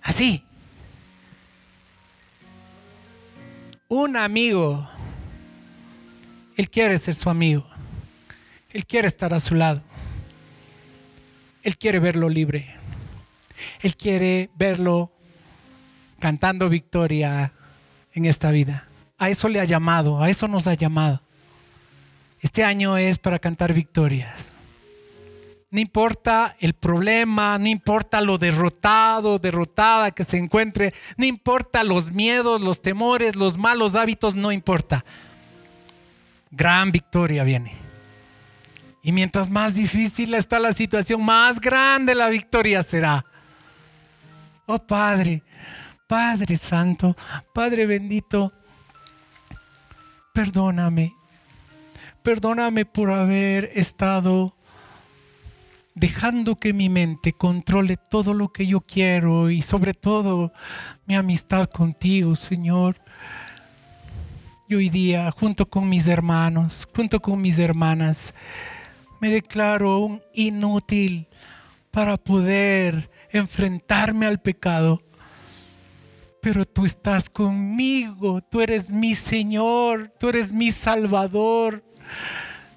Así. 0.01 0.44
Un 3.97 4.17
amigo 4.17 4.89
él 6.57 6.71
quiere 6.71 6.99
ser 6.99 7.15
su 7.15 7.29
amigo. 7.29 7.67
Él 8.71 8.87
quiere 8.87 9.09
estar 9.09 9.35
a 9.35 9.41
su 9.41 9.55
lado. 9.55 9.83
Él 11.63 11.77
quiere 11.77 11.99
verlo 11.99 12.29
libre. 12.29 12.75
Él 13.81 13.97
quiere 13.97 14.51
verlo 14.57 15.11
cantando 16.19 16.69
victoria 16.69 17.53
en 18.13 18.25
esta 18.25 18.51
vida. 18.51 18.87
A 19.19 19.31
eso 19.31 19.49
le 19.49 19.61
ha 19.61 19.65
llamado, 19.65 20.23
a 20.23 20.29
eso 20.29 20.49
nos 20.49 20.67
ha 20.67 20.75
llamado. 20.75 21.21
Este 22.41 22.63
año 22.63 22.97
es 22.97 23.19
para 23.19 23.39
cantar 23.39 23.73
victorias. 23.73 24.54
No 25.75 25.81
importa 25.81 26.57
el 26.61 26.73
problema, 26.73 27.59
no 27.59 27.67
importa 27.67 28.21
lo 28.21 28.39
derrotado, 28.39 29.39
derrotada 29.39 30.13
que 30.13 30.23
se 30.23 30.39
encuentre, 30.39 30.95
no 31.17 31.27
importa 31.27 31.83
los 31.83 32.13
miedos, 32.13 32.61
los 32.61 32.81
temores, 32.81 33.35
los 33.35 33.59
malos 33.59 33.97
hábitos, 33.97 34.37
no 34.37 34.53
importa 34.53 35.05
gran 36.57 36.93
victoria 36.93 37.45
viene. 37.45 37.73
Y 39.03 39.13
mientras 39.13 39.51
más 39.51 39.75
difícil 39.75 40.35
está 40.35 40.59
la 40.59 40.73
situación, 40.73 41.23
más 41.23 41.61
grande 41.61 42.15
la 42.15 42.29
victoria 42.29 42.83
será. 42.83 43.25
Oh 44.67 44.79
Padre, 44.79 45.43
Padre 46.07 46.57
Santo, 46.57 47.17
Padre 47.53 47.87
bendito, 47.87 48.53
perdóname. 50.33 51.13
Perdóname 52.23 52.87
por 52.87 53.11
haber 53.11 53.71
estado 53.75 54.54
dejando 55.95 56.57
que 56.57 56.73
mi 56.73 56.89
mente 56.89 57.33
controle 57.33 57.97
todo 57.97 58.35
lo 58.35 58.53
que 58.53 58.67
yo 58.67 58.81
quiero 58.81 59.51
y 59.51 59.63
sobre 59.63 59.95
todo 59.95 60.53
mi 61.07 61.15
amistad 61.15 61.69
contigo, 61.71 62.37
Señor 62.37 62.97
hoy 64.75 64.89
día, 64.89 65.31
junto 65.31 65.67
con 65.67 65.89
mis 65.89 66.07
hermanos, 66.07 66.89
junto 66.95 67.21
con 67.21 67.41
mis 67.41 67.59
hermanas, 67.59 68.35
me 69.21 69.31
declaro 69.31 69.99
un 69.99 70.23
inútil 70.33 71.29
para 71.91 72.17
poder 72.17 73.11
enfrentarme 73.31 74.27
al 74.27 74.41
pecado. 74.41 75.03
Pero 76.41 76.67
tú 76.67 76.85
estás 76.85 77.31
conmigo, 77.31 78.43
tú 78.43 78.61
eres 78.61 78.91
mi 78.91 79.15
Señor, 79.15 80.13
tú 80.19 80.29
eres 80.29 80.53
mi 80.53 80.73
Salvador. 80.73 81.83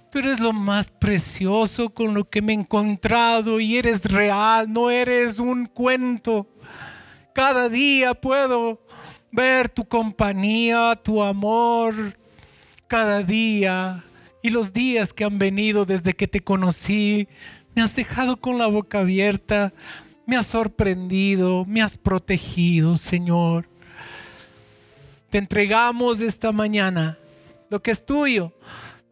Tú 0.10 0.20
eres 0.20 0.40
lo 0.40 0.54
más 0.54 0.90
precioso 0.90 1.90
con 1.90 2.14
lo 2.14 2.30
que 2.30 2.42
me 2.42 2.54
he 2.54 2.56
encontrado 2.56 3.60
y 3.60 3.78
eres 3.78 4.06
real, 4.06 4.72
no 4.72 4.90
eres 4.90 5.38
un 5.38 5.66
cuento. 5.66 6.48
Cada 7.34 7.68
día 7.68 8.14
puedo 8.14 8.82
ver 9.32 9.68
tu 9.68 9.86
compañía, 9.86 10.98
tu 11.04 11.22
amor 11.22 12.16
cada 12.88 13.22
día 13.22 14.04
y 14.42 14.50
los 14.50 14.72
días 14.72 15.12
que 15.12 15.26
han 15.26 15.38
venido 15.38 15.84
desde 15.86 16.14
que 16.14 16.28
te 16.28 16.40
conocí. 16.40 17.28
Me 17.76 17.82
has 17.82 17.96
dejado 17.96 18.38
con 18.38 18.58
la 18.58 18.68
boca 18.68 19.02
abierta, 19.02 19.74
me 20.26 20.38
has 20.38 20.48
sorprendido, 20.48 21.66
me 21.66 21.82
has 21.82 21.98
protegido, 21.98 22.96
Señor. 22.96 23.68
Te 25.30 25.38
entregamos 25.38 26.22
esta 26.22 26.54
mañana 26.54 27.18
lo 27.70 27.82
que 27.82 27.92
es 27.92 28.06
tuyo. 28.06 28.54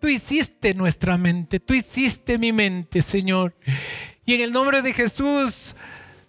Tú 0.06 0.10
hiciste 0.10 0.76
nuestra 0.76 1.18
mente, 1.18 1.60
tú 1.60 1.74
hiciste 1.74 2.38
mi 2.38 2.53
mente, 2.53 3.01
Señor. 3.01 3.56
Y 4.24 4.36
en 4.36 4.41
el 4.41 4.51
nombre 4.51 4.84
de 4.84 4.93
Jesús, 4.93 5.76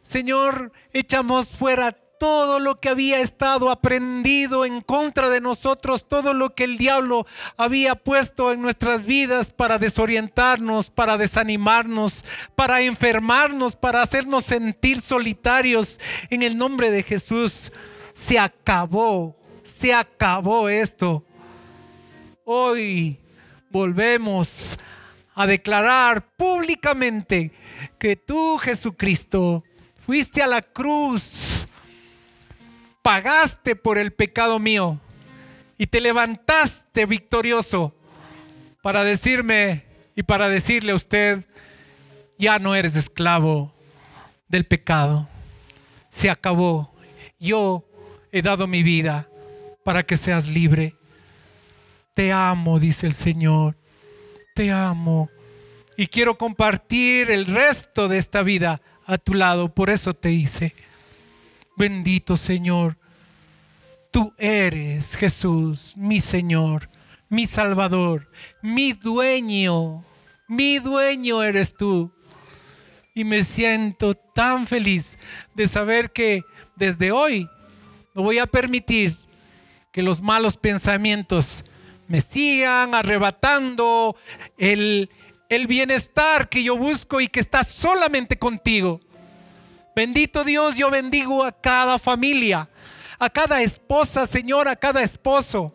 Señor, 0.03 0.73
echamos 0.95 1.51
fuera 1.51 1.93
todo 1.93 2.59
lo 2.59 2.81
que 2.81 2.89
había 2.89 3.21
estado 3.21 3.71
aprendido 3.71 4.65
en 4.65 4.81
contra 4.81 5.29
de 5.29 5.43
nosotros, 5.43 6.09
todo 6.09 6.33
lo 6.33 6.55
que 6.55 6.65
el 6.65 6.79
diablo 6.79 7.27
había 7.59 7.97
puesto 7.97 8.51
en 8.51 8.63
nuestras 8.63 9.05
vidas 9.05 9.51
para 9.51 9.79
desorientarnos, 9.79 10.89
para 10.89 11.19
desanimarnos, 11.19 12.25
para 12.55 12.81
enfermarnos, 12.81 13.77
para 13.77 14.01
hacernos 14.01 14.47
sentir 14.47 15.03
solitarios. 15.03 16.01
En 16.31 16.43
el 16.43 16.57
nombre 16.57 16.91
de 16.91 17.03
Jesús 17.03 17.71
se 18.15 18.39
acabó, 18.39 19.37
se 19.63 19.93
acabó 19.93 20.71
esto. 20.71 21.23
Hoy 22.43 23.19
volvemos 23.71 24.79
a 25.35 25.47
declarar 25.47 26.27
públicamente 26.37 27.53
que 27.99 28.17
tú, 28.17 28.59
Jesucristo, 28.59 29.65
fuiste 30.05 30.43
a 30.43 30.47
la 30.47 30.63
cruz 30.63 31.67
pagaste 33.07 33.77
por 33.77 33.99
el 33.99 34.13
pecado 34.13 34.59
mío 34.59 34.99
y 35.79 35.87
te 35.87 36.01
levantaste 36.01 37.07
victorioso 37.07 37.95
para 38.83 39.05
decirme 39.05 39.85
y 40.17 40.25
para 40.25 40.49
decirle 40.49 40.91
a 40.91 40.97
usted, 40.97 41.45
ya 42.37 42.59
no 42.59 42.75
eres 42.75 42.97
esclavo 42.97 43.73
del 44.49 44.67
pecado. 44.67 45.29
Se 46.11 46.29
acabó. 46.29 46.97
Yo 47.39 47.89
he 48.33 48.43
dado 48.43 48.67
mi 48.67 48.83
vida 48.83 49.29
para 49.85 50.03
que 50.03 50.17
seas 50.17 50.49
libre. 50.49 50.96
Te 52.17 52.33
amo, 52.33 52.81
dice 52.81 53.07
el 53.07 53.15
Señor. 53.15 53.77
Te 54.57 54.73
amo. 54.73 55.31
Y 55.97 56.09
quiero 56.09 56.37
compartir 56.37 57.31
el 57.31 57.47
resto 57.47 58.09
de 58.09 58.19
esta 58.19 58.43
vida 58.43 58.81
a 59.05 59.19
tu 59.19 59.35
lado. 59.35 59.73
Por 59.73 59.91
eso 59.91 60.15
te 60.15 60.33
hice. 60.33 60.75
Bendito 61.77 62.39
Señor, 62.39 62.97
Tú 64.17 64.33
eres 64.39 65.15
Jesús, 65.15 65.93
mi 65.95 66.23
Señor, 66.23 66.89
mi 67.29 67.47
Salvador, 67.47 68.31
mi 68.63 68.95
dueño, 68.95 70.07
mi 70.49 70.79
dueño 70.79 71.43
eres 71.43 71.77
tú. 71.77 72.11
Y 73.15 73.25
me 73.25 73.45
siento 73.45 74.15
tan 74.15 74.67
feliz 74.67 75.19
de 75.53 75.69
saber 75.69 76.13
que 76.13 76.41
desde 76.77 77.13
hoy 77.13 77.47
no 78.15 78.23
voy 78.23 78.39
a 78.39 78.47
permitir 78.47 79.19
que 79.93 80.03
los 80.03 80.23
malos 80.23 80.57
pensamientos 80.57 81.63
me 82.09 82.21
sigan 82.21 82.95
arrebatando 82.95 84.17
el, 84.57 85.11
el 85.49 85.67
bienestar 85.67 86.49
que 86.49 86.63
yo 86.63 86.77
busco 86.77 87.21
y 87.21 87.29
que 87.29 87.41
está 87.41 87.65
solamente 87.65 88.39
contigo. 88.39 89.01
Bendito 89.95 90.45
Dios, 90.45 90.77
yo 90.77 90.91
bendigo 90.91 91.43
a 91.43 91.53
cada 91.53 91.99
familia, 91.99 92.69
a 93.19 93.31
cada 93.31 93.63
esposa, 93.63 94.27
Señor, 94.27 94.69
a 94.69 94.77
cada 94.77 95.03
esposo. 95.03 95.75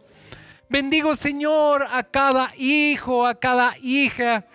Bendigo, 0.69 1.15
Señor, 1.15 1.85
a 1.91 2.03
cada 2.03 2.53
hijo, 2.55 3.25
a 3.25 3.37
cada 3.37 3.75
hija 3.81 4.45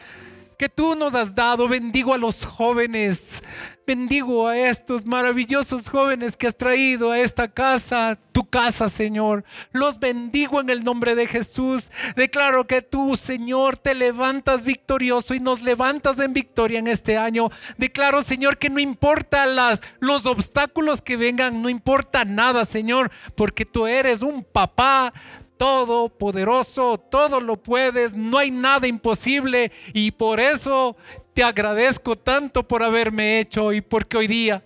que 0.56 0.68
tú 0.68 0.94
nos 0.94 1.14
has 1.14 1.34
dado. 1.34 1.68
Bendigo 1.68 2.14
a 2.14 2.18
los 2.18 2.44
jóvenes. 2.44 3.42
Bendigo 3.86 4.48
a 4.48 4.58
estos 4.58 5.06
maravillosos 5.06 5.88
jóvenes 5.88 6.36
que 6.36 6.48
has 6.48 6.56
traído 6.56 7.12
a 7.12 7.20
esta 7.20 7.46
casa, 7.46 8.18
tu 8.32 8.44
casa, 8.44 8.88
Señor. 8.88 9.44
Los 9.70 10.00
bendigo 10.00 10.60
en 10.60 10.70
el 10.70 10.82
nombre 10.82 11.14
de 11.14 11.28
Jesús. 11.28 11.92
Declaro 12.16 12.66
que 12.66 12.82
tú, 12.82 13.16
Señor, 13.16 13.76
te 13.76 13.94
levantas 13.94 14.64
victorioso 14.64 15.34
y 15.34 15.40
nos 15.40 15.62
levantas 15.62 16.18
en 16.18 16.32
victoria 16.32 16.80
en 16.80 16.88
este 16.88 17.16
año. 17.16 17.48
Declaro, 17.78 18.24
Señor, 18.24 18.58
que 18.58 18.70
no 18.70 18.80
importa 18.80 19.46
las, 19.46 19.80
los 20.00 20.26
obstáculos 20.26 21.00
que 21.00 21.16
vengan, 21.16 21.62
no 21.62 21.68
importa 21.68 22.24
nada, 22.24 22.64
Señor, 22.64 23.12
porque 23.36 23.64
tú 23.64 23.86
eres 23.86 24.20
un 24.20 24.42
papá 24.42 25.12
todopoderoso, 25.58 26.98
todo 26.98 27.40
lo 27.40 27.62
puedes, 27.62 28.14
no 28.14 28.38
hay 28.38 28.50
nada 28.50 28.88
imposible 28.88 29.70
y 29.94 30.10
por 30.10 30.40
eso 30.40 30.96
te 31.36 31.44
agradezco 31.44 32.16
tanto 32.16 32.66
por 32.66 32.82
haberme 32.82 33.38
hecho 33.38 33.70
y 33.74 33.82
porque 33.82 34.16
hoy 34.16 34.26
día 34.26 34.62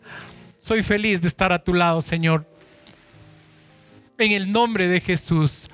soy 0.56 0.84
feliz 0.84 1.20
de 1.20 1.26
estar 1.26 1.52
a 1.52 1.58
tu 1.58 1.74
lado, 1.74 2.00
Señor. 2.00 2.46
En 4.16 4.30
el 4.30 4.52
nombre 4.52 4.86
de 4.86 5.00
Jesús, 5.00 5.68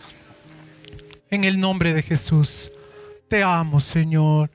en 1.29 1.45
el 1.45 1.61
nombre 1.61 1.93
de 1.93 2.03
Jesús, 2.03 2.71
te 3.29 3.43
amo, 3.43 3.79
Señor. 3.79 4.51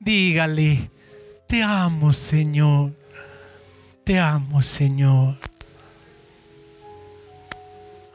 Dígale, 0.00 0.90
te 1.46 1.62
amo, 1.62 2.12
Señor. 2.12 2.90
Te 4.02 4.18
amo, 4.18 4.62
Señor. 4.62 5.36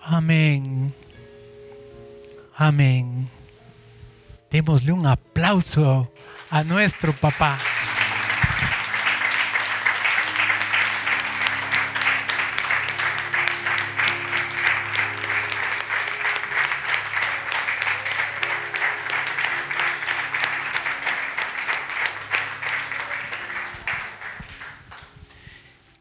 Amén. 0.04 0.94
Amén. 2.54 3.30
Démosle 4.50 4.92
un 4.92 5.08
aplauso 5.08 6.12
a 6.52 6.66
nuestro 6.66 7.14
papá. 7.14 7.58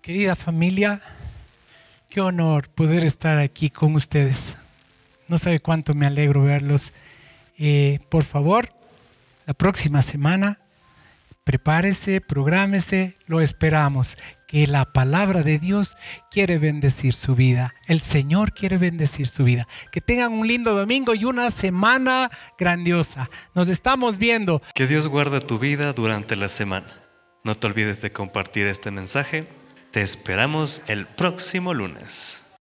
Querida 0.02 0.34
familia, 0.34 1.00
qué 2.08 2.20
honor 2.20 2.68
poder 2.70 3.04
estar 3.04 3.38
aquí 3.38 3.70
con 3.70 3.94
ustedes. 3.94 4.56
No 5.28 5.38
sabe 5.38 5.60
cuánto 5.60 5.94
me 5.94 6.06
alegro 6.06 6.42
verlos. 6.42 6.92
Eh, 7.56 8.00
por 8.08 8.24
favor, 8.24 8.79
la 9.46 9.54
próxima 9.54 10.02
semana, 10.02 10.60
prepárese, 11.44 12.20
prográmese, 12.20 13.16
lo 13.26 13.40
esperamos. 13.40 14.16
Que 14.46 14.66
la 14.66 14.92
palabra 14.92 15.42
de 15.42 15.58
Dios 15.58 15.96
quiere 16.30 16.58
bendecir 16.58 17.14
su 17.14 17.36
vida. 17.36 17.74
El 17.86 18.00
Señor 18.00 18.52
quiere 18.52 18.78
bendecir 18.78 19.28
su 19.28 19.44
vida. 19.44 19.68
Que 19.92 20.00
tengan 20.00 20.32
un 20.32 20.46
lindo 20.46 20.74
domingo 20.74 21.14
y 21.14 21.24
una 21.24 21.50
semana 21.52 22.30
grandiosa. 22.58 23.30
Nos 23.54 23.68
estamos 23.68 24.18
viendo. 24.18 24.60
Que 24.74 24.88
Dios 24.88 25.06
guarde 25.06 25.40
tu 25.40 25.60
vida 25.60 25.92
durante 25.92 26.34
la 26.34 26.48
semana. 26.48 26.88
No 27.44 27.54
te 27.54 27.66
olvides 27.68 28.02
de 28.02 28.10
compartir 28.12 28.66
este 28.66 28.90
mensaje. 28.90 29.46
Te 29.92 30.02
esperamos 30.02 30.82
el 30.88 31.06
próximo 31.06 31.72
lunes. 31.72 32.44